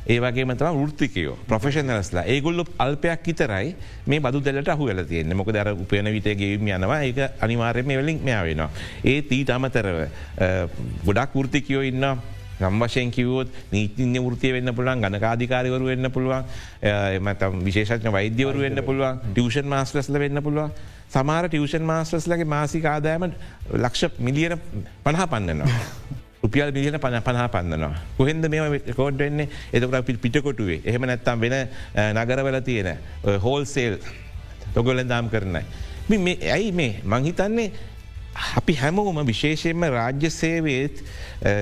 ඒවගේ 0.07 0.45
මතම 0.45 0.79
ෘතිකයෝ 0.89 1.35
ප්‍රෆෙෂනලස්ලා 1.49 2.25
ඒගොල්ලු 2.33 2.65
අල්පයක් 2.85 3.29
ඉතරයි 3.33 3.75
මේ 4.07 4.21
බදු 4.21 4.45
දෙලට 4.45 4.69
අහු 4.69 4.89
වෙල 4.91 5.01
තියෙන්නේ. 5.05 5.35
මොක 5.35 5.49
දර 5.49 5.73
උපයන 5.73 6.13
විටගේම 6.17 6.69
යනවා. 6.69 7.01
ඒක 7.09 7.41
අනිවාර්යම 7.41 7.89
වෙලින් 7.89 8.21
මෙයාවෙනවා. 8.29 8.71
ඒ 9.05 9.23
තීට 9.23 9.51
අමතරව 9.51 10.09
ගොඩක් 11.09 11.37
ෘතිකයෝ 11.47 11.83
ඉන්න 12.55 12.71
ගම්වශයෙන් 12.71 13.11
කිවෝත් 13.11 13.49
නීතින්‍ය 13.73 14.19
ෘතිය 14.21 14.53
වෙන්න 14.53 14.75
පුළුවන් 14.75 15.03
ගනකාධිකාරවරු 15.03 15.85
වෙන්න 15.85 16.11
පුළුවන් 16.11 16.45
එමතම් 16.83 17.65
විශේෂඥ 17.65 18.13
වෛද්‍යවරු 18.13 18.61
වෙන්න 18.61 18.85
පුළුවන් 18.85 19.21
ටියෂන් 19.33 19.67
මාස්ලස්ල 19.67 20.19
වෙන්න 20.19 20.43
පුළුවන් 20.43 20.71
සමාර 21.11 21.49
ටියෂන් 21.49 21.83
මාස්ලස්ලගේ 21.83 22.45
මාසික 22.47 22.85
ආදායම 22.87 23.31
ලක්ෂ 23.73 24.19
මිලියන 24.19 24.59
පණහා 25.05 25.27
පන්නනවා. 25.27 25.69
රුපියල් 26.43 26.73
මිලියන 26.73 27.01
පන 27.01 27.23
පනා 27.23 27.49
පන්නනවා. 27.49 27.95
කොහෙන්ද 28.19 28.49
මේ 28.49 28.81
කෝඩ් 28.93 29.19
වෙන්නේ 29.19 29.49
එතකට 29.73 29.95
අපි 29.95 30.17
පිටකොටුවේ 30.17 30.83
එහෙම 30.85 31.07
නැත්තම් 31.07 31.41
වෙන 31.41 31.57
නගරවල 32.13 32.61
තියෙන 32.61 32.99
හෝල් 33.41 33.65
සේල් 33.65 33.99
තොගොලෙන් 34.75 35.09
දාම් 35.09 35.31
කරනයි. 35.31 35.65
ඇයි 36.51 36.73
මේ 36.73 37.01
මංහිතන්නේ 37.05 37.73
අපි 38.35 38.75
හැමෝම 38.75 39.23
විශේෂයෙන්ම 39.25 39.87
රාජ්‍ය 39.91 40.31
සේවේත් 40.31 41.03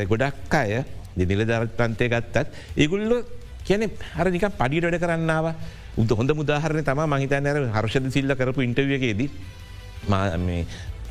ගොඩක් 0.09 0.55
අය 0.55 0.83
නිලධරත්පන්තය 1.17 2.09
ගත්තත් 2.09 2.47
ඒගුල්ලො 2.77 3.23
කියන 3.65 3.89
හරනික 4.17 4.47
පඩි 4.53 4.81
වැඩ 4.81 5.01
කරන්නාව 5.01 5.53
උද 5.97 6.11
හොඳ 6.13 6.31
මුදාහරන 6.33 6.83
තම 6.83 7.03
මහිතන 7.07 7.49
හර්ෂද 7.71 8.09
සිල්ල 8.11 8.35
කරපු 8.35 8.65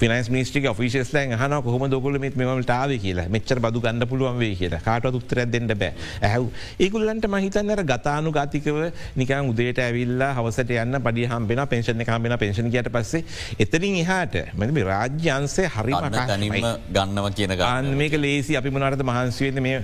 ඉන්ටවියගේදී 0.02 0.24
ෆිනස් 0.24 0.30
මිස්ටික 0.30 0.66
ෆිසිස්ල 0.74 1.18
හන 1.18 1.62
කොහම 1.62 1.90
දොකල 1.90 2.18
මෙත් 2.20 2.36
මෙම 2.36 2.62
ටාව 2.64 2.94
කියලා. 2.98 3.30
මෙච්චර 3.30 3.60
බදු 3.60 3.82
ගන්න 3.82 4.08
පුළුවන් 4.08 4.40
වේ 4.40 4.56
කියලා. 4.56 4.80
කාට 4.80 5.06
උත්තර 5.06 5.46
දෙන්න 5.46 5.68
බෑ. 5.68 5.94
ඇහව. 6.22 6.50
ඒකුල්ලන්ට 6.80 7.28
මහිතන්නර 7.28 7.84
ගතානු 7.84 8.32
ගතිකව 8.32 8.92
නිකන් 9.16 9.50
උදේට 9.52 9.80
ඇවිල්ලා 9.80 10.34
හවසට 10.34 10.72
යන්න 10.76 11.02
පඩි 11.02 11.28
හම්බෙන 11.28 11.68
පෙන්ෂණ 11.68 12.06
කාමෙන 12.06 12.38
පෙන්ෂන් 12.38 12.72
කියට 12.72 12.90
පස්සේ 12.90 13.24
එතනින් 13.60 14.00
එහාට 14.04 14.36
මෙ 14.56 14.84
රාජ්‍යන්සේ 14.84 15.70
තනීම 16.28 16.58
ගන්නව 16.94 17.34
කියන 17.36 17.56
ගන්න 17.58 17.98
මේක 17.98 18.18
ලේසි. 18.18 18.58
අපි 18.58 18.70
මනට 18.70 19.04
මහන්සිවෙන්න 19.04 19.62
මේ 19.62 19.84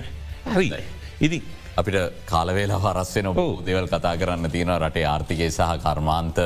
හරි. 0.54 0.72
ඉදි 1.20 1.42
අපිට 1.78 2.26
කාලවේලා 2.26 2.80
වරස්සෙන 2.84 3.28
දේවල් 3.66 3.86
කතා 3.86 4.16
කරන්න 4.20 4.50
තියෙන 4.50 4.72
රටේ 4.82 5.04
ආර්ථිකය 5.06 5.46
සහ 5.48 5.78
කර්මාන්ත 5.84 6.38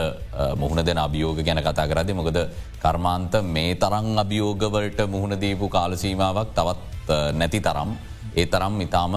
මුහුණ 0.57 0.85
දෙන 0.85 0.99
අභියෝග 0.99 1.41
ගැන 1.47 1.61
කතා 1.61 1.87
කරදි 1.89 2.13
මොකද 2.13 2.39
කර්මාන්ත 2.83 3.33
මේ 3.57 3.75
තරං 3.77 4.19
අභියෝගවලට 4.19 5.01
මුහුණ 5.09 5.41
දීපු 5.41 5.69
කාලසීමාවක් 5.69 6.53
තවත් 6.59 7.09
නැති 7.35 7.61
තරම්. 7.61 7.91
ඒ 8.37 8.47
තරම් 8.47 8.81
ඉතාම 8.81 9.15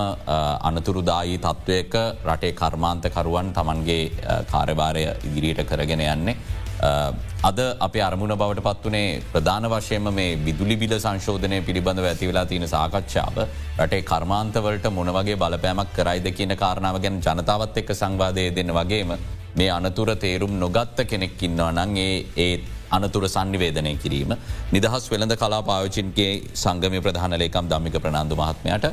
අනතුරුදායි 0.61 1.37
තත්ත්වයක 1.37 1.93
රටේ 2.25 2.53
කර්මාන්තකරුවන් 2.53 3.51
තමන්ගේ 3.53 4.11
කාර්යභාරය 4.51 5.03
ඉදිරියට 5.27 5.67
කරගෙන 5.69 6.01
යන්නේ. 6.01 6.37
අද 6.81 7.59
අප 7.79 7.95
අරමුණ 8.01 8.35
බවට 8.35 8.63
පත්වනේ 8.63 9.21
ප්‍රධාන 9.31 9.69
වශයම 9.69 10.09
මේ 10.13 10.35
විදුලි 10.37 10.75
බිල 10.75 10.93
සංශෝධනය 10.97 11.61
පිළිබඳව 11.61 12.05
ඇති 12.05 12.27
වෙලා 12.27 12.45
තියෙන 12.45 12.67
සාකච්ඡාව 12.67 13.39
රටේ 13.79 14.03
කර්මාන්තවලට 14.03 14.91
මොනවගේ 14.91 15.37
බලපෑමක් 15.37 15.95
කරයිද 15.95 16.27
කියන 16.35 16.55
කාරණාව 16.57 17.01
ගැන 17.01 17.21
ජනතාවත් 17.21 17.77
එක්ක 17.77 17.91
සංවාදය 17.93 18.45
දෙන්න 18.51 18.73
වගේම 18.73 19.17
මේ 19.55 19.69
අනතුර 19.71 20.15
තේරුම් 20.17 20.59
නොගත්ත 20.59 21.05
කෙනෙක් 21.07 21.43
ඉන්නවා 21.43 21.71
නං 21.73 21.97
ඒ 21.97 22.15
ඒ 22.37 22.55
අනතුර 22.91 23.23
සංනිවේදනය 23.25 23.97
කිරීම. 23.97 24.35
නිදහස් 24.71 25.11
වෙළඳ 25.11 25.35
කලා 25.35 25.61
පාවිචින්ගේ 25.63 26.31
සංගමය 26.55 27.01
ප්‍රධාන 27.01 27.37
ලේකම් 27.39 27.69
දම්මික 27.69 27.97
ප්‍රනාාන්දු 27.99 28.35
මහත්මයට 28.35 28.85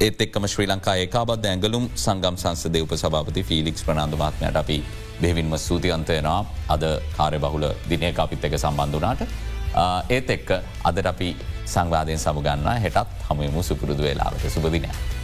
ඒත් 0.00 0.20
එක්කම 0.22 0.44
ශ්‍රී 0.50 0.66
ලංකා 0.70 0.92
ඒකාබද 1.02 1.46
ඇගලුම් 1.50 1.86
සංගම් 2.02 2.36
සංසදය 2.42 2.82
උප 2.84 2.92
සභාපති 3.00 3.42
ෆිලික්ස් 3.48 3.82
ප්‍රනාාන්දු 3.86 4.20
මහත්මයට 4.20 4.58
අපි 4.60 4.76
බෙවින්ම 5.22 5.56
සූතියන්තයනවා 5.58 6.38
අද 6.74 6.84
කාරය 7.16 7.40
බහුල 7.44 7.66
දිනය 7.90 8.12
අපිත් 8.16 8.44
එක 8.44 8.54
සම්බන්ධනාට. 8.60 9.26
ඒත් 10.08 10.30
එක්ක 10.36 10.50
අදට 10.90 11.10
අපි 11.12 11.30
සංවාධයෙන් 11.66 12.22
සමුගන්න 12.24 12.68
හෙටත් 12.84 13.26
හමුවමු 13.28 13.62
සුපුරුදු 13.62 14.02
වෙලාවට 14.02 14.46
සුපදිනයක්. 14.48 15.17